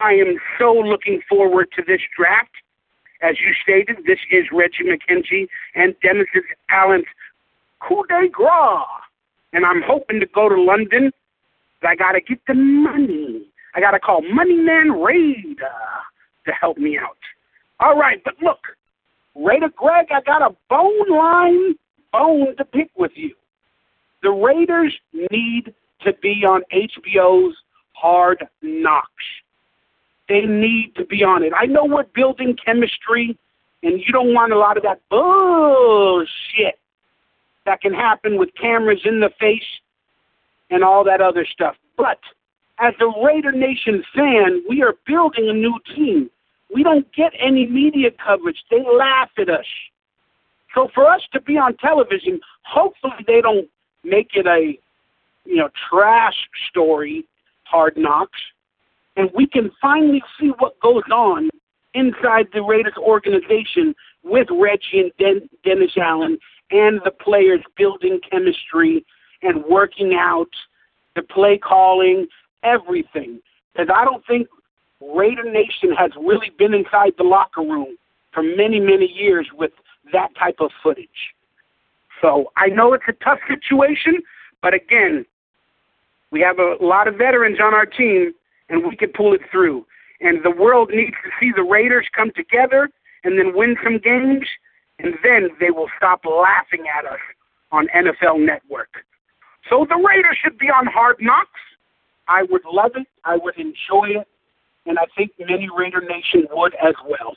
[0.00, 2.50] I am so looking forward to this draft.
[3.22, 6.26] As you stated, this is Reggie McKenzie and Dennis
[6.70, 7.04] Allen's
[7.80, 8.86] coup de grace.
[9.52, 11.12] And I'm hoping to go to London.
[11.80, 13.46] But I got to get the money.
[13.74, 15.68] I got to call Money Moneyman Raider
[16.46, 17.18] to help me out.
[17.80, 18.60] All right, but look,
[19.34, 21.74] Raider Greg, I got a bone line
[22.12, 23.34] bone to pick with you.
[24.22, 27.56] The Raiders need to be on HBO's
[27.92, 29.08] Hard Knocks.
[30.28, 31.52] They need to be on it.
[31.54, 33.36] I know we're building chemistry,
[33.82, 36.78] and you don't want a lot of that bullshit
[37.66, 39.62] that can happen with cameras in the face
[40.70, 41.76] and all that other stuff.
[41.96, 42.18] But
[42.78, 46.30] as a Raider Nation fan, we are building a new team.
[46.74, 48.58] We don't get any media coverage.
[48.68, 49.64] They laugh at us.
[50.74, 53.68] So for us to be on television, hopefully they don't
[54.02, 54.76] make it a
[55.44, 56.34] you know trash
[56.68, 57.24] story,
[57.62, 58.40] hard knocks,
[59.16, 61.48] and we can finally see what goes on
[61.94, 63.94] inside the Raiders organization
[64.24, 66.38] with Reggie and Den- Dennis Allen
[66.72, 69.06] and the players building chemistry
[69.42, 70.50] and working out,
[71.14, 72.26] the play calling,
[72.64, 73.38] everything.
[73.72, 74.48] Because I don't think
[75.12, 77.96] Raider Nation has really been inside the locker room
[78.32, 79.72] for many, many years with
[80.12, 81.34] that type of footage.
[82.20, 84.22] So I know it's a tough situation,
[84.62, 85.26] but again,
[86.30, 88.32] we have a lot of veterans on our team,
[88.68, 89.86] and we can pull it through.
[90.20, 92.88] And the world needs to see the Raiders come together
[93.24, 94.46] and then win some games,
[94.98, 97.20] and then they will stop laughing at us
[97.72, 99.04] on NFL Network.
[99.68, 101.60] So the Raiders should be on Hard Knocks.
[102.28, 103.06] I would love it.
[103.24, 104.28] I would enjoy it.
[104.86, 107.36] And I think many Raider Nation would as well.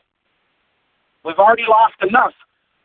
[1.24, 2.34] We've already lost enough.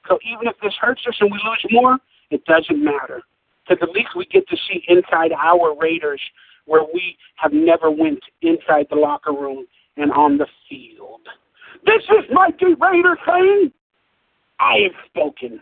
[0.09, 1.99] So even if this hurts us and we lose more,
[2.31, 3.23] it doesn't matter.
[3.69, 6.21] Because at least we get to see inside our Raiders
[6.67, 9.67] where we have never went inside the locker room
[9.97, 11.21] and on the field.
[11.85, 13.73] This is Mikey Rayder saying,
[14.61, 15.61] I have spoken.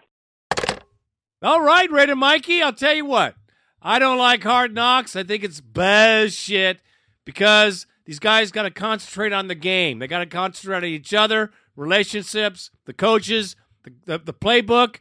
[1.43, 3.35] All right, Raider Mikey, I'll tell you what.
[3.83, 5.17] I don't like hard knocks.
[5.17, 6.81] I think it's bullshit
[7.25, 10.01] because these guys got to concentrate on the game.
[10.01, 13.55] They got to concentrate on each other, relationships, the coaches,
[13.85, 14.97] the, the, the playbook.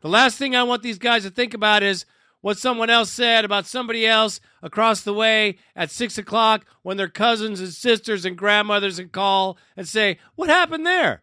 [0.00, 2.06] The last thing I want these guys to think about is
[2.40, 7.10] what someone else said about somebody else across the way at six o'clock when their
[7.10, 11.20] cousins and sisters and grandmothers and call and say, What happened there?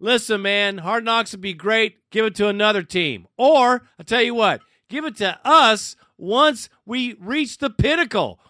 [0.00, 1.98] Listen, man, hard knocks would be great.
[2.10, 3.28] Give it to another team.
[3.36, 8.40] Or, I'll tell you what, give it to us once we reach the pinnacle.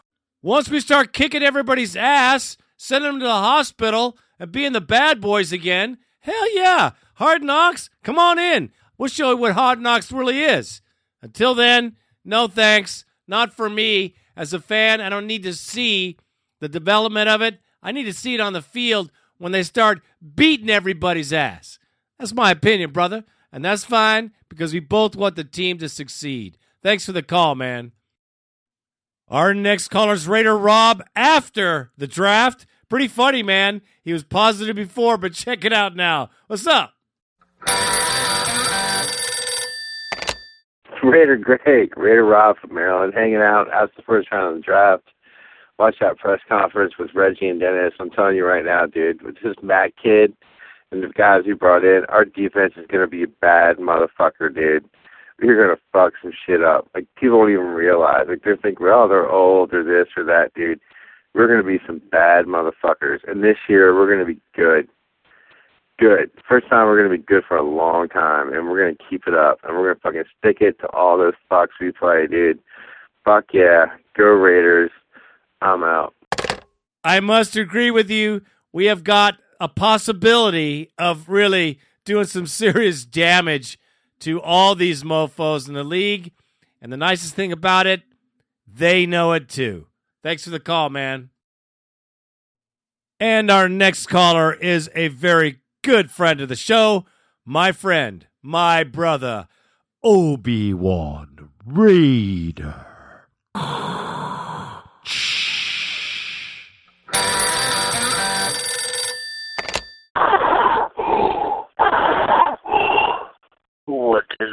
[0.42, 5.20] Once we start kicking everybody's ass, sending them to the hospital, and being the bad
[5.20, 8.70] boys again, hell yeah, hard knocks, come on in.
[8.98, 10.80] We'll show you what hard knocks really is.
[11.22, 13.04] Until then, no thanks.
[13.26, 14.14] Not for me.
[14.36, 16.16] As a fan, I don't need to see
[16.60, 17.60] the development of it.
[17.82, 20.02] I need to see it on the field when they start
[20.34, 21.78] beating everybody's ass.
[22.18, 23.24] That's my opinion, brother.
[23.52, 26.58] And that's fine because we both want the team to succeed.
[26.82, 27.92] Thanks for the call, man.
[29.28, 32.65] Our next caller's Raider Rob after the draft.
[32.89, 33.82] Pretty funny, man.
[34.05, 36.31] He was positive before, but check it out now.
[36.47, 36.93] What's up?
[41.03, 43.69] Raider Greg, Raider Rob from Maryland, hanging out.
[43.73, 45.05] after the first round of the draft.
[45.78, 47.94] Watch that press conference with Reggie and Dennis.
[48.01, 50.35] I'm telling you right now, dude, with this Mack kid
[50.90, 54.55] and the guys he brought in, our defense is going to be a bad motherfucker,
[54.55, 54.89] dude.
[55.40, 56.88] Going to fuck some shit up.
[56.94, 58.26] Like, people don't even realize.
[58.28, 60.80] Like, they think, well, they're old or this or that, dude.
[61.34, 63.18] we're to be some bad motherfuckers.
[63.28, 64.88] And this year, we're to be good.
[65.98, 66.30] Good.
[66.48, 69.34] First time we're to be good for a long time, and we're to keep it
[69.34, 72.58] up, and we're to fucking stick it to all those fucks we play, dude.
[73.24, 73.86] Fuck yeah.
[74.16, 74.90] Go Raiders.
[75.60, 76.14] I'm out.
[77.04, 78.42] I must agree with you.
[78.72, 83.78] We have got a possibility of really doing some serious damage
[84.20, 86.32] to all these mofos in the league.
[86.80, 88.02] And the nicest thing about it,
[88.66, 89.86] they know it too.
[90.22, 91.30] Thanks for the call, man.
[93.18, 97.06] And our next caller is a very good friend of the show,
[97.44, 99.48] my friend, my brother,
[100.02, 102.95] Obi Wan Raider.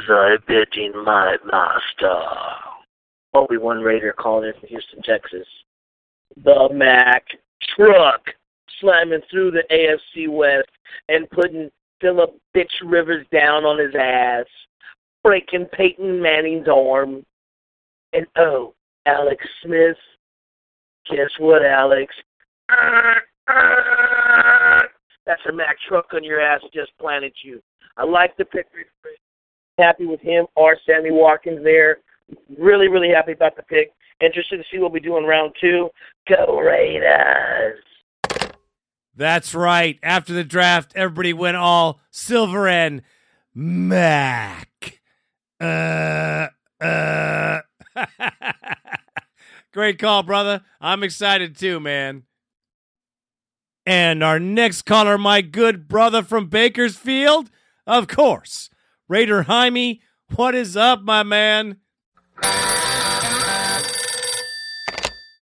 [0.08, 2.20] I bidding my master?
[3.34, 5.46] Obi-Wan Raider calling in from Houston, Texas.
[6.44, 7.24] The Mack
[7.76, 8.22] truck
[8.80, 10.68] slamming through the AFC West
[11.08, 11.70] and putting
[12.00, 14.46] Philip Bitch Rivers down on his ass,
[15.22, 17.24] breaking Peyton Manning's arm.
[18.12, 18.74] And oh,
[19.06, 19.96] Alex Smith.
[21.10, 22.14] Guess what, Alex?
[25.26, 27.60] That's a Mack truck on your ass just planted you.
[27.96, 28.66] I like the pick.
[29.78, 31.98] Happy with him or Sammy Watkins there.
[32.58, 33.92] Really, really happy about the pick.
[34.20, 35.90] Interested to see what we do in round two.
[36.28, 37.82] Go Raiders!
[39.16, 39.98] That's right.
[40.02, 43.02] After the draft, everybody went all silver and
[43.54, 45.00] Mack.
[45.60, 46.48] Uh,
[46.80, 47.60] uh.
[49.72, 50.62] Great call, brother.
[50.80, 52.24] I'm excited too, man.
[53.86, 57.50] And our next caller, my good brother from Bakersfield,
[57.86, 58.70] of course,
[59.06, 60.00] Raider Jaime.
[60.34, 61.76] What is up, my man?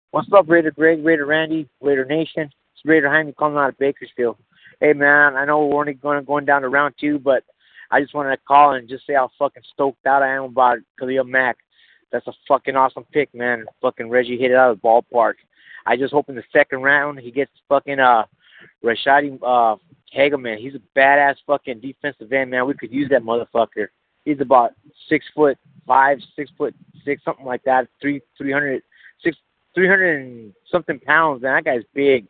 [0.10, 2.50] What's up, Raider Greg, Raider Randy, Raider Nation?
[2.74, 4.38] It's Raider Jaime calling out of Bakersfield.
[4.80, 7.44] Hey, man, I know we're only going going down to round two, but
[7.92, 10.80] I just wanted to call and just say how fucking stoked out I am about
[11.00, 11.58] Khalil Mack.
[12.12, 13.66] That's a fucking awesome pick, man.
[13.82, 15.36] Fucking Reggie hit it out of the ballpark.
[15.86, 18.24] I just hope in the second round he gets fucking uh
[18.84, 19.76] Ra'Shede uh
[20.16, 20.60] Hageman.
[20.60, 22.68] He's a badass fucking defensive end, man.
[22.68, 23.88] We could use that motherfucker.
[24.24, 24.74] He's about
[25.10, 26.74] six foot five, six foot
[27.04, 27.88] six, something like that.
[28.02, 28.82] Three three hundred
[29.24, 29.38] six
[29.74, 31.56] three hundred and something pounds, man.
[31.56, 32.26] That guy's big.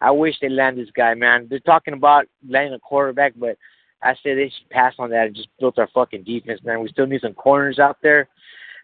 [0.00, 1.46] I wish they land this guy, man.
[1.48, 3.56] They're talking about landing a quarterback, but
[4.02, 6.80] I say they should pass on that and just build our fucking defense, man.
[6.80, 8.28] We still need some corners out there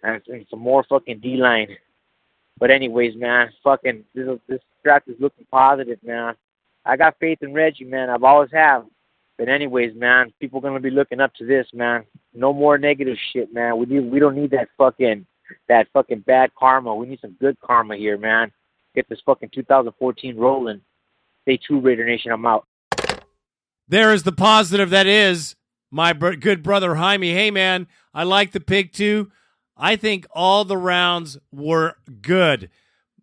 [0.03, 1.69] and, and some more fucking D line.
[2.59, 6.35] But anyways, man, fucking this this draft is looking positive, man.
[6.87, 8.09] I got faith in Reggie, man.
[8.09, 8.87] I've always have.
[9.37, 12.05] But anyways, man, people gonna be looking up to this, man.
[12.33, 13.77] No more negative shit, man.
[13.77, 15.27] We need we don't need that fucking
[15.69, 16.95] that fucking bad karma.
[16.95, 18.53] We need some good karma here, man.
[18.95, 20.81] Get this fucking 2014 rolling.
[21.43, 22.33] Stay true, Raider Nation.
[22.33, 22.67] I'm out.
[23.89, 25.55] There is the positive that is
[25.91, 27.33] my good brother Jaime.
[27.33, 29.31] Hey, man, I like the pick too.
[29.77, 32.71] I think all the rounds were good.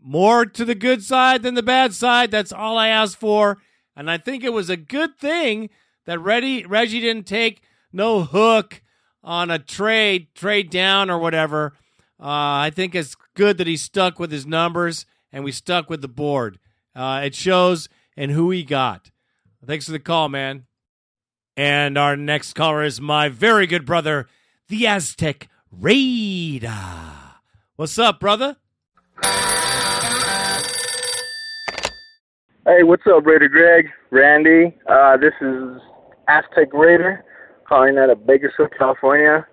[0.06, 2.30] More to the good side than the bad side.
[2.30, 3.60] That's all I asked for.
[3.96, 5.70] And I think it was a good thing
[6.06, 7.62] that Reggie, Reggie didn't take
[7.94, 8.82] no hook
[9.24, 11.74] on a trade, trade down or whatever.
[12.20, 16.02] Uh, I think it's good that he stuck with his numbers and we stuck with
[16.02, 16.60] the board.
[16.94, 19.10] Uh, it shows in who he got.
[19.66, 20.66] Thanks for the call, man.
[21.56, 24.28] And our next caller is my very good brother,
[24.68, 26.74] the Aztec Raider.
[27.78, 28.58] What's up, brother?
[32.66, 34.74] Hey, what's up, Raider Greg, Randy?
[34.88, 35.82] Uh, this is
[36.30, 37.26] Aztec Raider
[37.68, 39.46] calling out of Bakersfield, California.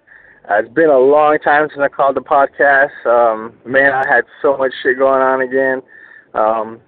[0.49, 2.95] Uh, it's been a long time since I called the podcast.
[3.05, 5.83] Um, man, I had so much shit going on again.
[6.35, 6.81] Um,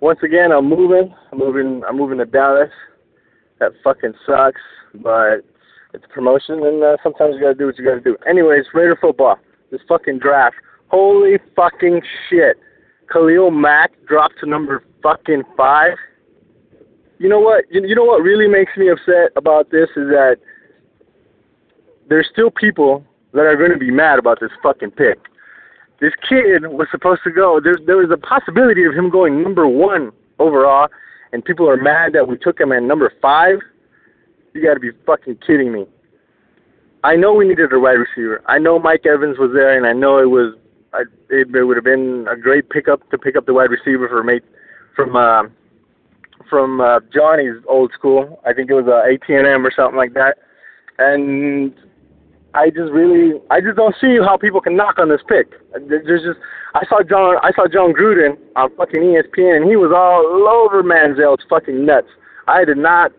[0.00, 1.14] once again, I'm moving.
[1.30, 1.82] I'm moving.
[1.86, 2.70] I'm moving to Dallas.
[3.58, 4.62] That fucking sucks,
[4.94, 5.44] but
[5.92, 8.16] it's a promotion, and uh, sometimes you gotta do what you gotta do.
[8.26, 9.36] Anyways, Raider football.
[9.70, 10.56] This fucking draft.
[10.88, 12.00] Holy fucking
[12.30, 12.56] shit.
[13.12, 15.94] Khalil Mack dropped to number fucking five.
[17.18, 17.64] You know what?
[17.70, 20.36] You, you know what really makes me upset about this is that
[22.08, 25.18] there's still people that are going to be mad about this fucking pick.
[26.00, 27.60] This kid was supposed to go.
[27.62, 30.88] There, there was a possibility of him going number one overall,
[31.32, 33.58] and people are mad that we took him at number five.
[34.54, 35.86] You got to be fucking kidding me.
[37.04, 38.42] I know we needed a wide receiver.
[38.46, 40.54] I know Mike Evans was there, and I know it was
[40.92, 44.08] I, it, it would have been a great pickup to pick up the wide receiver
[44.08, 44.42] for mate
[44.94, 45.44] from uh,
[46.50, 48.40] from uh, Johnny's old school.
[48.44, 50.36] I think it was uh, AT&M or something like that.
[50.98, 51.72] And
[52.52, 55.54] I just really, I just don't see how people can knock on this pick.
[55.88, 56.38] There's just,
[56.74, 60.82] I saw John, I saw Jon Gruden on fucking ESPN, and he was all over
[60.82, 62.08] Manziel's fucking nuts.
[62.48, 63.12] I did not,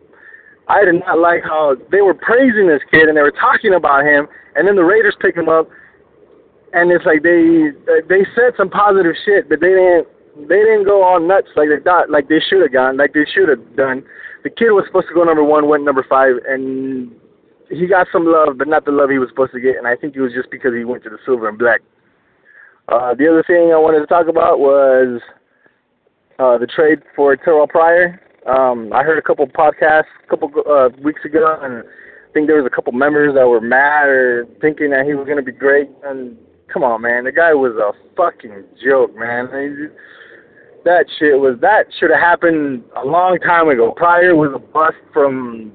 [0.68, 4.03] I did not like how they were praising this kid and they were talking about
[4.03, 5.69] him, and then the Raiders pick him up,
[6.73, 7.72] and it's like they,
[8.07, 11.83] they said some positive shit, but they didn't, they didn't go all nuts like they
[11.83, 14.03] thought, like they should have gone, like they should have done.
[14.43, 17.11] The kid was supposed to go number one, went number five, and
[17.69, 19.95] he got some love, but not the love he was supposed to get, and I
[19.95, 21.81] think it was just because he went to the silver and black.
[22.87, 25.21] Uh, the other thing I wanted to talk about was
[26.39, 28.19] uh, the trade for Terrelle Pryor.
[28.47, 32.61] Um, I heard a couple podcasts a couple uh, weeks ago, and I think there
[32.61, 35.51] was a couple members that were mad or thinking that he was going to be
[35.51, 35.89] great.
[36.03, 36.37] And
[36.73, 39.47] come on, man, the guy was a fucking joke, man.
[40.83, 43.91] That shit was that should have happened a long time ago.
[43.91, 45.71] Pryor was a bust from.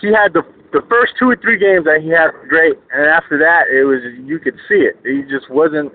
[0.00, 0.42] He had the
[0.72, 4.02] the first two or three games that he had great, and after that, it was
[4.24, 4.98] you could see it.
[5.04, 5.92] He just wasn't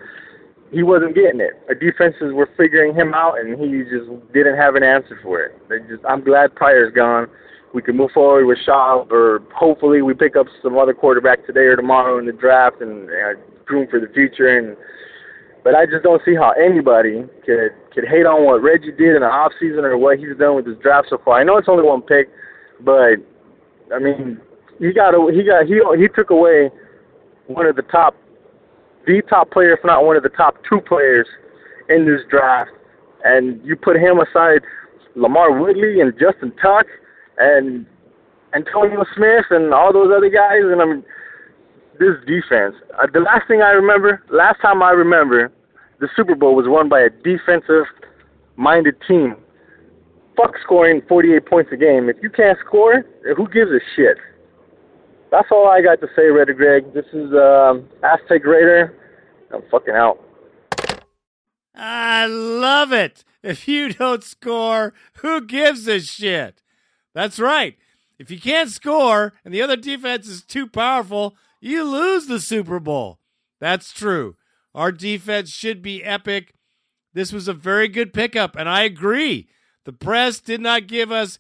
[0.72, 1.62] he wasn't getting it.
[1.68, 5.58] Our defenses were figuring him out, and he just didn't have an answer for it.
[5.70, 7.28] They just I'm glad Pryor's gone.
[7.74, 11.70] We can move forward with Schaub, or hopefully we pick up some other quarterback today
[11.70, 14.58] or tomorrow in the draft and uh, groom for the future.
[14.58, 14.76] And
[15.70, 19.22] but I just don't see how anybody could could hate on what Reggie did in
[19.22, 21.40] the off season or what he's done with his draft so far.
[21.40, 22.28] I know it's only one pick,
[22.82, 23.22] but
[23.94, 24.42] I mean
[24.80, 26.72] he got he got he he took away
[27.46, 28.16] one of the top
[29.06, 31.28] the top player, if not one of the top two players
[31.88, 32.72] in this draft,
[33.24, 34.62] and you put him aside
[35.16, 36.88] LaMarr Woodley and Justin Tuck
[37.38, 37.86] and
[38.56, 41.06] Antonio Smith and all those other guys, and I mean
[42.00, 42.74] this defense.
[42.98, 45.52] Uh, the last thing I remember, last time I remember,
[46.00, 49.36] the Super Bowl was won by a defensive-minded team.
[50.36, 52.10] Fuck scoring 48 points a game.
[52.10, 53.06] If you can't score,
[53.36, 54.18] who gives a shit?
[55.32, 56.94] That's all I got to say, Raider Greg.
[56.94, 58.96] This is um, Aztec Raider.
[59.54, 60.20] I'm fucking out.
[61.76, 63.24] I love it.
[63.44, 66.64] If you don't score, who gives a shit?
[67.14, 67.78] That's right.
[68.18, 72.80] If you can't score and the other defense is too powerful, you lose the Super
[72.80, 73.20] Bowl.
[73.60, 74.36] That's true.
[74.80, 76.54] Our defense should be epic.
[77.14, 79.50] This was a very good pickup, and I agree.
[79.84, 81.38] The press did not give us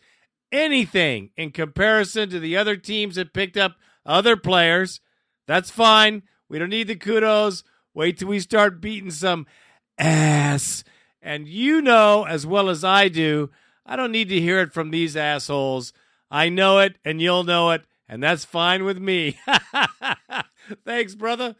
[0.51, 4.99] anything in comparison to the other teams that picked up other players.
[5.47, 6.23] That's fine.
[6.49, 7.63] We don't need the kudos.
[7.93, 9.47] Wait till we start beating some
[9.97, 10.83] ass.
[11.21, 13.51] And you know as well as I do,
[13.85, 15.93] I don't need to hear it from these assholes.
[16.29, 19.39] I know it and you'll know it, and that's fine with me.
[20.85, 21.55] Thanks, brother.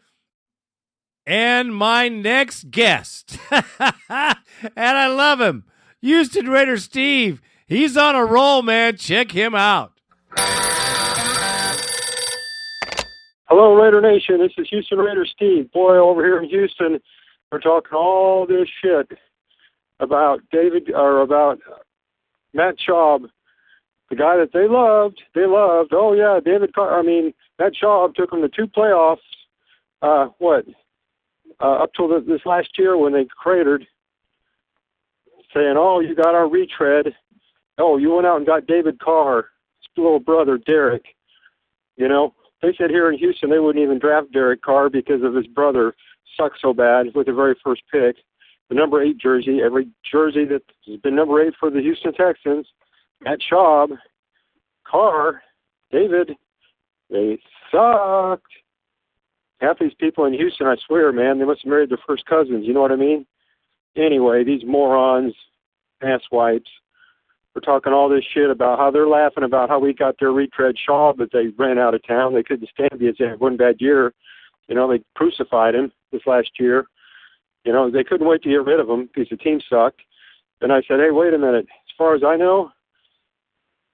[1.30, 3.62] And my next guest, and
[4.76, 5.62] I love him,
[6.00, 7.40] Houston Raider Steve.
[7.68, 8.96] He's on a roll, man.
[8.96, 9.92] Check him out.
[13.48, 14.40] Hello, Raider Nation.
[14.40, 15.70] This is Houston Raider Steve.
[15.70, 16.98] Boy, over here in Houston,
[17.52, 19.16] we're talking all this shit
[20.00, 21.60] about David or about
[22.52, 23.28] Matt Schaub,
[24.08, 25.22] the guy that they loved.
[25.36, 25.92] They loved.
[25.94, 26.74] Oh yeah, David.
[26.74, 26.98] Carr.
[26.98, 29.18] I mean, Matt Schaub took them to two playoffs.
[30.02, 30.64] Uh, what?
[31.60, 33.86] Uh, up till the, this last year when they cratered,
[35.54, 37.14] saying, "Oh, you got our retread."
[37.78, 39.46] Oh, you went out and got David Carr,
[39.80, 41.04] his little brother Derek.
[41.96, 45.34] You know, they said here in Houston they wouldn't even draft Derek Carr because of
[45.34, 45.94] his brother
[46.36, 48.16] sucked so bad with the very first pick.
[48.68, 52.66] The number eight jersey, every jersey that has been number eight for the Houston Texans,
[53.20, 53.98] Matt Schaub,
[54.84, 55.42] Carr,
[55.90, 56.36] David,
[57.10, 57.38] they
[57.70, 58.52] sucked.
[59.60, 62.66] Half these people in Houston, I swear, man, they must have married their first cousins.
[62.66, 63.26] You know what I mean?
[63.96, 65.34] Anyway, these morons,
[66.02, 66.70] ass wipes,
[67.54, 70.76] we're talking all this shit about how they're laughing about how we got their retread
[70.76, 72.34] Schaub, but they ran out of town.
[72.34, 74.14] They couldn't stand the They had one bad year.
[74.68, 76.86] You know, they crucified him this last year.
[77.64, 80.00] You know, they couldn't wait to get rid of him because the team sucked.
[80.62, 81.66] And I said, hey, wait a minute.
[81.68, 82.70] As far as I know,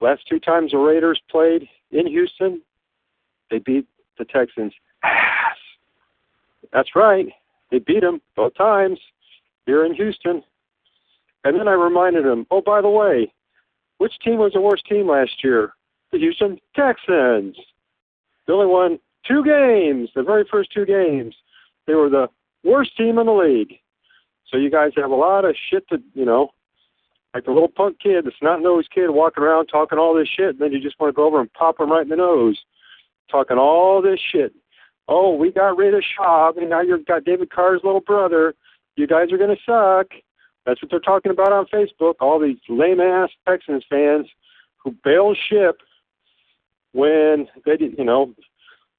[0.01, 2.61] last two times the Raiders played in Houston,
[3.51, 3.87] they beat
[4.19, 4.75] the Texans.
[6.73, 7.27] That's right.
[7.71, 8.99] They beat them both times
[9.67, 10.43] here in Houston.
[11.45, 13.33] And then I reminded them, oh, by the way,
[13.99, 15.73] which team was the worst team last year?
[16.13, 17.57] The Houston Texans.
[18.47, 21.35] They only won two games, the very first two games.
[21.87, 22.29] They were the
[22.65, 23.75] worst team in the league.
[24.51, 26.51] So you guys have a lot of shit to, you know,
[27.35, 30.51] like the little punk kid, the snot nosed kid walking around talking all this shit,
[30.51, 32.59] and then you just want to go over and pop him right in the nose,
[33.31, 34.55] talking all this shit.
[35.09, 38.55] Oh, we got rid of Schaub, and now you've got David Carr's little brother.
[38.97, 40.09] You guys are going to suck.
[40.65, 42.15] That's what they're talking about on Facebook.
[42.21, 44.27] All these lame ass Texans fans
[44.83, 45.81] who bail ship
[46.93, 48.35] when they, you know,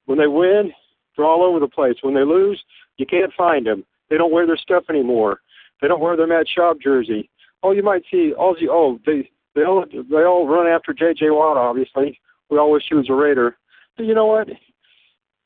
[0.06, 0.72] when they win,
[1.16, 1.96] They're all over the place.
[2.00, 2.62] When they lose,
[2.96, 3.84] you can't find them.
[4.08, 5.40] They don't wear their stuff anymore.
[5.82, 7.28] They don't wear their Matt Schaub jersey.
[7.62, 8.32] Oh, you might see.
[8.38, 11.30] Oh, you, oh, they they all they all run after J.J.
[11.30, 11.56] Watt.
[11.56, 12.18] Obviously,
[12.48, 13.56] we all wish he was a Raider.
[13.96, 14.48] But you know what?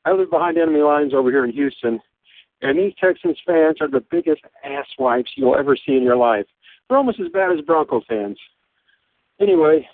[0.05, 1.99] I live behind enemy lines over here in Houston,
[2.61, 6.45] and these Texans fans are the biggest asswipes you'll ever see in your life.
[6.87, 8.37] They're almost as bad as Bronco fans.
[9.39, 9.87] Anyway,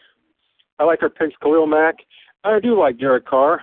[0.80, 1.96] I like our picks, Khalil Mack.
[2.44, 3.62] I do like Derek Carr.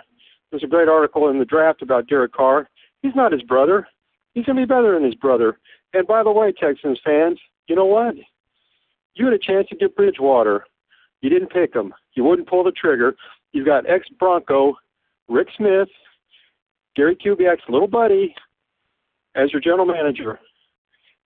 [0.50, 2.68] There's a great article in the draft about Derek Carr.
[3.02, 3.88] He's not his brother.
[4.34, 5.58] He's going to be better than his brother.
[5.94, 8.14] And by the way, Texans fans, you know what?
[9.14, 10.66] You had a chance to get Bridgewater.
[11.22, 11.94] You didn't pick him.
[12.14, 13.16] You wouldn't pull the trigger.
[13.52, 14.74] You've got ex Bronco,
[15.28, 15.88] Rick Smith,
[16.96, 18.34] Gary Kubiak's little buddy,
[19.34, 20.40] as your general manager.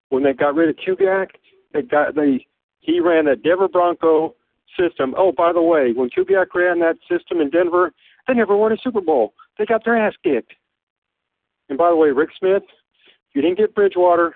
[0.09, 1.29] When they got rid of Kubiak,
[1.73, 2.47] they got they
[2.81, 4.35] he ran that Denver Bronco
[4.79, 5.15] system.
[5.17, 7.93] Oh, by the way, when Kubiak ran that system in Denver,
[8.27, 9.35] they never won a Super Bowl.
[9.59, 10.53] They got their ass kicked.
[11.69, 12.65] And by the way, Rick Smith,
[13.35, 14.35] you didn't get Bridgewater,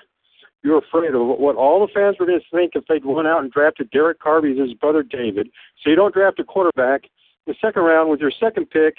[0.63, 3.43] you're afraid of what all the fans were going to think if they'd went out
[3.43, 5.49] and drafted Derek as his brother David.
[5.83, 7.03] So you don't draft a quarterback.
[7.47, 8.97] The second round, with your second pick,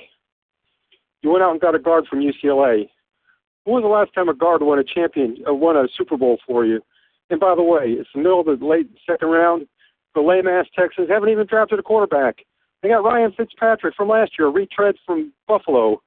[1.26, 2.88] you went out and got a guard from UCLA.
[3.64, 6.38] When was the last time a guard won a champion, uh, won a Super Bowl
[6.45, 6.81] for you?
[7.31, 9.65] And by the way, it's the middle of the late second round.
[10.14, 12.45] The lame ass Texans haven't even drafted a quarterback.
[12.84, 15.99] They got Ryan Fitzpatrick from last year, a retread from Buffalo.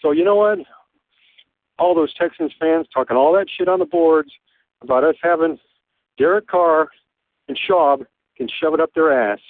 [0.00, 0.60] So you know what?
[1.80, 4.30] All those Texans fans talking all that shit on the boards
[4.82, 5.58] about us having
[6.16, 6.90] Derek Carr
[7.48, 8.06] and Schaub
[8.36, 9.40] can shove it up their ass.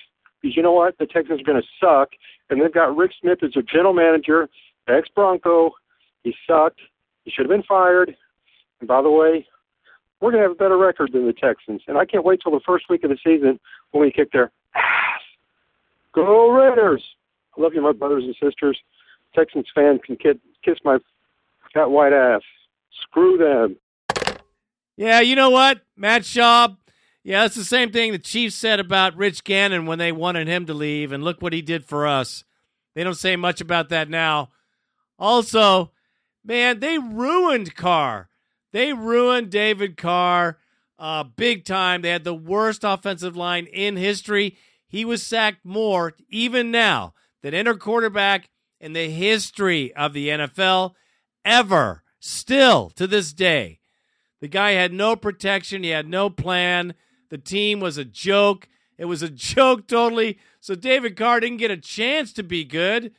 [0.40, 0.96] Because you know what?
[0.96, 2.08] The Texans are going to suck,
[2.48, 4.48] and they've got Rick Smith as their general manager,
[4.90, 5.72] ex Bronco.
[6.24, 6.80] He sucked.
[7.24, 8.16] He should have been fired.
[8.80, 9.46] And by the way,
[10.20, 11.82] we're going to have a better record than the Texans.
[11.86, 13.60] And I can't wait till the first week of the season
[13.90, 15.20] when we kick their ass.
[16.12, 17.04] Go Raiders!
[17.56, 18.78] I love you, my brothers and sisters.
[19.34, 20.98] Texans fans can kiss my
[21.74, 22.42] fat white ass.
[23.02, 23.76] Screw them.
[24.96, 26.76] Yeah, you know what, Matt Schaub.
[27.22, 30.66] Yeah, that's the same thing the Chiefs said about Rich Gannon when they wanted him
[30.66, 32.44] to leave, and look what he did for us.
[32.94, 34.48] They don't say much about that now.
[35.18, 35.92] Also,
[36.44, 38.28] man, they ruined Carr.
[38.72, 40.58] They ruined David Carr
[40.98, 42.02] uh, big time.
[42.02, 44.56] They had the worst offensive line in history.
[44.86, 48.50] He was sacked more, even now, than any quarterback
[48.80, 50.94] in the history of the NFL
[51.44, 52.02] ever.
[52.20, 53.78] Still to this day.
[54.40, 55.84] The guy had no protection.
[55.84, 56.94] He had no plan.
[57.30, 58.68] The team was a joke.
[58.96, 60.38] It was a joke totally.
[60.60, 63.12] So David Carr didn't get a chance to be good.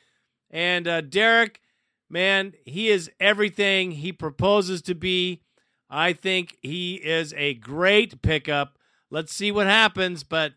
[0.51, 1.61] And uh, Derek,
[2.09, 5.41] man, he is everything he proposes to be.
[5.89, 8.77] I think he is a great pickup.
[9.09, 10.53] Let's see what happens, but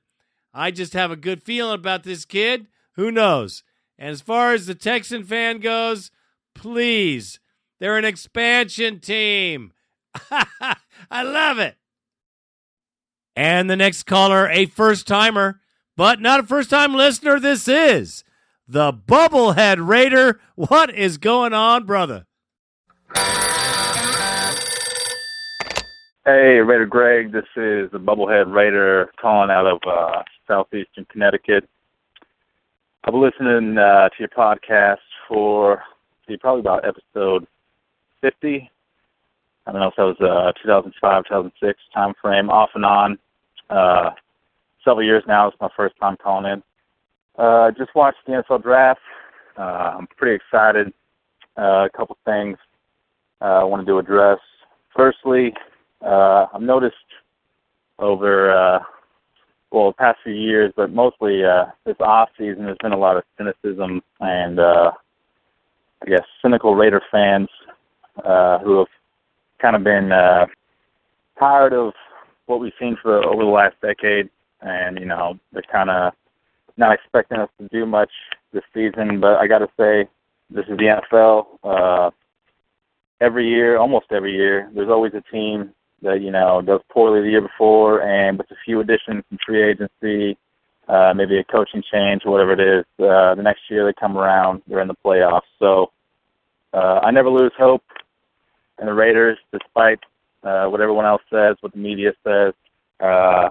[0.53, 2.66] I just have a good feeling about this kid.
[2.97, 3.62] Who knows?
[3.99, 6.11] And as far as the Texan fan goes,
[6.55, 7.41] please,
[7.81, 9.73] they're an expansion team.
[11.11, 11.77] I love it.
[13.35, 15.61] And the next caller, a first timer,
[15.97, 17.41] but not a first time listener.
[17.41, 18.24] This is
[18.73, 20.40] the Bubblehead Raider.
[20.55, 22.24] What is going on, brother?
[26.24, 27.32] Hey, Raider Greg.
[27.32, 31.69] This is the Bubblehead Raider calling out of uh, southeastern Connecticut.
[33.05, 35.82] I've been listening uh, to your podcast for
[36.27, 37.47] see, probably about episode
[38.23, 38.70] 50.
[39.66, 43.19] I don't know if that was uh, 2005, 2006 time frame, off and on.
[43.69, 44.11] Uh,
[44.82, 45.49] several years now.
[45.49, 46.62] It's my first time calling in.
[47.38, 49.00] Uh, just watched the NFL draft.
[49.56, 50.92] Uh, I'm pretty excited.
[51.56, 52.56] Uh, a couple things
[53.40, 54.38] uh, I wanted to address.
[54.94, 55.52] Firstly,
[56.04, 56.96] uh, I've noticed
[57.98, 58.78] over uh,
[59.70, 63.16] well the past few years, but mostly uh, this off season, there's been a lot
[63.16, 64.92] of cynicism and uh,
[66.02, 67.48] I guess cynical Raider fans
[68.24, 68.88] uh, who have
[69.60, 70.46] kind of been uh,
[71.38, 71.92] tired of
[72.46, 74.28] what we've seen for over the last decade,
[74.60, 76.12] and you know they're kind of
[76.77, 78.11] not expecting us to do much
[78.53, 79.20] this season.
[79.20, 80.09] But I got to say,
[80.51, 81.47] this is the NFL.
[81.62, 82.11] Uh,
[83.20, 85.73] every year, almost every year, there's always a team
[86.03, 89.62] that you know does poorly the year before, and with a few additions from free
[89.62, 90.36] agency,
[90.89, 94.62] uh, maybe a coaching change whatever it is, uh, the next year they come around,
[94.66, 95.43] they're in the playoffs.
[95.59, 95.93] So
[96.74, 97.85] uh, I never lose hope
[98.81, 100.01] in the Raiders, despite
[100.43, 102.53] uh, what everyone else says, what the media says.
[103.01, 103.51] Uh,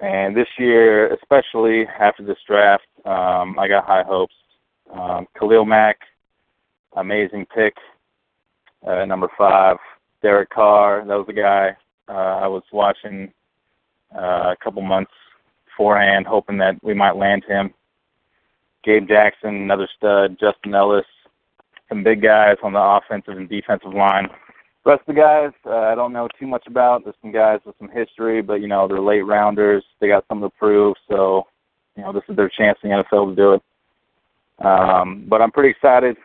[0.00, 4.34] and this year, especially after this draft, um, I got high hopes.
[4.92, 5.98] Um, Khalil Mack,
[6.96, 7.74] amazing pick,
[8.86, 9.76] uh, number five.
[10.22, 11.76] Derek Carr, that was the guy
[12.08, 12.12] uh,
[12.42, 13.32] I was watching
[14.14, 15.12] uh, a couple months
[15.66, 17.72] beforehand, hoping that we might land him.
[18.84, 20.36] Gabe Jackson, another stud.
[20.38, 21.06] Justin Ellis,
[21.88, 24.28] some big guys on the offensive and defensive line.
[24.84, 27.04] Rest of the guys, uh, I don't know too much about.
[27.04, 29.84] There's some guys with some history, but you know they're late rounders.
[30.00, 31.46] They got something to prove, so
[31.96, 33.62] you know this is their chance in the NFL to do it.
[34.64, 36.16] Um, but I'm pretty excited.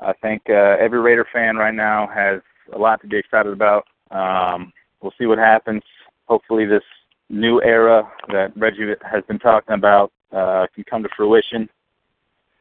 [0.00, 2.40] I think uh, every Raider fan right now has
[2.72, 3.86] a lot to be excited about.
[4.10, 5.82] Um, we'll see what happens.
[6.26, 6.82] Hopefully, this
[7.28, 11.68] new era that Reggie has been talking about uh, can come to fruition.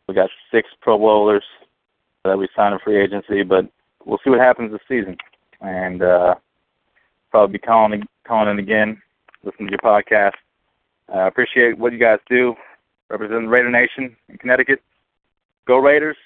[0.07, 1.43] We got six Pro Bowlers
[2.23, 3.65] that we signed in free agency, but
[4.07, 5.17] we'll see what happens this season.
[5.61, 6.35] And uh,
[7.29, 9.01] probably be calling calling in again,
[9.43, 10.33] listening to your podcast.
[11.13, 12.55] I uh, appreciate what you guys do,
[13.09, 14.81] representing the Raider Nation in Connecticut.
[15.65, 16.17] Go Raiders!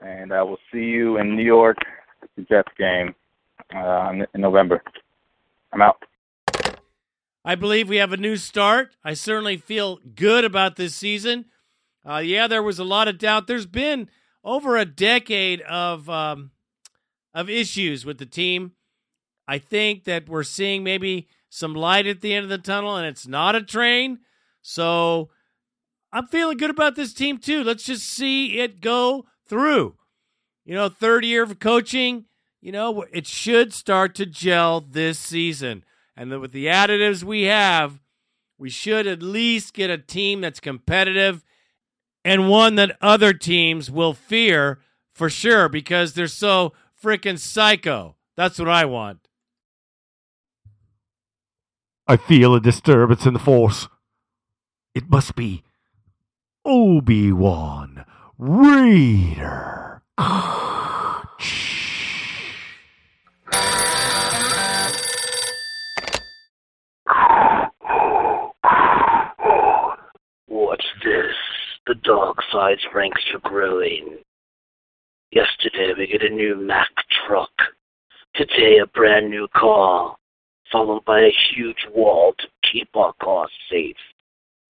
[0.00, 1.78] And I will see you in New York
[2.22, 3.14] at the Jets game
[3.74, 4.82] uh, in November.
[5.72, 6.02] I'm out.
[7.44, 8.90] I believe we have a new start.
[9.04, 11.46] I certainly feel good about this season.
[12.04, 13.46] Uh, yeah, there was a lot of doubt.
[13.46, 14.10] There's been
[14.44, 16.50] over a decade of um,
[17.36, 18.72] of issues with the team.
[19.46, 23.06] I think that we're seeing maybe some light at the end of the tunnel, and
[23.06, 24.20] it's not a train.
[24.62, 25.28] So
[26.12, 27.62] I'm feeling good about this team too.
[27.62, 29.96] Let's just see it go through.
[30.64, 32.24] You know, third year of coaching.
[32.62, 35.84] You know, it should start to gel this season,
[36.16, 38.00] and with the additives we have,
[38.58, 41.44] we should at least get a team that's competitive
[42.24, 44.80] and one that other teams will fear
[45.14, 46.72] for sure because they're so
[47.06, 48.16] freaking psycho.
[48.36, 49.28] That's what I want.
[52.08, 53.86] I feel a disturbance in the force.
[54.92, 55.62] It must be
[56.64, 58.04] Obi Wan
[58.38, 60.02] Raider.
[70.46, 71.34] What's this?
[71.86, 74.18] The dog size ranks are growing.
[75.36, 76.88] Yesterday we get a new Mack
[77.26, 77.50] truck.
[78.36, 80.16] Today a brand new car,
[80.72, 83.96] followed by a huge wall to keep our car safe.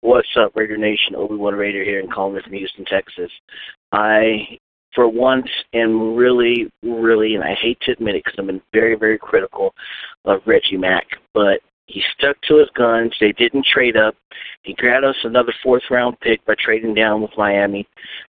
[0.00, 1.16] What's up, Raider Nation?
[1.16, 3.32] Obi-Wan Raider here and calling from Houston, Texas.
[3.90, 4.56] I,
[4.94, 8.94] for once, am really, really, and I hate to admit it because I've been very,
[8.94, 9.74] very critical
[10.24, 13.14] of Reggie Mack, but he stuck to his guns.
[13.20, 14.14] They didn't trade up.
[14.62, 17.86] He grabbed us another fourth round pick by trading down with Miami.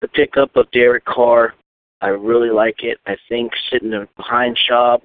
[0.01, 1.55] The pickup of Derek Carr,
[2.01, 2.99] I really like it.
[3.07, 5.01] I think sitting behind Schaub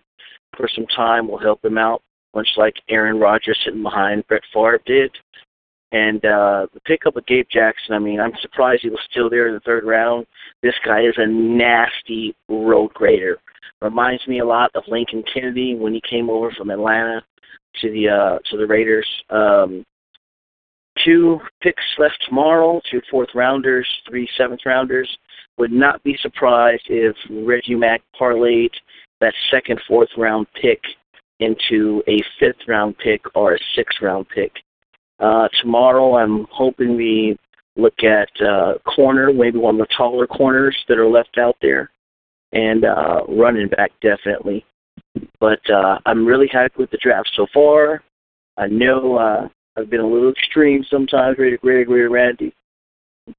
[0.58, 2.02] for some time will help him out,
[2.36, 5.12] much like Aaron Rodgers sitting behind Brett Favre did.
[5.94, 9.48] And uh, the pickup of Gabe Jackson, I mean, I'm surprised he was still there
[9.48, 10.26] in the third round.
[10.64, 13.38] This guy is a nasty road grader.
[13.80, 17.22] Reminds me a lot of Lincoln Kennedy when he came over from Atlanta
[17.82, 19.08] to the uh, to the Raiders.
[19.30, 19.86] Um,
[21.06, 25.10] two picks left tomorrow, two fourth rounders, three seventh rounders.
[25.60, 28.72] Would not be surprised if Reggie Mack parlayed
[29.22, 30.82] that second fourth round pick
[31.40, 34.54] into a fifth round pick or a sixth round pick.
[35.24, 37.38] Uh, tomorrow, I'm hoping we
[37.78, 41.90] look at uh, corner, maybe one of the taller corners that are left out there,
[42.52, 44.66] and uh, running back definitely.
[45.40, 48.04] But uh, I'm really happy with the draft so far.
[48.58, 49.48] I know uh,
[49.78, 52.54] I've been a little extreme sometimes, Greater, Greater, Greater Randy.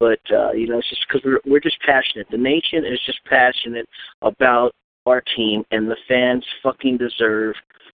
[0.01, 2.27] But uh, you know, it's just because we're we're just passionate.
[2.31, 3.86] The nation is just passionate
[4.23, 4.73] about
[5.05, 7.55] our team, and the fans fucking deserve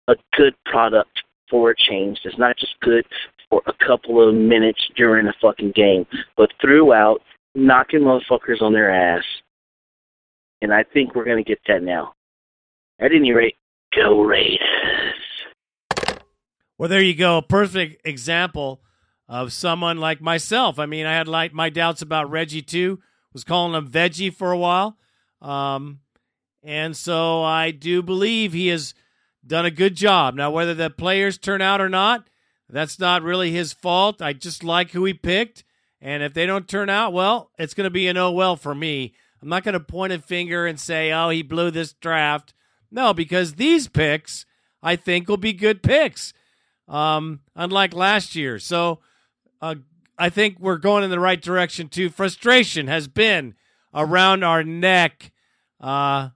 [0.07, 1.21] a good product
[1.51, 2.19] for a change.
[2.23, 3.05] It's not just good
[3.49, 6.05] for a couple of minutes during a fucking game,
[6.37, 7.21] but throughout,
[7.53, 9.23] knocking motherfuckers on their ass.
[10.61, 12.13] And I think we're gonna get that now.
[12.99, 13.57] At any rate,
[13.95, 14.59] go Raiders.
[16.77, 17.41] Well, there you go.
[17.41, 18.81] Perfect example
[19.27, 20.77] of someone like myself.
[20.77, 22.99] I mean, I had like my doubts about Reggie too.
[23.33, 24.97] Was calling him Veggie for a while,
[25.41, 25.99] um,
[26.63, 28.93] and so I do believe he has
[29.45, 30.35] done a good job.
[30.35, 32.27] Now, whether the players turn out or not,
[32.69, 34.21] that's not really his fault.
[34.21, 35.63] I just like who he picked,
[36.01, 38.73] and if they don't turn out, well, it's going to be an oh well for
[38.73, 39.13] me.
[39.41, 42.53] I'm not going to point a finger and say, oh, he blew this draft.
[42.89, 44.45] No, because these picks,
[44.81, 46.33] I think, will be good picks,
[46.87, 48.57] um, unlike last year.
[48.57, 48.99] So
[49.61, 49.75] uh,
[50.17, 52.09] I think we're going in the right direction, too.
[52.09, 53.53] Frustration has been
[53.93, 55.31] around our neck.
[55.79, 56.29] Uh,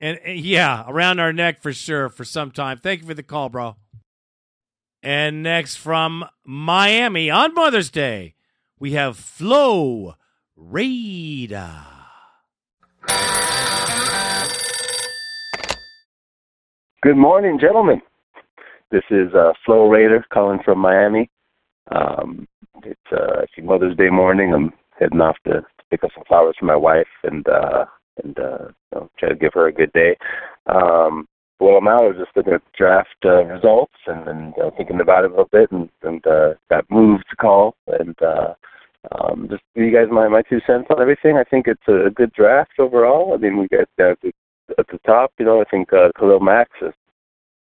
[0.00, 2.78] and, and yeah, around our neck for sure for some time.
[2.78, 3.76] Thank you for the call, bro.
[5.08, 8.34] And next from Miami on Mother's Day,
[8.78, 10.16] we have Flo
[10.54, 11.86] Rida.
[17.00, 18.02] Good morning, gentlemen.
[18.90, 21.30] This is uh, Flo Raider calling from Miami.
[21.90, 22.46] Um,
[22.84, 24.52] it's uh, Mother's Day morning.
[24.52, 27.86] I'm heading off to, to pick up some flowers for my wife and uh,
[28.22, 28.58] and uh,
[28.92, 30.18] you know, try to give her a good day.
[30.66, 31.26] Um,
[31.58, 34.72] while I'm out, I was just looking at draft uh, results and then you know,
[34.76, 38.54] thinking about it a little bit, and, and uh, got moved to call and uh,
[39.12, 41.36] um, just give you guys my my two cents on everything.
[41.36, 43.34] I think it's a, a good draft overall.
[43.34, 44.14] I mean, we got uh,
[44.78, 45.32] at the top.
[45.38, 46.92] You know, I think uh, Khalil Mack is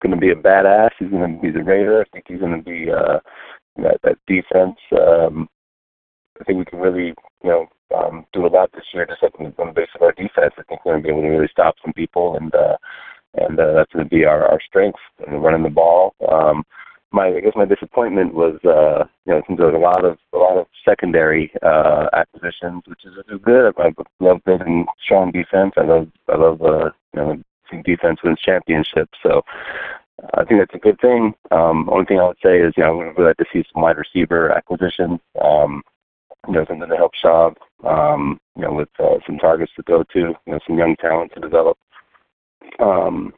[0.02, 0.90] going to be a badass.
[1.00, 2.02] He's going to be the Raider.
[2.02, 3.20] I think he's going to be uh,
[3.78, 4.78] that that defense.
[4.92, 5.48] Um,
[6.40, 9.32] I think we can really, you know, um, do a lot this year just on
[9.40, 10.54] the, on the base of our defense.
[10.58, 12.78] I think we're going to be able to really stop some people, and uh,
[13.38, 16.14] and uh, that's going to be our our strength and running the ball.
[16.30, 16.64] Um,
[17.12, 20.18] my I guess my disappointment was uh, you know since there was a lot of
[20.34, 23.74] a lot of secondary uh, acquisitions, which is, good.
[23.78, 25.74] I, love building strong defense.
[25.78, 27.44] I love I love uh, you know
[27.84, 29.18] defense wins championships.
[29.22, 29.44] So
[30.34, 31.34] I think that's a good thing.
[31.52, 33.64] Um, only thing I would say is, you know, I would really like to see
[33.72, 35.20] some wide receiver acquisitions.
[35.42, 35.84] Um,
[36.48, 40.04] you know, something to help Schaub, um, you know, with uh, some targets to go
[40.14, 41.78] to, you know, some young talent to develop.
[42.80, 43.34] Um,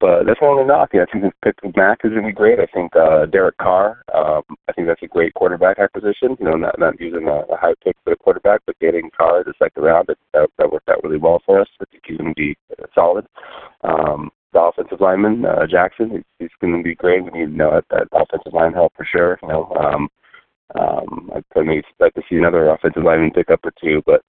[0.00, 0.90] but that's one of the knock.
[0.92, 2.60] Yeah, I think this Mack is really great.
[2.60, 6.36] I think uh, Derek Carr, um, I think that's a great quarterback acquisition.
[6.38, 9.42] You know, not not using a, a high pick for the quarterback, but getting Carr
[9.44, 11.68] the second round, that, that that worked out really well for us.
[11.80, 12.56] I think he's going to be
[12.94, 13.26] solid.
[13.82, 17.24] Um, the offensive lineman uh, Jackson, he's, he's going to be great.
[17.24, 19.38] We need you know, that, offensive line help for sure.
[19.42, 20.08] You know, um,
[20.78, 24.22] um, I certainly expect to see another offensive lineman pick up or two, but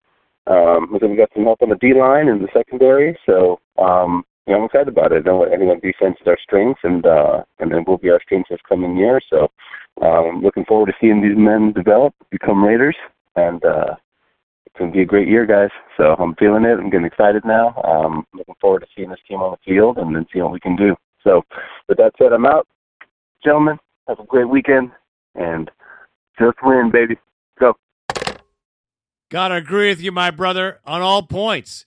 [0.47, 3.17] um, we got some help on the D line and the secondary.
[3.25, 5.27] So um, you know, I'm excited about it.
[5.27, 8.19] I know, I think defense is our strength, and uh, and then will be our
[8.23, 9.21] strength this coming year.
[9.29, 9.47] So,
[10.01, 12.95] um, looking forward to seeing these men develop, become Raiders,
[13.35, 13.95] and uh,
[14.65, 15.69] it's to be a great year, guys.
[15.97, 16.79] So I'm feeling it.
[16.79, 17.75] I'm getting excited now.
[17.83, 20.59] Um, looking forward to seeing this team on the field and then seeing what we
[20.59, 20.95] can do.
[21.23, 21.43] So,
[21.87, 22.67] with that said, I'm out,
[23.43, 23.77] gentlemen.
[24.07, 24.89] Have a great weekend,
[25.35, 25.69] and
[26.39, 27.17] just win, baby.
[27.59, 27.75] Go.
[29.29, 31.85] Gotta agree with you, my brother, on all points.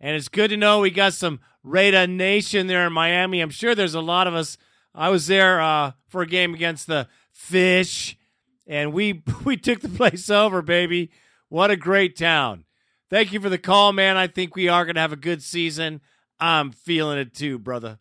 [0.00, 3.40] And it's good to know we got some Raider Nation there in Miami.
[3.40, 4.56] I'm sure there's a lot of us.
[4.94, 8.16] I was there uh, for a game against the Fish,
[8.66, 11.10] and we we took the place over, baby.
[11.48, 12.64] What a great town.
[13.10, 14.16] Thank you for the call, man.
[14.16, 16.00] I think we are going to have a good season.
[16.38, 17.98] I'm feeling it too, brother.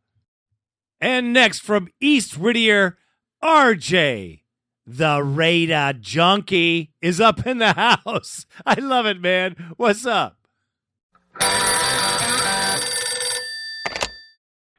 [1.02, 2.98] And next from East Whittier,
[3.44, 4.43] RJ,
[4.86, 8.46] the Raider Junkie, is up in the house.
[8.66, 9.74] I love it, man.
[9.78, 10.38] What's up?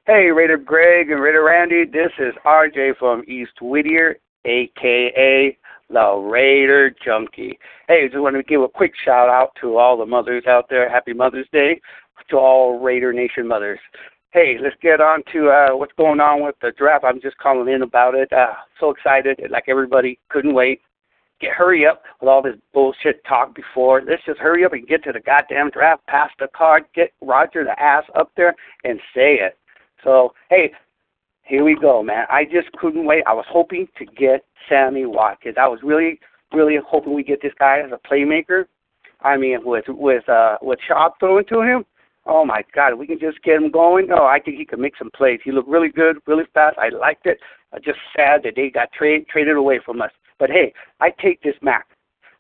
[0.07, 1.85] Hey, Raider Greg and Raider Randy.
[1.85, 5.57] This is RJ from East Whittier, aka
[5.91, 7.59] the Raider Junkie.
[7.89, 10.67] Hey, I just want to give a quick shout out to all the mothers out
[10.69, 10.91] there.
[10.91, 11.81] Happy Mother's Day
[12.31, 13.79] to all Raider Nation mothers.
[14.35, 17.05] Hey, let's get on to uh, what's going on with the draft.
[17.05, 18.33] I'm just calling in about it.
[18.33, 20.81] Uh, so excited, like everybody, couldn't wait.
[21.41, 24.03] Get hurry up with all this bullshit talk before.
[24.03, 26.05] Let's just hurry up and get to the goddamn draft.
[26.09, 26.83] Pass the card.
[26.97, 29.57] Get Roger the ass up there and say it.
[30.03, 30.73] So, hey,
[31.45, 32.27] here we go, man.
[32.29, 33.23] I just couldn't wait.
[33.29, 35.59] I was hoping to get Sammy Watkins.
[35.61, 36.19] I was really,
[36.53, 38.65] really hoping we get this guy as a playmaker.
[39.21, 41.85] I mean, with with uh with Schaub throwing to him.
[42.27, 44.09] Oh my God, we can just get him going.
[44.11, 45.41] Oh, I think he could make some plays.
[45.45, 46.79] He looked really good, really fast.
[46.79, 47.39] I liked it.
[47.73, 50.11] Uh, just sad that they got trade traded away from us.
[50.39, 51.87] But hey, I take this Mack,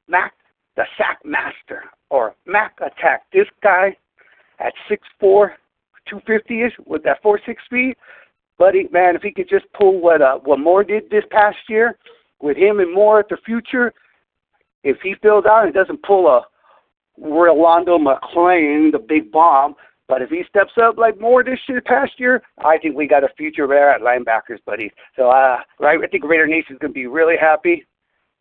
[0.08, 0.32] Mack,
[0.76, 3.24] the sack master or Mack attack.
[3.32, 3.96] This guy
[4.58, 5.54] at six four,
[6.08, 7.94] 250 ish with that four six speed.
[8.58, 11.98] Buddy, man, if he could just pull what uh, what Moore did this past year
[12.40, 13.92] with him and Moore at the future,
[14.82, 16.42] if he fills out and doesn't pull a
[17.18, 19.74] Rolando McClain, the big bomb,
[20.08, 23.24] but if he steps up like Moore this year, past year, I think we got
[23.24, 24.90] a future there at linebackers, buddy.
[25.16, 27.86] So, uh, right, I think Raider Nation's gonna be really happy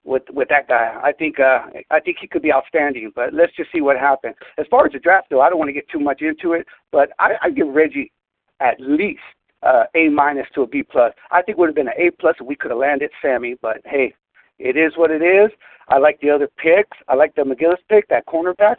[0.03, 0.99] with with that guy.
[1.01, 1.59] I think uh,
[1.89, 3.11] I think he could be outstanding.
[3.15, 4.35] But let's just see what happens.
[4.57, 6.67] As far as the draft, though, I don't want to get too much into it.
[6.91, 8.11] But I, I give Reggie
[8.59, 9.21] at least
[9.61, 11.13] uh, A minus to a B plus.
[11.31, 13.55] I think it would have been an A plus if we could have landed Sammy.
[13.61, 14.13] But hey,
[14.59, 15.51] it is what it is.
[15.89, 16.97] I like the other picks.
[17.07, 18.77] I like the McGillis pick, that cornerback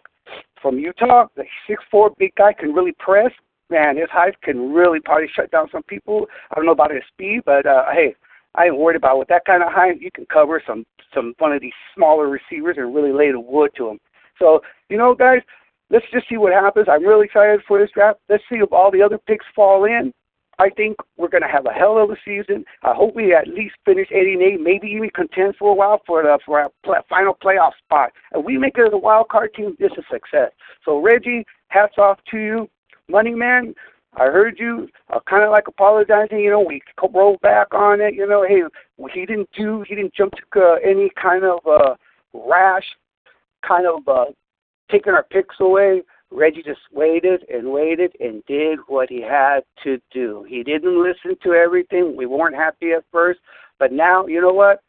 [0.62, 1.26] from Utah.
[1.36, 3.30] The six four big guy can really press.
[3.70, 6.26] Man, his height can really probably shut down some people.
[6.50, 8.14] I don't know about his speed, but uh, hey,
[8.54, 9.18] I ain't worried about it.
[9.20, 10.00] with that kind of height.
[10.00, 13.70] You can cover some some one of these smaller receivers and really lay the wood
[13.76, 13.98] to them.
[14.38, 15.40] So you know, guys,
[15.90, 16.86] let's just see what happens.
[16.90, 18.20] I'm really excited for this draft.
[18.28, 20.12] Let's see if all the other picks fall in.
[20.58, 22.64] I think we're going to have a hell of a season.
[22.82, 26.00] I hope we at least finish 8 and 8, maybe even contend for a while
[26.06, 26.70] for the for our
[27.08, 28.12] final playoff spot.
[28.32, 30.50] If we make it as a wild card team, this is success.
[30.84, 32.70] So Reggie, hats off to you,
[33.08, 33.74] Money Man.
[34.16, 36.38] I heard you uh, kind of like apologizing.
[36.38, 36.80] You know, we
[37.12, 38.14] rolled back on it.
[38.14, 38.62] You know, hey,
[39.12, 41.94] he didn't do, he didn't jump to uh, any kind of uh,
[42.32, 42.84] rash,
[43.66, 44.26] kind of uh,
[44.90, 46.02] taking our picks away.
[46.34, 50.44] Reggie just waited and waited and did what he had to do.
[50.48, 52.16] He didn't listen to everything.
[52.16, 53.38] We weren't happy at first,
[53.78, 54.80] but now, you know what?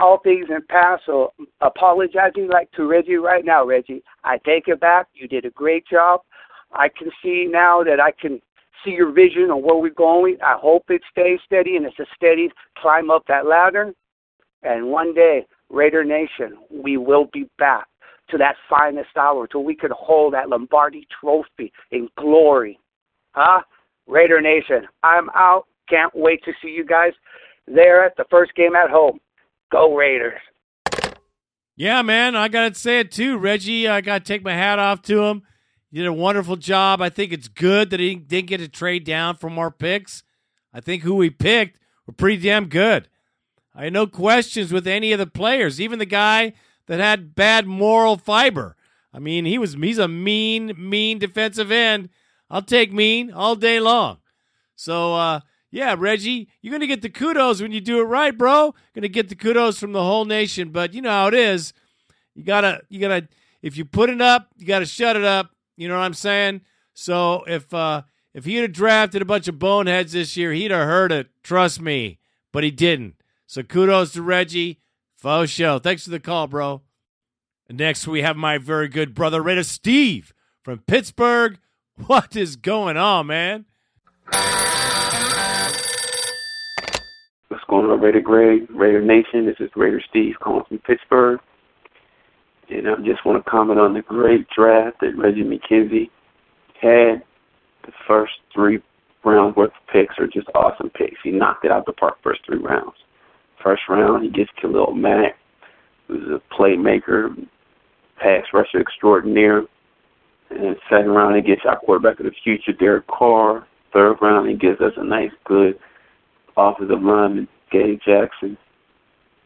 [0.00, 1.02] All things in past.
[1.04, 4.02] So apologizing like to Reggie right now, Reggie.
[4.22, 5.08] I take it back.
[5.14, 6.20] You did a great job.
[6.72, 8.40] I can see now that I can
[8.84, 10.38] see your vision on where we're going.
[10.44, 13.92] I hope it stays steady and it's a steady climb up that ladder.
[14.62, 17.86] And one day, Raider Nation, we will be back
[18.30, 22.78] to that finest hour till we could hold that Lombardi trophy in glory.
[23.32, 23.62] Huh?
[24.06, 25.66] Raider Nation, I'm out.
[25.88, 27.12] Can't wait to see you guys
[27.66, 29.20] there at the first game at home.
[29.70, 30.40] Go Raiders.
[31.76, 33.36] Yeah, man, I got to say it too.
[33.36, 35.42] Reggie, I got to take my hat off to him.
[35.90, 37.02] He did a wonderful job.
[37.02, 40.22] I think it's good that he didn't get to trade down from our picks.
[40.72, 43.08] I think who we picked were pretty damn good.
[43.74, 46.54] I had no questions with any of the players, even the guy
[46.86, 48.76] that had bad moral fiber.
[49.12, 52.10] I mean, he was he's a mean, mean defensive end.
[52.50, 54.18] I'll take mean all day long.
[54.74, 55.40] So uh,
[55.70, 58.74] yeah, Reggie, you're gonna get the kudos when you do it right, bro.
[58.94, 60.70] Gonna get the kudos from the whole nation.
[60.70, 61.72] But you know how it is.
[62.34, 63.28] You gotta you gotta
[63.62, 65.50] if you put it up, you gotta shut it up.
[65.76, 66.62] You know what I'm saying?
[66.94, 68.02] So if uh
[68.34, 71.28] if he'd have drafted a bunch of boneheads this year, he'd have heard it.
[71.42, 72.18] Trust me.
[72.52, 73.14] But he didn't.
[73.46, 74.80] So kudos to Reggie.
[75.16, 75.78] Faux show.
[75.78, 76.82] Thanks for the call, bro.
[77.70, 80.32] Next we have my very good brother Raider Steve
[80.62, 81.58] from Pittsburgh.
[82.06, 83.64] What is going on, man?
[87.48, 89.46] What's going on, Raider Greg, Raider Nation?
[89.46, 91.40] This is Raider Steve calling from Pittsburgh.
[92.68, 96.10] And I just want to comment on the great draft that Reggie McKenzie
[96.80, 97.22] had.
[97.86, 98.82] The first three
[99.24, 101.16] rounds worth of picks are just awesome picks.
[101.22, 102.96] He knocked it out the park first three rounds.
[103.66, 105.36] First round, he gets Khalil Mack,
[106.06, 107.34] who's a playmaker,
[108.16, 109.64] pass rusher extraordinaire.
[110.50, 113.66] And second round, he gets our quarterback of the future, Derek Carr.
[113.92, 115.80] Third round, he gives us a nice, good
[116.56, 118.56] offensive lineman, Gabe Jackson.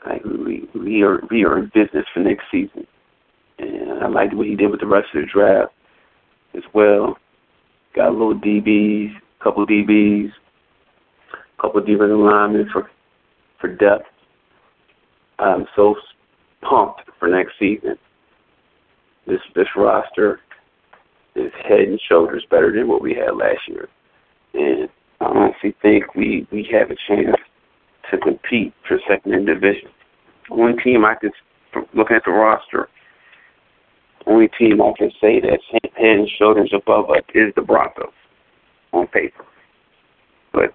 [0.06, 2.86] Like we we are we are in business for next season,
[3.58, 5.72] and I like what he did with the rest of the draft
[6.54, 7.16] as well.
[7.96, 10.30] Got a little DBs, couple DBs,
[11.32, 12.90] a couple defensive linemen for
[13.60, 14.06] for depth.
[15.38, 15.94] I'm so
[16.62, 17.96] pumped for next season.
[19.26, 20.40] This this roster
[21.34, 23.88] is head and shoulders better than what we had last year,
[24.54, 24.88] and
[25.20, 27.36] I honestly think we we have a chance
[28.10, 29.90] to compete for second in division.
[30.48, 31.32] One team I could,
[31.94, 32.88] looking at the roster,
[34.26, 38.12] only team I can say that's head and shoulders above us is the Broncos
[38.92, 39.44] on paper.
[40.52, 40.74] But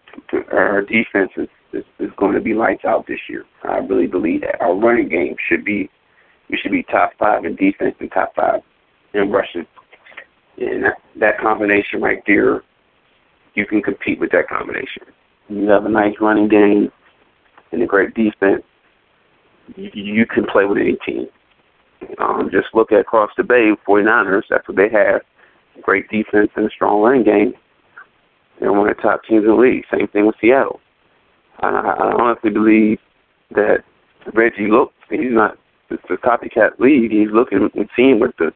[0.52, 3.46] our defense is, is, is going to be lights out this year.
[3.64, 4.62] I really believe that.
[4.62, 5.90] Our running game should be,
[6.50, 8.62] we should be top five in defense and top five
[9.14, 9.66] in rushing.
[10.58, 12.64] And that, that combination right there,
[13.56, 15.04] you can compete with that combination.
[15.50, 16.92] You have a nice running game
[17.72, 18.64] and a great defense.
[19.76, 21.28] You, you can play with any team.
[22.20, 25.22] Um, just look at across the bay, 49ers, that's what they have.
[25.82, 27.54] Great defense and a strong running game.
[28.60, 29.84] They're one of the top teams in the league.
[29.92, 30.80] Same thing with Seattle.
[31.60, 33.00] I, I honestly believe
[33.52, 33.84] that
[34.34, 35.58] Reggie looks, he's not,
[35.90, 37.12] a copycat league.
[37.12, 38.52] He's looking and seeing what the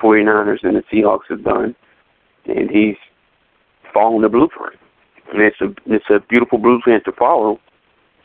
[0.00, 1.74] 49ers and the Seahawks have done,
[2.46, 2.96] and he's
[3.92, 4.78] following the blueprint.
[5.32, 7.60] And it's a it's a beautiful blueprint to follow.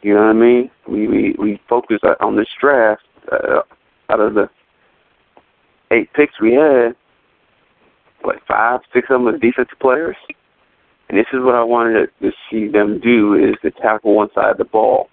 [0.01, 0.71] You know what I mean?
[0.87, 3.03] We we we focus on this draft.
[3.31, 3.61] Uh,
[4.09, 4.49] out of the
[5.91, 6.95] eight picks we had,
[8.21, 10.17] what five, six of them are defensive players.
[11.13, 14.49] And this is what I wanted to see them do is to tackle one side
[14.49, 15.11] of the ball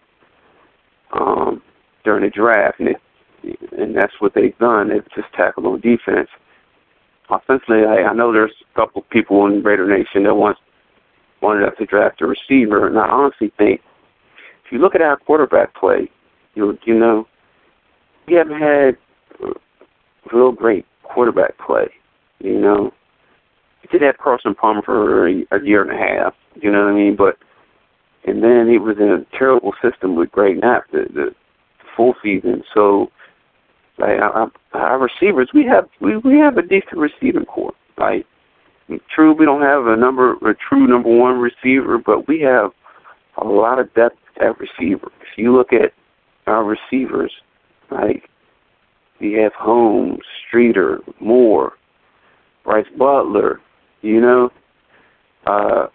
[1.13, 1.61] um,
[2.05, 2.97] during the draft, and it,
[3.77, 4.89] and that's what they've done.
[4.89, 6.31] They've just tackled on defense.
[7.29, 10.59] Offensively, I, I know there's a couple people in Raider Nation that wants
[11.43, 13.83] wanted us to draft a receiver, and I honestly think
[14.65, 16.11] if you look at our quarterback play,
[16.55, 17.29] you you know
[18.27, 18.97] we haven't had
[20.33, 21.91] real great quarterback play.
[22.39, 22.95] You know,
[23.89, 26.35] did have Carson Palmer for a, a year and a half.
[26.57, 27.17] You know what I mean?
[27.17, 27.39] But
[28.25, 31.35] and then he was in a terrible system with Greg Knapp the, the
[31.97, 32.63] full season.
[32.75, 33.11] So,
[33.99, 37.73] like our, our receivers, we have we we have a decent receiving core.
[37.99, 38.27] Like,
[39.15, 42.71] true, we don't have a number a true number one receiver, but we have
[43.39, 45.11] a lot of depth at receiver.
[45.21, 45.93] If you look at
[46.47, 47.33] our receivers,
[47.91, 48.29] like
[49.21, 51.73] we have Holmes, Streater, Moore,
[52.65, 53.61] Brice Butler,
[54.03, 54.51] you know,
[55.47, 55.87] uh,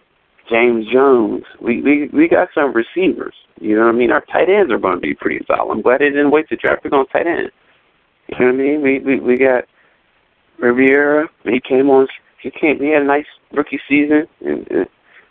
[0.48, 1.44] James Jones.
[1.60, 3.34] We we we got some receivers.
[3.60, 4.12] You know what I mean?
[4.12, 5.72] Our tight ends are going to be pretty solid.
[5.72, 7.50] I'm glad they didn't wait to draft on tight end.
[8.28, 8.82] You know what I mean?
[8.82, 9.64] We we we got
[10.58, 11.28] Rivera.
[11.44, 12.08] He came on.
[12.42, 12.78] He came.
[12.78, 14.86] He had a nice rookie season, and and,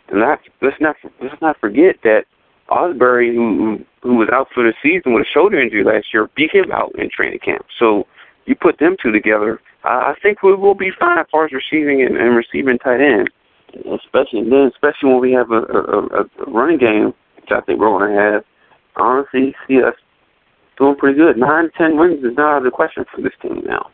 [0.08, 2.24] and not let's not let's not forget that
[2.68, 6.52] Ausberry, who who was out for the season with a shoulder injury last year, beat
[6.52, 7.66] him out in training camp.
[7.78, 8.06] So
[8.46, 12.02] you put them two together, I think we will be fine as far as receiving
[12.02, 13.30] and, and receiving tight end,
[13.74, 17.78] especially then especially when we have a, a, a a running game, which I think
[17.78, 18.44] we're going to have.
[18.96, 19.94] Honestly see us
[20.78, 21.36] doing pretty good.
[21.36, 23.90] Nine, ten wins is not out of the question for this team now.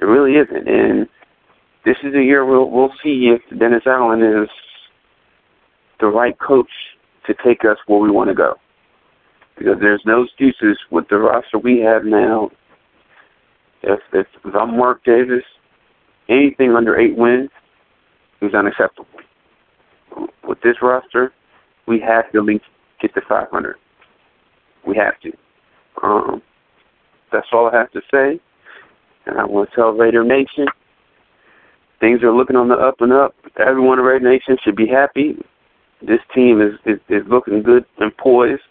[0.00, 1.08] It really isn't, and
[1.84, 4.48] this is the year we'll we'll see if Dennis Allen is
[6.00, 6.70] the right coach
[7.26, 8.54] to take us where we want to go.
[9.56, 12.50] Because there's no excuses with the roster we have now.
[13.82, 15.44] If if, if I'm Mark Davis,
[16.28, 17.50] anything under eight wins
[18.42, 19.08] is unacceptable.
[20.46, 21.32] With this roster,
[21.86, 22.64] we have to at least
[23.00, 23.76] get to 500.
[24.86, 25.32] We have to.
[26.02, 26.42] Um,
[27.32, 28.40] that's all I have to say.
[29.26, 30.66] And I want to tell Raider Nation,
[32.00, 33.34] things are looking on the up and up.
[33.58, 35.36] Everyone in Raider Nation should be happy.
[36.00, 38.62] This team is, is, is looking good and poised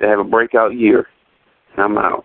[0.00, 1.06] to have a breakout year.
[1.76, 2.24] And I'm out.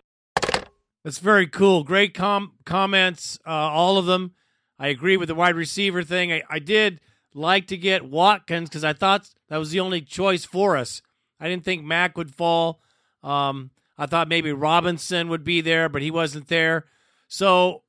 [1.04, 1.84] That's very cool.
[1.84, 4.34] Great com- comments, uh, all of them.
[4.80, 6.32] I agree with the wide receiver thing.
[6.32, 7.00] I, I did
[7.34, 11.02] like to get Watkins because I thought that was the only choice for us.
[11.40, 12.82] I didn't think Mack would fall.
[13.24, 16.86] Um, I thought maybe Robinson would be there, but he wasn't there.
[17.28, 17.84] So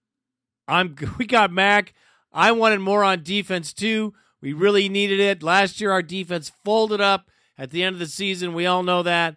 [0.66, 1.94] I'm we got Mack.
[2.32, 4.14] I wanted more on defense too.
[4.40, 5.42] We really needed it.
[5.42, 8.54] Last year our defense folded up at the end of the season.
[8.54, 9.36] We all know that.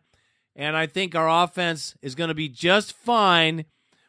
[0.56, 3.66] And I think our offense is going to be just fine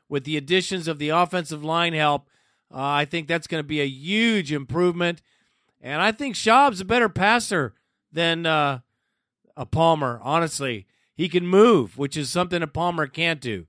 [0.08, 2.28] with the additions of the offensive line help.
[2.72, 5.22] Uh, I think that's going to be a huge improvement.
[5.80, 7.74] And I think Schaub's a better passer
[8.12, 8.80] than uh,
[9.56, 10.86] a Palmer, honestly.
[11.14, 13.66] He can move, which is something a Palmer can't do.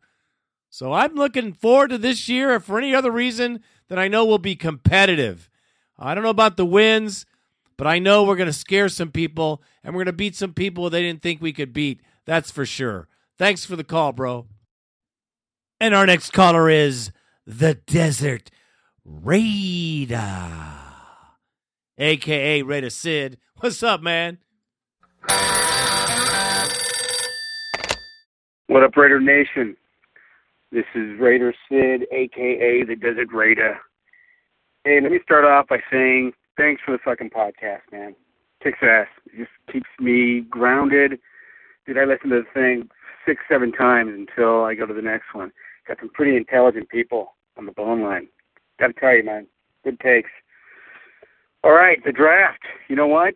[0.70, 4.26] So I'm looking forward to this year, if for any other reason, that I know
[4.26, 5.50] we'll be competitive.
[6.00, 7.26] I don't know about the wins,
[7.78, 10.54] but I know we're going to scare some people and we're going to beat some
[10.54, 12.02] people they didn't think we could beat.
[12.26, 13.08] That's for sure.
[13.38, 14.48] Thanks for the call, bro.
[15.80, 17.12] And our next caller is
[17.46, 18.50] the Desert
[19.04, 20.50] Raider,
[21.98, 23.38] aka Raider Sid.
[23.58, 24.38] What's up, man?
[28.68, 29.76] What up, Raider Nation?
[30.72, 33.78] This is Raider Sid, aka the Desert Raider.
[34.86, 38.16] Hey, let me start off by saying thanks for the fucking podcast, man.
[38.64, 39.08] Kicks ass.
[39.26, 41.20] It just keeps me grounded.
[41.86, 42.90] Did I listen to the thing
[43.26, 45.52] six, seven times until I go to the next one?
[45.88, 48.28] Got some pretty intelligent people on the bone line.
[48.80, 49.48] Gotta tell you, man.
[49.84, 50.30] Good takes.
[51.64, 52.62] All right, the draft.
[52.88, 53.34] You know what?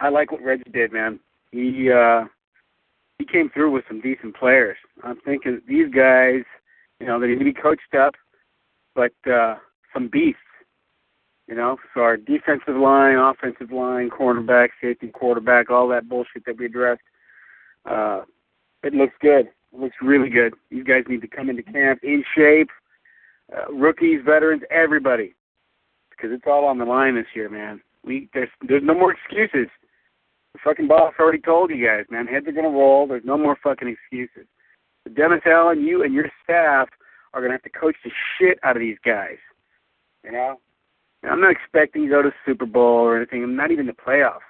[0.00, 1.18] I like what Reggie did, man.
[1.50, 2.24] He uh
[3.18, 4.76] he came through with some decent players.
[5.02, 6.42] I'm thinking these guys,
[7.00, 8.14] you know, they need to be coached up,
[8.94, 9.56] but uh
[9.92, 10.40] some beasts.
[11.48, 16.58] You know, so our defensive line, offensive line, cornerback, safety, quarterback, all that bullshit that
[16.58, 17.00] we addressed,
[17.86, 18.20] uh,
[18.82, 19.46] it looks good.
[19.72, 20.52] It looks really good.
[20.70, 22.68] These guys need to come into camp in shape.
[23.50, 25.34] Uh, rookies, veterans, everybody,
[26.10, 27.80] because it's all on the line this year, man.
[28.04, 29.68] We there's there's no more excuses.
[30.52, 32.26] The fucking boss already told you guys, man.
[32.26, 33.06] Heads are gonna roll.
[33.06, 34.46] There's no more fucking excuses.
[35.02, 36.90] But Dennis Allen, you and your staff
[37.32, 39.38] are gonna have to coach the shit out of these guys.
[40.22, 40.60] You know,
[41.24, 43.42] I'm not expecting to go to the Super Bowl or anything.
[43.42, 44.46] I'm not even the playoffs.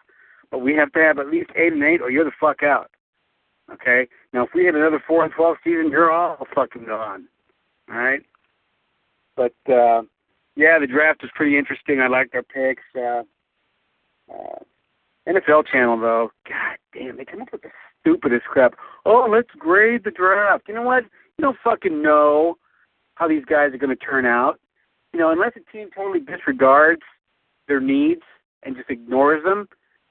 [0.51, 2.91] But we have to have at least eight and eight, or you're the fuck out.
[3.73, 4.09] Okay.
[4.33, 7.29] Now, if we had another four and twelve season, you're all fucking gone.
[7.91, 8.23] All right.
[9.37, 10.03] But uh,
[10.57, 12.01] yeah, the draft was pretty interesting.
[12.01, 12.83] I liked our picks.
[12.97, 13.23] Uh,
[14.33, 14.59] uh,
[15.29, 17.71] NFL Channel, though, god damn, they come up with the
[18.01, 18.75] stupidest crap.
[19.05, 20.65] Oh, let's grade the draft.
[20.69, 21.05] You know what?
[21.37, 22.57] You don't fucking know
[23.15, 24.59] how these guys are going to turn out.
[25.13, 27.03] You know, unless a team totally disregards
[27.67, 28.23] their needs
[28.63, 29.69] and just ignores them,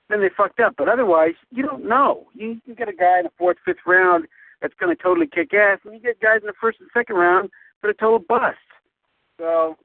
[0.09, 0.73] then they fucked up.
[0.77, 2.27] But otherwise, you don't know.
[2.33, 4.25] You you get a guy in the fourth, fifth round
[4.61, 7.15] that's going to totally kick ass, and you get guys in the first and second
[7.15, 7.49] round
[7.81, 8.57] that are total bust.
[9.39, 9.75] So,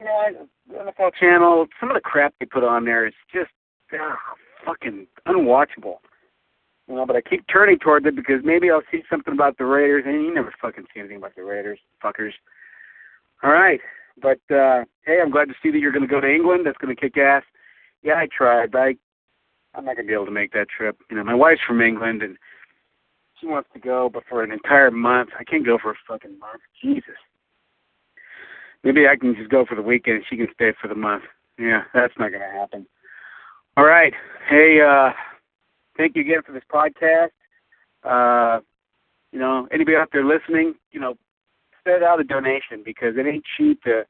[0.00, 3.50] you know, NFL Channel, some of the crap they put on there is just
[3.94, 4.16] ah,
[4.64, 5.98] fucking unwatchable.
[6.88, 9.64] You know, but I keep turning towards it because maybe I'll see something about the
[9.64, 12.32] Raiders, and you never fucking see anything about the Raiders, fuckers.
[13.42, 13.80] All right,
[14.20, 16.66] but uh hey, I'm glad to see that you're going to go to England.
[16.66, 17.42] That's going to kick ass.
[18.02, 18.94] Yeah, I tried, but I,
[19.74, 20.98] I'm not going to be able to make that trip.
[21.10, 22.36] You know, my wife's from England, and
[23.40, 26.38] she wants to go, but for an entire month, I can't go for a fucking
[26.38, 26.60] month.
[26.82, 27.16] Jesus.
[28.84, 30.18] Maybe I can just go for the weekend.
[30.18, 31.24] and She can stay for the month.
[31.58, 32.86] Yeah, that's not going to happen.
[33.76, 34.12] All right.
[34.48, 35.10] Hey, uh,
[35.96, 37.30] thank you again for this podcast.
[38.04, 38.60] Uh,
[39.32, 41.14] you know, anybody out there listening, you know,
[41.86, 44.04] set out a donation because it ain't cheap to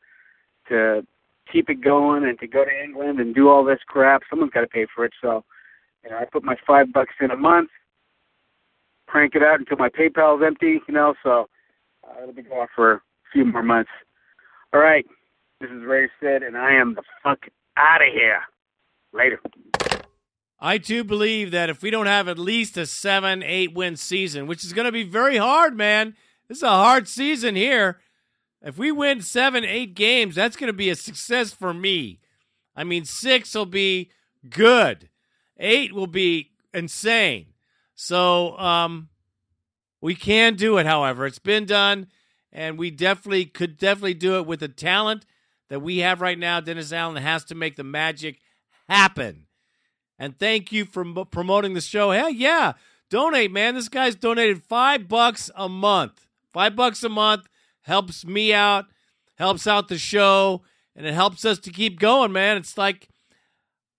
[0.69, 1.07] to
[1.51, 4.23] keep it going and to go to England and do all this crap.
[4.29, 5.13] Someone's got to pay for it.
[5.23, 5.45] So,
[6.03, 7.71] you know, I put my five bucks in a month,
[9.07, 10.81] crank it out until my PayPal's empty.
[10.89, 11.49] You know, so
[12.05, 13.01] uh, it'll be going for a
[13.33, 13.91] few more months.
[14.73, 15.07] All right.
[15.61, 17.47] This is Ray Sid, and I am the fuck
[17.77, 18.41] out of here.
[19.13, 19.41] Later.
[20.61, 24.47] I too believe that if we don't have at least a seven, eight win season,
[24.47, 26.17] which is going to be very hard, man.
[26.49, 27.99] This is a hard season here.
[28.63, 32.21] If we win seven, eight games, that's going to be a success for me.
[32.75, 34.11] I mean, six will be
[34.49, 35.09] good,
[35.59, 37.47] eight will be insane.
[37.95, 39.09] So, um,
[40.01, 41.27] we can do it, however.
[41.27, 42.09] It's been done,
[42.53, 45.25] and we definitely could definitely do it with the talent
[45.69, 46.61] that we have right now.
[46.61, 48.41] Dennis Allen has to make the magic
[48.89, 49.47] happen.
[50.19, 52.11] And thank you for m- promoting the show.
[52.11, 52.75] Hell yeah,
[53.11, 53.75] donate, man.
[53.75, 56.26] This guy's donated five bucks a month.
[56.57, 57.49] Five bucks a month
[57.83, 58.87] helps me out,
[59.35, 60.63] helps out the show,
[60.95, 62.57] and it helps us to keep going, man.
[62.57, 63.11] It's like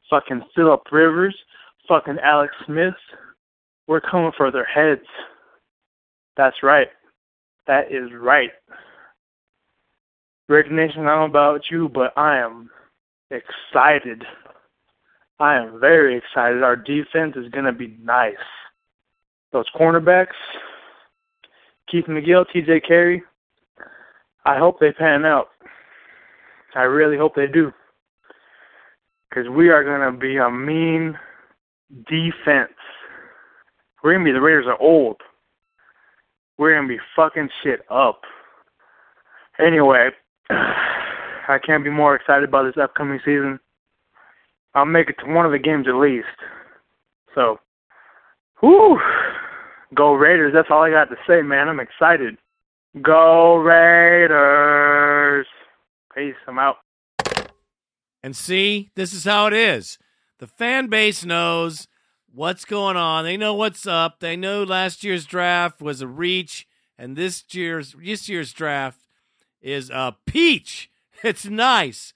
[0.08, 1.36] fucking Philip Rivers,
[1.88, 2.94] fucking Alex Smith.
[3.86, 5.06] We're coming for their heads.
[6.36, 6.88] That's right.
[7.66, 8.50] That is right.
[10.48, 12.70] Raider Nation, I don't know about you, but I am
[13.30, 14.24] excited.
[15.40, 16.62] I am very excited.
[16.62, 18.34] Our defense is going to be nice.
[19.52, 20.28] Those cornerbacks,
[21.90, 23.22] Keith McGill, TJ Carrie,
[24.44, 25.48] I hope they pan out.
[26.74, 27.72] I really hope they do.
[29.28, 31.18] Because we are going to be a mean
[31.90, 32.72] defense.
[34.02, 35.20] We're to be, the Raiders are old.
[36.58, 38.22] We're to be fucking shit up.
[39.58, 40.10] Anyway,
[40.50, 43.58] I can't be more excited about this upcoming season.
[44.74, 46.26] I'll make it to one of the games at least.
[47.34, 47.58] So,
[48.62, 48.98] whoo,
[49.94, 50.52] go Raiders.
[50.54, 51.68] That's all I got to say, man.
[51.68, 52.36] I'm excited.
[53.02, 55.46] Go Raiders.
[56.14, 56.34] Peace.
[56.46, 56.76] I'm out.
[58.22, 59.98] And see, this is how it is.
[60.38, 61.88] The fan base knows
[62.32, 63.24] what's going on.
[63.24, 64.20] They know what's up.
[64.20, 66.66] They know last year's draft was a reach,
[66.98, 69.00] and this year's this year's draft
[69.60, 70.90] is a peach.
[71.22, 72.12] It's nice.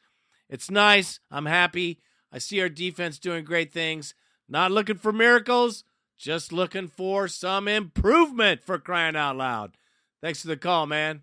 [0.51, 1.21] It's nice.
[1.31, 2.01] I'm happy.
[2.31, 4.15] I see our defense doing great things.
[4.47, 5.85] Not looking for miracles,
[6.19, 9.79] just looking for some improvement for crying out loud.
[10.21, 11.23] Thanks for the call, man.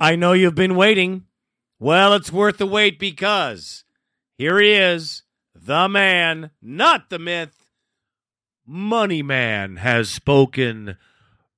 [0.00, 1.26] I know you've been waiting.
[1.78, 3.84] Well, it's worth the wait because
[4.40, 5.22] here he is,
[5.54, 7.54] the man, not the myth.
[8.66, 10.96] Money Man has spoken.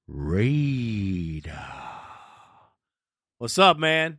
[0.08, 1.64] Raider.
[3.38, 4.18] What's up, man?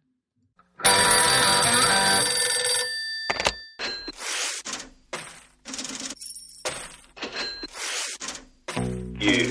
[9.20, 9.50] Yeah,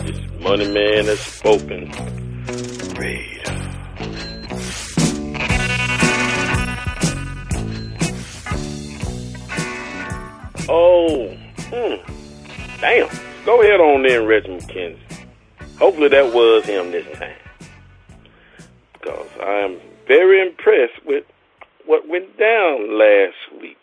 [0.00, 1.92] this money man has spoken.
[13.44, 15.26] Go ahead on in, Reggie McKenzie.
[15.78, 17.36] Hopefully that was him this time.
[18.94, 19.78] Because I am
[20.08, 21.24] very impressed with
[21.84, 23.76] what went down last week.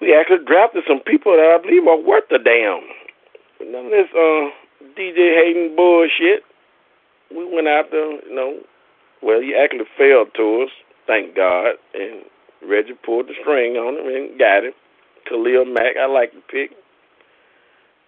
[0.00, 2.86] We actually drafted some people that I believe are worth the damn.
[3.72, 4.50] None of this uh,
[4.94, 6.44] DJ Hayden bullshit.
[7.34, 8.60] We went out there, you know.
[9.20, 10.70] Well, he actually failed to us,
[11.08, 11.76] thank God.
[11.94, 12.22] And
[12.62, 14.74] Reggie pulled the string on him and got him.
[15.28, 16.70] Khalil Mack, I like the pick.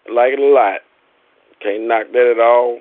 [0.08, 0.80] I like it a lot.
[1.62, 2.80] Can't knock that at all.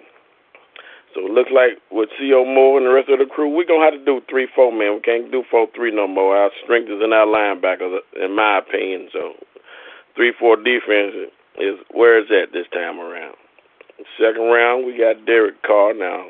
[1.15, 3.81] So it looks like with Sio Moore and the rest of the crew, we're going
[3.81, 4.95] to have to do 3 4 man.
[4.95, 6.37] We can't do 4 3 no more.
[6.37, 9.09] Our strength is in our linebackers, in my opinion.
[9.11, 9.33] So
[10.15, 13.35] 3 4 defense is where it's at this time around.
[14.21, 15.93] Second round, we got Derek Carr.
[15.93, 16.29] Now,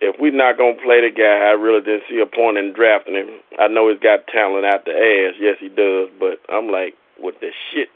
[0.00, 2.74] if we're not going to play the guy, I really didn't see a point in
[2.74, 3.30] drafting him.
[3.60, 5.38] I know he's got talent out the ass.
[5.38, 6.10] Yes, he does.
[6.18, 7.88] But I'm like, with the shit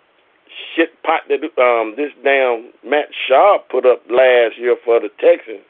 [0.74, 5.64] shit pot that um this damn Matt Schaub put up last year for the Texans.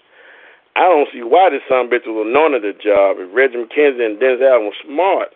[0.77, 3.19] I don't see why this son bitch was anointed the job.
[3.19, 5.35] If Reggie McKenzie and Denzel were smart,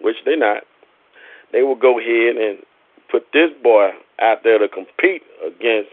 [0.00, 0.64] which they not,
[1.52, 2.64] they will go ahead and
[3.10, 3.90] put this boy
[4.20, 5.92] out there to compete against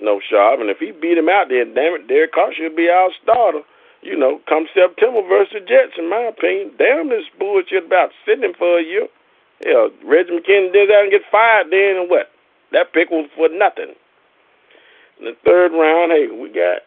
[0.00, 0.60] no Schaub.
[0.60, 3.62] And if he beat him out there, damn it, Derek Carr should be our starter.
[4.02, 6.72] You know, come September versus the Jets, in my opinion.
[6.78, 9.08] Damn this bullshit about sitting him for a year.
[9.64, 12.30] Hell, Reggie McKenzie did that and get fired then, and what?
[12.72, 13.94] That pick was for nothing.
[15.18, 16.84] In the third round, hey, we got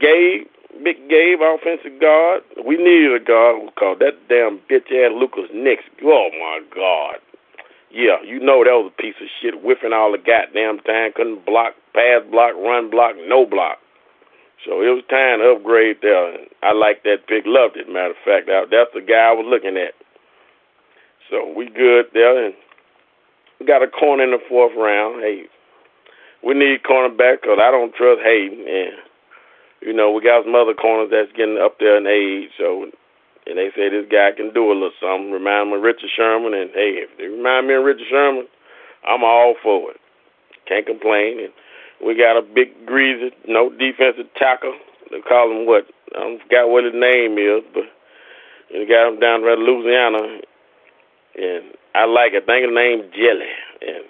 [0.00, 0.46] Gabe,
[0.82, 2.42] Big Gabe, offensive guard.
[2.64, 5.82] We needed a guard because that damn bitch ass Lucas Nix.
[6.02, 7.16] Oh my God.
[7.90, 11.46] Yeah, you know that was a piece of shit, whiffing all the goddamn time, couldn't
[11.46, 13.78] block, pass block, run block, no block.
[14.64, 16.34] So it was time to upgrade there.
[16.62, 17.88] I like that pick, loved it.
[17.88, 19.94] Matter of fact, that's the guy I was looking at.
[21.30, 22.54] So we good there, and
[23.58, 25.22] we got a corner in the fourth round.
[25.22, 25.44] Hey,
[26.44, 28.94] we need cornerback because I don't trust Hayden, and
[29.82, 32.50] you know we got some other corners that's getting up there in age.
[32.58, 32.86] So,
[33.46, 35.32] and they say this guy can do a little something.
[35.32, 38.46] Remind me of Richard Sherman, and hey, if they remind me of Richard Sherman,
[39.02, 40.00] I'm all for it.
[40.68, 41.40] Can't complain.
[41.42, 41.52] And
[42.04, 44.78] we got a big greasy, no defensive tackle.
[45.10, 45.86] They call him what?
[46.14, 47.90] I don't forgot what his name is, but
[48.70, 50.42] you got him down in Louisiana
[51.36, 52.44] and I like it.
[52.44, 54.04] I think his name Jelly, and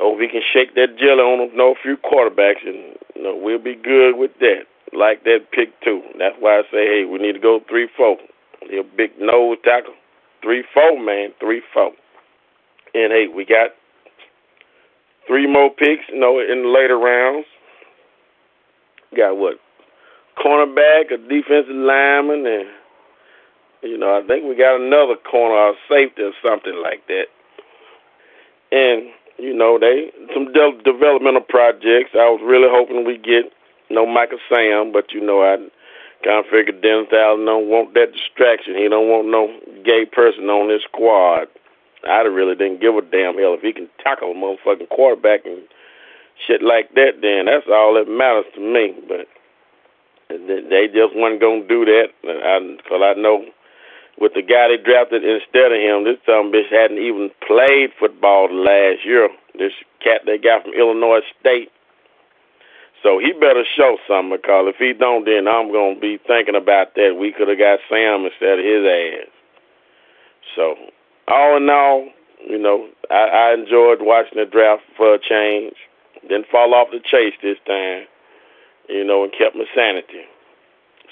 [0.00, 3.22] oh, hope he can shake that jelly on him, know a few quarterbacks, and you
[3.22, 4.64] know we'll be good with that.
[4.92, 6.02] Like that pick too.
[6.18, 8.16] That's why I say, hey, we need to go three four.
[8.62, 9.94] A big nose tackle,
[10.42, 11.92] three four man, three four.
[12.94, 13.70] And hey, we got
[15.26, 17.46] three more picks, you know, in the later rounds.
[19.16, 19.54] Got what?
[20.38, 22.68] Cornerback, a defensive lineman, and
[23.84, 27.26] you know, I think we got another corner or safety or something like that.
[28.72, 29.08] And
[29.38, 32.10] you know, they some de- developmental projects.
[32.14, 33.52] I was really hoping we get
[33.88, 35.56] you know Michael Sam, but you know I
[36.24, 38.76] kind of figured Dennis Allen don't want that distraction.
[38.76, 39.52] He don't want no
[39.84, 41.48] gay person on his squad.
[42.08, 45.62] I really didn't give a damn hell if he can tackle a motherfucking quarterback and
[46.46, 47.20] shit like that.
[47.22, 48.94] Then that's all that matters to me.
[49.08, 49.26] But
[50.28, 53.44] they just wasn't gonna do that, because I, I know
[54.18, 56.04] with the guy they drafted instead of him.
[56.04, 59.28] This some bitch hadn't even played football last year.
[59.58, 59.72] This
[60.02, 61.70] cat they got from Illinois State.
[63.02, 66.94] So he better show something because if he don't, then I'm gonna be thinking about
[66.94, 67.16] that.
[67.18, 69.28] We could have got Sam instead of his ass.
[70.56, 70.74] So
[71.28, 72.08] all in all,
[72.46, 75.74] you know, I, I enjoyed watching the draft for a change.
[76.22, 78.06] Didn't fall off the chase this time,
[78.88, 80.24] you know, and kept my sanity.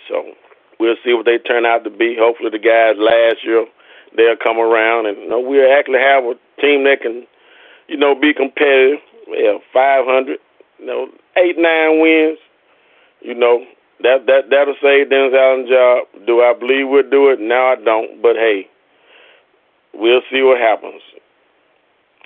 [0.08, 0.32] So
[0.80, 2.16] We'll see what they turn out to be.
[2.18, 3.66] Hopefully, the guys last year
[4.16, 7.26] they'll come around, and you know, we'll actually have a team that can,
[7.88, 8.98] you know, be competitive.
[9.28, 10.38] Yeah, 500,
[10.78, 12.38] you know, eight nine wins.
[13.20, 13.64] You know,
[14.02, 16.06] that that that'll save Dennis Allen's job.
[16.26, 17.40] Do I believe we'll do it?
[17.40, 18.20] No, I don't.
[18.20, 18.68] But hey,
[19.94, 21.02] we'll see what happens.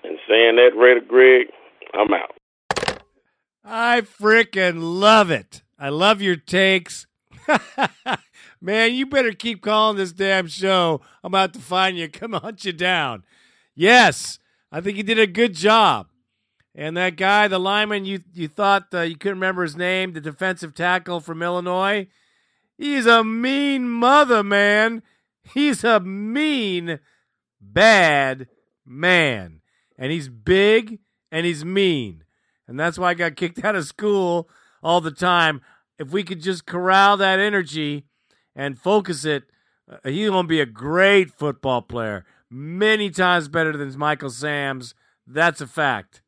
[0.02, 1.48] And saying that, Raider Greg,
[1.92, 2.32] I'm out.
[3.64, 5.62] I freaking love it.
[5.78, 7.06] I love your takes.
[8.66, 11.00] Man, you better keep calling this damn show.
[11.22, 13.22] I'm about to find you, come hunt you down.
[13.76, 14.40] Yes,
[14.72, 16.08] I think you did a good job.
[16.74, 20.20] And that guy, the lineman, you you thought uh, you couldn't remember his name, the
[20.20, 22.08] defensive tackle from Illinois.
[22.76, 25.04] He's a mean mother, man.
[25.44, 26.98] He's a mean,
[27.60, 28.48] bad
[28.84, 29.60] man,
[29.96, 30.98] and he's big
[31.30, 32.24] and he's mean,
[32.66, 34.50] and that's why I got kicked out of school
[34.82, 35.60] all the time.
[36.00, 38.06] If we could just corral that energy
[38.56, 39.44] and focus it,
[39.88, 42.24] uh, he's going to be a great football player.
[42.50, 44.94] Many times better than Michael Sams.
[45.26, 46.22] That's a fact.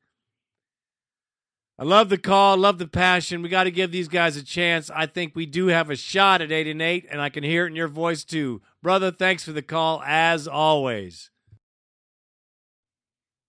[1.81, 3.41] I love the call, love the passion.
[3.41, 4.91] We got to give these guys a chance.
[4.91, 7.67] I think we do have a shot at eight and eight, and I can hear
[7.67, 9.13] it in your voice too, brother.
[9.13, 11.31] Thanks for the call as always.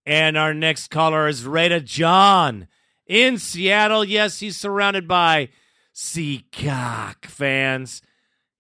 [0.05, 2.67] And our next caller is Rada John
[3.07, 4.05] in Seattle.
[4.05, 5.49] Yes, he's surrounded by
[5.91, 8.03] Seacock fans.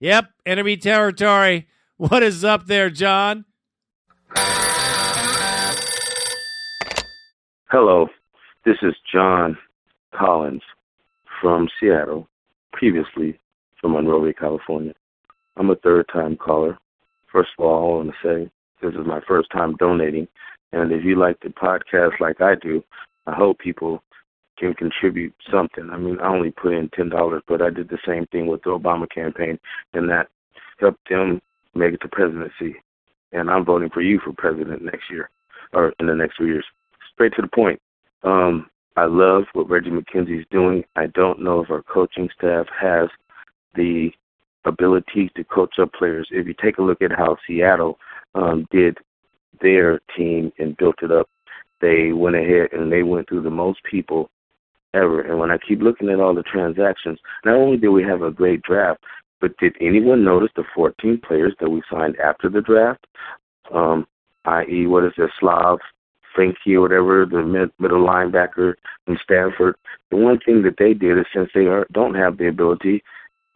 [0.01, 1.67] Yep, enemy territory.
[1.97, 3.43] What is up there, John?
[7.69, 8.07] Hello,
[8.63, 9.57] this is John
[10.17, 10.61] Collins
[11.41, 12.29] from Seattle,
[12.71, 13.37] previously
[13.81, 14.93] from Monrovia, California.
[15.57, 16.77] I'm a third time caller.
[17.29, 18.51] First of all, I want to say
[18.81, 20.29] this is my first time donating.
[20.71, 22.81] And if you like the podcast like I do,
[23.27, 24.01] I hope people
[24.59, 25.89] can contribute something.
[25.89, 28.71] I mean, I only put in $10, but I did the same thing with the
[28.71, 29.59] Obama campaign,
[29.93, 30.27] and that
[30.79, 31.41] helped them
[31.75, 32.75] make it to presidency.
[33.31, 35.29] And I'm voting for you for president next year,
[35.73, 36.65] or in the next few years
[37.13, 37.79] straight to the point.
[38.23, 40.83] Um, I love what Reggie McKenzie's doing.
[40.95, 43.07] I don't know if our coaching staff has
[43.75, 44.09] the
[44.65, 46.27] ability to coach up players.
[46.31, 47.97] If you take a look at how Seattle
[48.35, 48.97] um, did
[49.61, 51.29] their team and built it up,
[51.81, 54.29] they went ahead and they went through the most people
[54.93, 55.21] ever.
[55.21, 58.31] And when I keep looking at all the transactions, not only did we have a
[58.31, 59.03] great draft,
[59.41, 63.05] but did anyone notice the 14 players that we signed after the draft?
[63.73, 64.05] Um,
[64.45, 65.79] i.e., what is it, Slav,
[66.37, 68.73] Finke or whatever, the mid, middle linebacker
[69.07, 69.75] in Stanford.
[70.11, 73.03] The one thing that they did is since they are, don't have the ability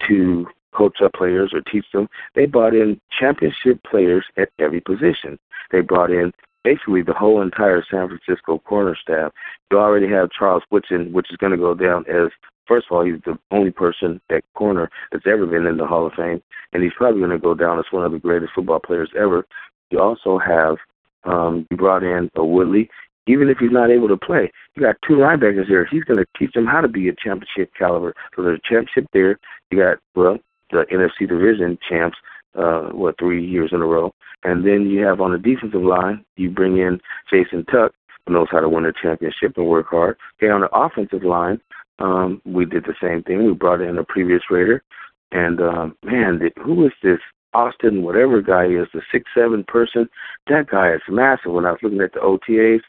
[0.08, 5.38] to coach up players or teach them, they brought in championship players at every position.
[5.72, 6.34] They brought in
[6.64, 9.32] basically the whole entire San Francisco corner staff.
[9.72, 12.30] You already have Charles Woodson, which is going to go down as
[12.68, 16.08] First of all, he's the only person at corner that's ever been in the Hall
[16.08, 16.42] of Fame,
[16.72, 19.46] and he's probably going to go down as one of the greatest football players ever.
[19.90, 20.78] You also have
[21.26, 22.90] um, you brought in a Woodley.
[23.26, 25.86] Even if he's not able to play, you got two linebackers there.
[25.86, 28.14] He's going to teach them how to be a championship caliber.
[28.36, 29.40] So there's a championship there.
[29.72, 30.40] You got well
[30.72, 32.18] the NFC division champs,
[32.56, 36.24] uh, what three years in a row, and then you have on the defensive line,
[36.36, 37.00] you bring in
[37.32, 37.94] Jason Tuck,
[38.26, 40.18] who knows how to win a championship and work hard.
[40.38, 41.60] Okay, on the offensive line,
[42.00, 43.46] um, we did the same thing.
[43.46, 44.84] We brought in a previous Raider,
[45.32, 47.20] and um, man, the, who is this
[47.54, 50.10] Austin, whatever guy is, the six seven person,
[50.48, 51.52] that guy is massive.
[51.52, 52.82] When I was looking at the OTAs,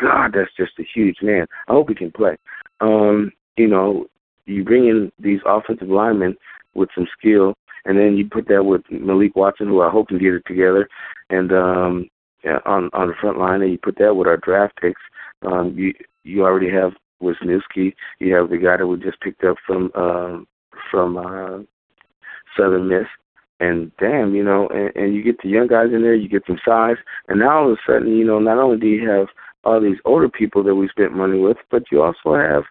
[0.00, 1.46] God, that's just a huge man.
[1.68, 2.36] I hope he can play.
[2.80, 4.06] Um, you know,
[4.46, 6.36] you bring in these offensive linemen
[6.74, 7.54] with some skill,
[7.88, 10.88] and then you put that with Malik Watson, who I hope can get it together,
[11.30, 12.10] and um,
[12.44, 15.00] yeah, on on the front line, and you put that with our draft picks.
[15.42, 16.92] Um, you you already have
[17.22, 17.94] Wisniewski.
[18.20, 20.46] You have the guy that we just picked up from um,
[20.90, 21.58] from uh,
[22.56, 23.06] Southern Miss
[23.60, 26.44] and damn, you know, and, and you get the young guys in there, you get
[26.46, 26.96] some size,
[27.28, 29.26] and now all of a sudden, you know, not only do you have
[29.64, 32.62] all these older people that we spent money with, but you also have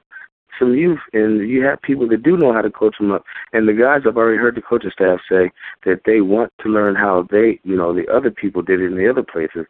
[0.60, 3.24] some youth, and you have people that do know how to coach them up.
[3.53, 5.52] And the guys, I've already heard the coaching staff say
[5.86, 8.98] that they want to learn how they, you know, the other people did it in
[8.98, 9.66] the other places.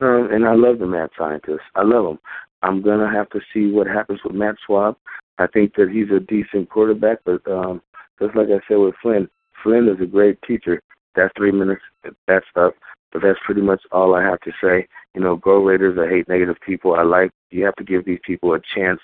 [0.00, 1.66] Um, and I love the mad scientists.
[1.74, 2.18] I love them.
[2.62, 4.96] I'm gonna have to see what happens with Matt Schaub.
[5.38, 7.80] I think that he's a decent quarterback, but um,
[8.20, 9.28] just like I said with Flynn,
[9.62, 10.82] Flynn is a great teacher.
[11.14, 11.82] That's three minutes,
[12.26, 12.74] that stuff.
[13.12, 14.86] But that's pretty much all I have to say.
[15.14, 15.98] You know, go Raiders.
[15.98, 16.94] I hate negative people.
[16.94, 19.00] I like you have to give these people a chance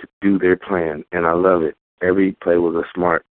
[0.00, 1.76] to do their plan, and I love it.
[2.02, 3.26] Every play was a smart,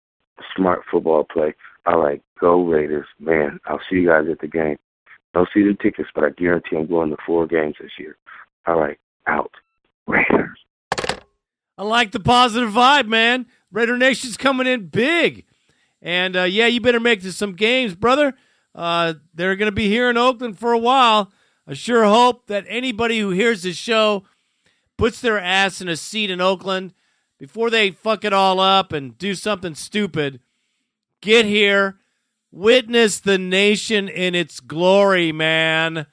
[0.55, 1.53] smart football play.
[1.85, 3.59] I like go Raiders, man.
[3.65, 4.77] I'll see you guys at the game.
[5.33, 8.17] No season tickets, but I guarantee I'm going to four games this year.
[8.65, 9.51] All right, out
[10.07, 10.59] Raiders.
[11.77, 13.45] I like the positive vibe, man.
[13.71, 15.45] Raider Nation's coming in big.
[16.01, 18.33] And uh, yeah, you better make some games, brother.
[18.73, 21.31] Uh, they're going to be here in Oakland for a while.
[21.67, 24.23] I sure hope that anybody who hears this show
[24.97, 26.93] puts their ass in a seat in Oakland
[27.39, 30.39] before they fuck it all up and do something stupid.
[31.21, 31.99] Get here,
[32.51, 36.07] witness the nation in its glory, man.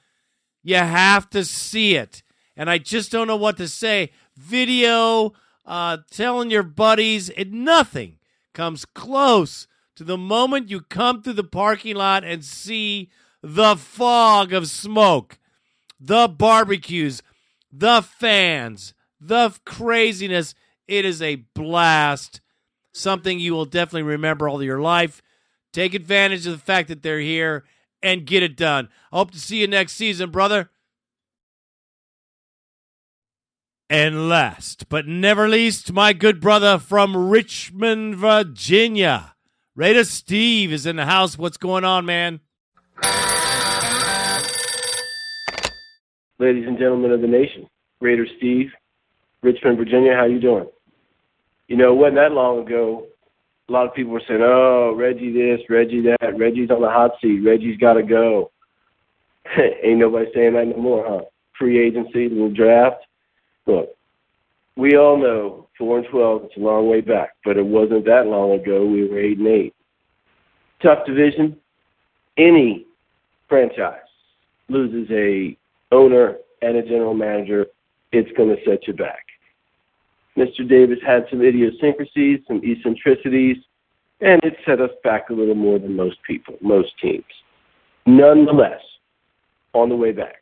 [0.63, 2.23] You have to see it.
[2.55, 4.11] And I just don't know what to say.
[4.35, 5.33] Video,
[5.65, 8.17] uh, telling your buddies, it nothing
[8.53, 13.09] comes close to the moment you come through the parking lot and see
[13.41, 15.37] the fog of smoke,
[15.99, 17.21] the barbecues,
[17.73, 20.53] the fans, the craziness.
[20.87, 22.39] It is a blast.
[22.93, 25.21] Something you will definitely remember all your life.
[25.71, 27.63] Take advantage of the fact that they're here
[28.03, 28.89] and get it done.
[29.11, 30.69] I hope to see you next season, brother.
[33.89, 39.35] And last but never least, my good brother from Richmond, Virginia.
[39.75, 41.37] Raider Steve is in the house.
[41.37, 42.39] What's going on, man?
[46.39, 47.67] Ladies and gentlemen of the nation,
[48.01, 48.71] Raider Steve,
[49.43, 50.67] Richmond, Virginia, how you doing?
[51.67, 53.05] You know, it wasn't that long ago.
[53.69, 57.11] A lot of people were saying, "Oh, Reggie this, Reggie that, Reggie's on the hot
[57.21, 58.51] seat, Reggie's got to go."
[59.83, 61.25] Ain't nobody saying that no more, huh?
[61.57, 63.05] Free agency, little draft.
[63.65, 63.89] Look,
[64.75, 66.45] we all know four and twelve.
[66.45, 68.85] It's a long way back, but it wasn't that long ago.
[68.85, 69.75] We were eight and eight.
[70.81, 71.57] Tough division.
[72.37, 72.85] Any
[73.47, 73.99] franchise
[74.67, 75.55] loses a
[75.93, 77.67] owner and a general manager,
[78.11, 79.25] it's going to set you back.
[80.37, 80.67] Mr.
[80.67, 83.57] Davis had some idiosyncrasies, some eccentricities,
[84.21, 87.23] and it set us back a little more than most people, most teams.
[88.05, 88.81] Nonetheless,
[89.73, 90.41] on the way back,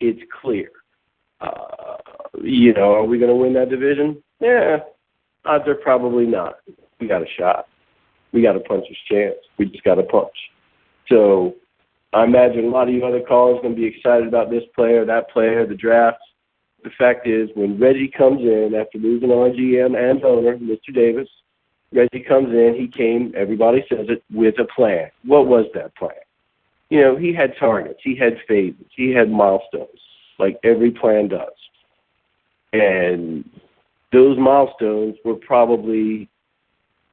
[0.00, 0.70] it's clear.
[1.40, 1.96] Uh,
[2.42, 4.22] you know, are we going to win that division?
[4.40, 4.78] Yeah,
[5.44, 6.56] odds are probably not.
[7.00, 7.68] We got a shot.
[8.32, 9.36] We got a puncher's chance.
[9.58, 10.36] We just got a punch.
[11.08, 11.54] So
[12.12, 14.64] I imagine a lot of you other callers are going to be excited about this
[14.74, 16.18] player, that player, the draft.
[16.84, 20.92] The fact is, when Reggie comes in after losing on GM and owner, Mr.
[20.92, 21.28] Davis,
[21.92, 25.10] Reggie comes in, he came, everybody says it, with a plan.
[25.24, 26.12] What was that plan?
[26.90, 30.00] You know, he had targets, he had phases, he had milestones,
[30.38, 31.48] like every plan does.
[32.72, 33.48] And
[34.12, 36.28] those milestones were probably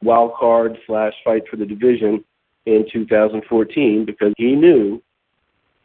[0.01, 2.23] wild card slash fight for the division
[2.75, 5.01] in 2014 because he knew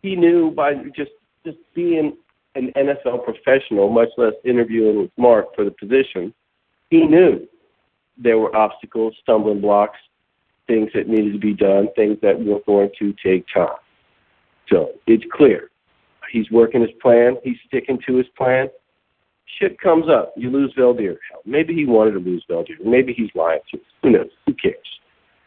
[0.02, 1.12] he knew by just
[1.44, 2.16] just being
[2.54, 6.32] an NFL professional, much less interviewing with Mark for the position,
[6.90, 7.46] he knew
[8.16, 9.98] there were obstacles, stumbling blocks,
[10.66, 13.76] things that needed to be done, things that were going to take time.
[14.70, 15.70] So it's clear.
[16.30, 17.36] He's working his plan.
[17.42, 18.68] He's sticking to his plan.
[19.58, 20.32] Shit comes up.
[20.36, 20.72] You lose.
[20.76, 20.96] Hell,
[21.44, 22.84] maybe he wanted to lose Veldheer.
[22.84, 23.84] Maybe he's lying to us.
[24.02, 24.30] Who knows?
[24.46, 25.00] Who cares?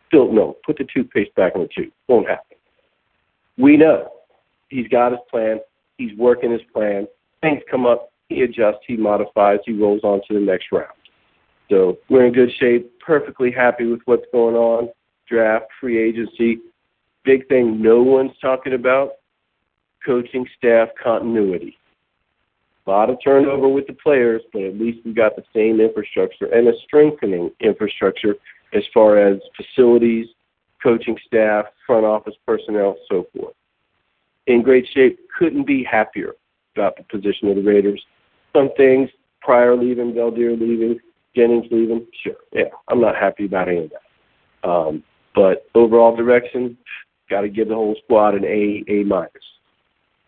[0.08, 0.58] Still, no.
[0.66, 1.92] Put the toothpaste back in the tube.
[2.08, 2.58] Won't happen.
[3.58, 4.10] We know
[4.70, 5.60] he's got his plan.
[5.98, 7.08] He's working his plan.
[7.42, 8.12] Things come up.
[8.30, 8.84] He adjusts.
[8.88, 9.60] He modifies.
[9.66, 10.92] He rolls on to the next round.
[11.70, 13.00] So we're in good shape.
[13.00, 14.90] Perfectly happy with what's going on.
[15.28, 16.60] Draft, free agency.
[17.26, 19.14] Big thing no one's talking about
[20.06, 21.78] coaching staff continuity.
[22.86, 26.46] A lot of turnover with the players, but at least we got the same infrastructure
[26.46, 28.36] and a strengthening infrastructure
[28.74, 30.28] as far as facilities,
[30.82, 33.56] coaching staff, front office personnel, so forth.
[34.48, 36.34] In great shape, couldn't be happier
[36.76, 38.02] about the position of the Raiders.
[38.56, 39.10] Some things,
[39.42, 41.00] Pryor leaving, Veldheer leaving,
[41.36, 44.70] Jennings leaving, sure, yeah, I'm not happy about any of that.
[44.70, 45.04] Um,
[45.36, 46.78] but overall direction,
[47.30, 49.32] got to give the whole squad an A, A minus.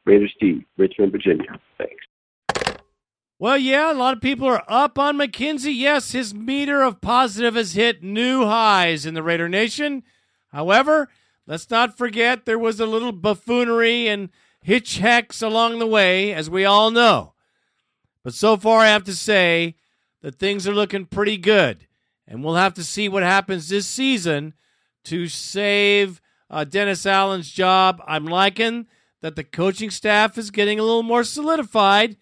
[0.06, 1.59] Raider Steve, Richmond, Virginia.
[1.77, 2.03] Thanks.
[3.42, 5.74] Well, yeah, a lot of people are up on McKenzie.
[5.74, 10.03] Yes, his meter of positive has hit new highs in the Raider Nation.
[10.51, 11.08] However,
[11.48, 14.27] let's not forget there was a little buffoonery and
[14.68, 17.32] hitchhacks along the way, as we all know.
[18.26, 19.76] But so far, I have to say
[20.22, 21.88] that things are looking pretty good.
[22.27, 24.53] And we'll have to see what happens this season
[25.06, 26.19] to save
[26.50, 28.01] uh, Dennis Allen's job.
[28.06, 28.88] I'm liking
[29.22, 32.18] that the coaching staff is getting a little more solidified.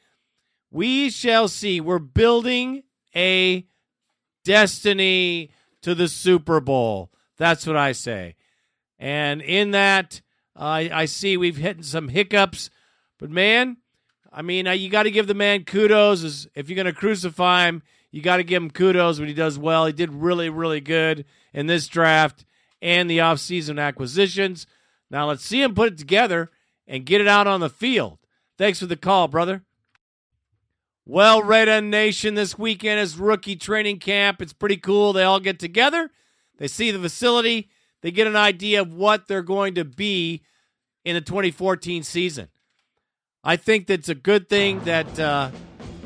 [0.77, 1.81] We shall see.
[1.81, 2.83] We're building
[3.15, 3.65] a
[4.45, 5.49] destiny
[5.81, 7.11] to the Super Bowl.
[7.35, 8.35] That's what I say.
[8.99, 10.21] And in that,
[10.55, 12.69] uh, I see we've hit some hiccups.
[13.17, 13.77] But man,
[14.31, 16.47] I mean, uh, you got to give the man kudos.
[16.53, 17.81] If you're going to crucify him,
[18.11, 19.87] you got to give him kudos when he does well.
[19.87, 21.25] He did really, really good
[21.55, 22.45] in this draft
[22.83, 24.67] and the offseason acquisitions.
[25.09, 26.51] Now let's see him put it together
[26.85, 28.19] and get it out on the field.
[28.59, 29.63] Thanks for the call, brother.
[31.09, 34.41] Well, Raider Nation, this weekend is rookie training camp.
[34.41, 35.13] It's pretty cool.
[35.13, 36.11] They all get together,
[36.57, 37.69] they see the facility,
[38.01, 40.43] they get an idea of what they're going to be
[41.05, 42.49] in the 2014 season.
[43.41, 45.51] I think that's a good thing that uh,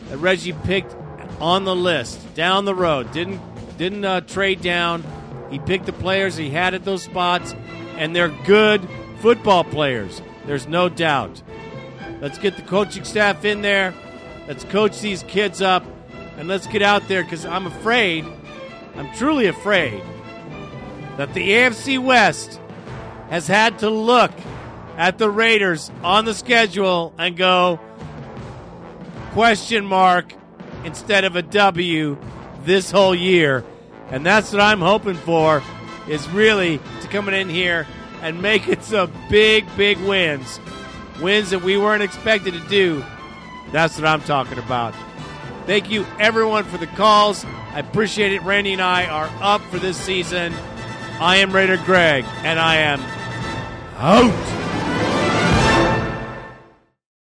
[0.09, 0.95] that Reggie picked
[1.39, 3.11] on the list down the road.
[3.11, 3.41] Didn't
[3.80, 5.03] didn't uh, trade down.
[5.49, 7.55] He picked the players he had at those spots,
[7.97, 8.88] and they're good
[9.19, 10.21] football players.
[10.45, 11.41] There's no doubt.
[12.19, 13.95] Let's get the coaching staff in there.
[14.51, 15.85] Let's coach these kids up,
[16.38, 18.25] and let's get out there because I'm afraid,
[18.97, 20.03] I'm truly afraid,
[21.15, 22.59] that the AFC West
[23.30, 24.33] has had to look
[24.97, 27.80] at the Raiders on the schedule and go
[29.31, 30.33] question mark
[30.83, 32.17] instead of a W
[32.65, 33.63] this whole year.
[34.09, 35.63] And that's what I'm hoping for
[36.09, 37.88] is really to coming in here
[38.21, 40.59] and making some big, big wins.
[41.21, 43.01] Wins that we weren't expected to do.
[43.72, 44.93] That's what I'm talking about.
[45.66, 47.45] Thank you, everyone, for the calls.
[47.45, 48.41] I appreciate it.
[48.41, 50.53] Randy and I are up for this season.
[51.19, 53.00] I am Raider Greg, and I am
[53.98, 54.70] out.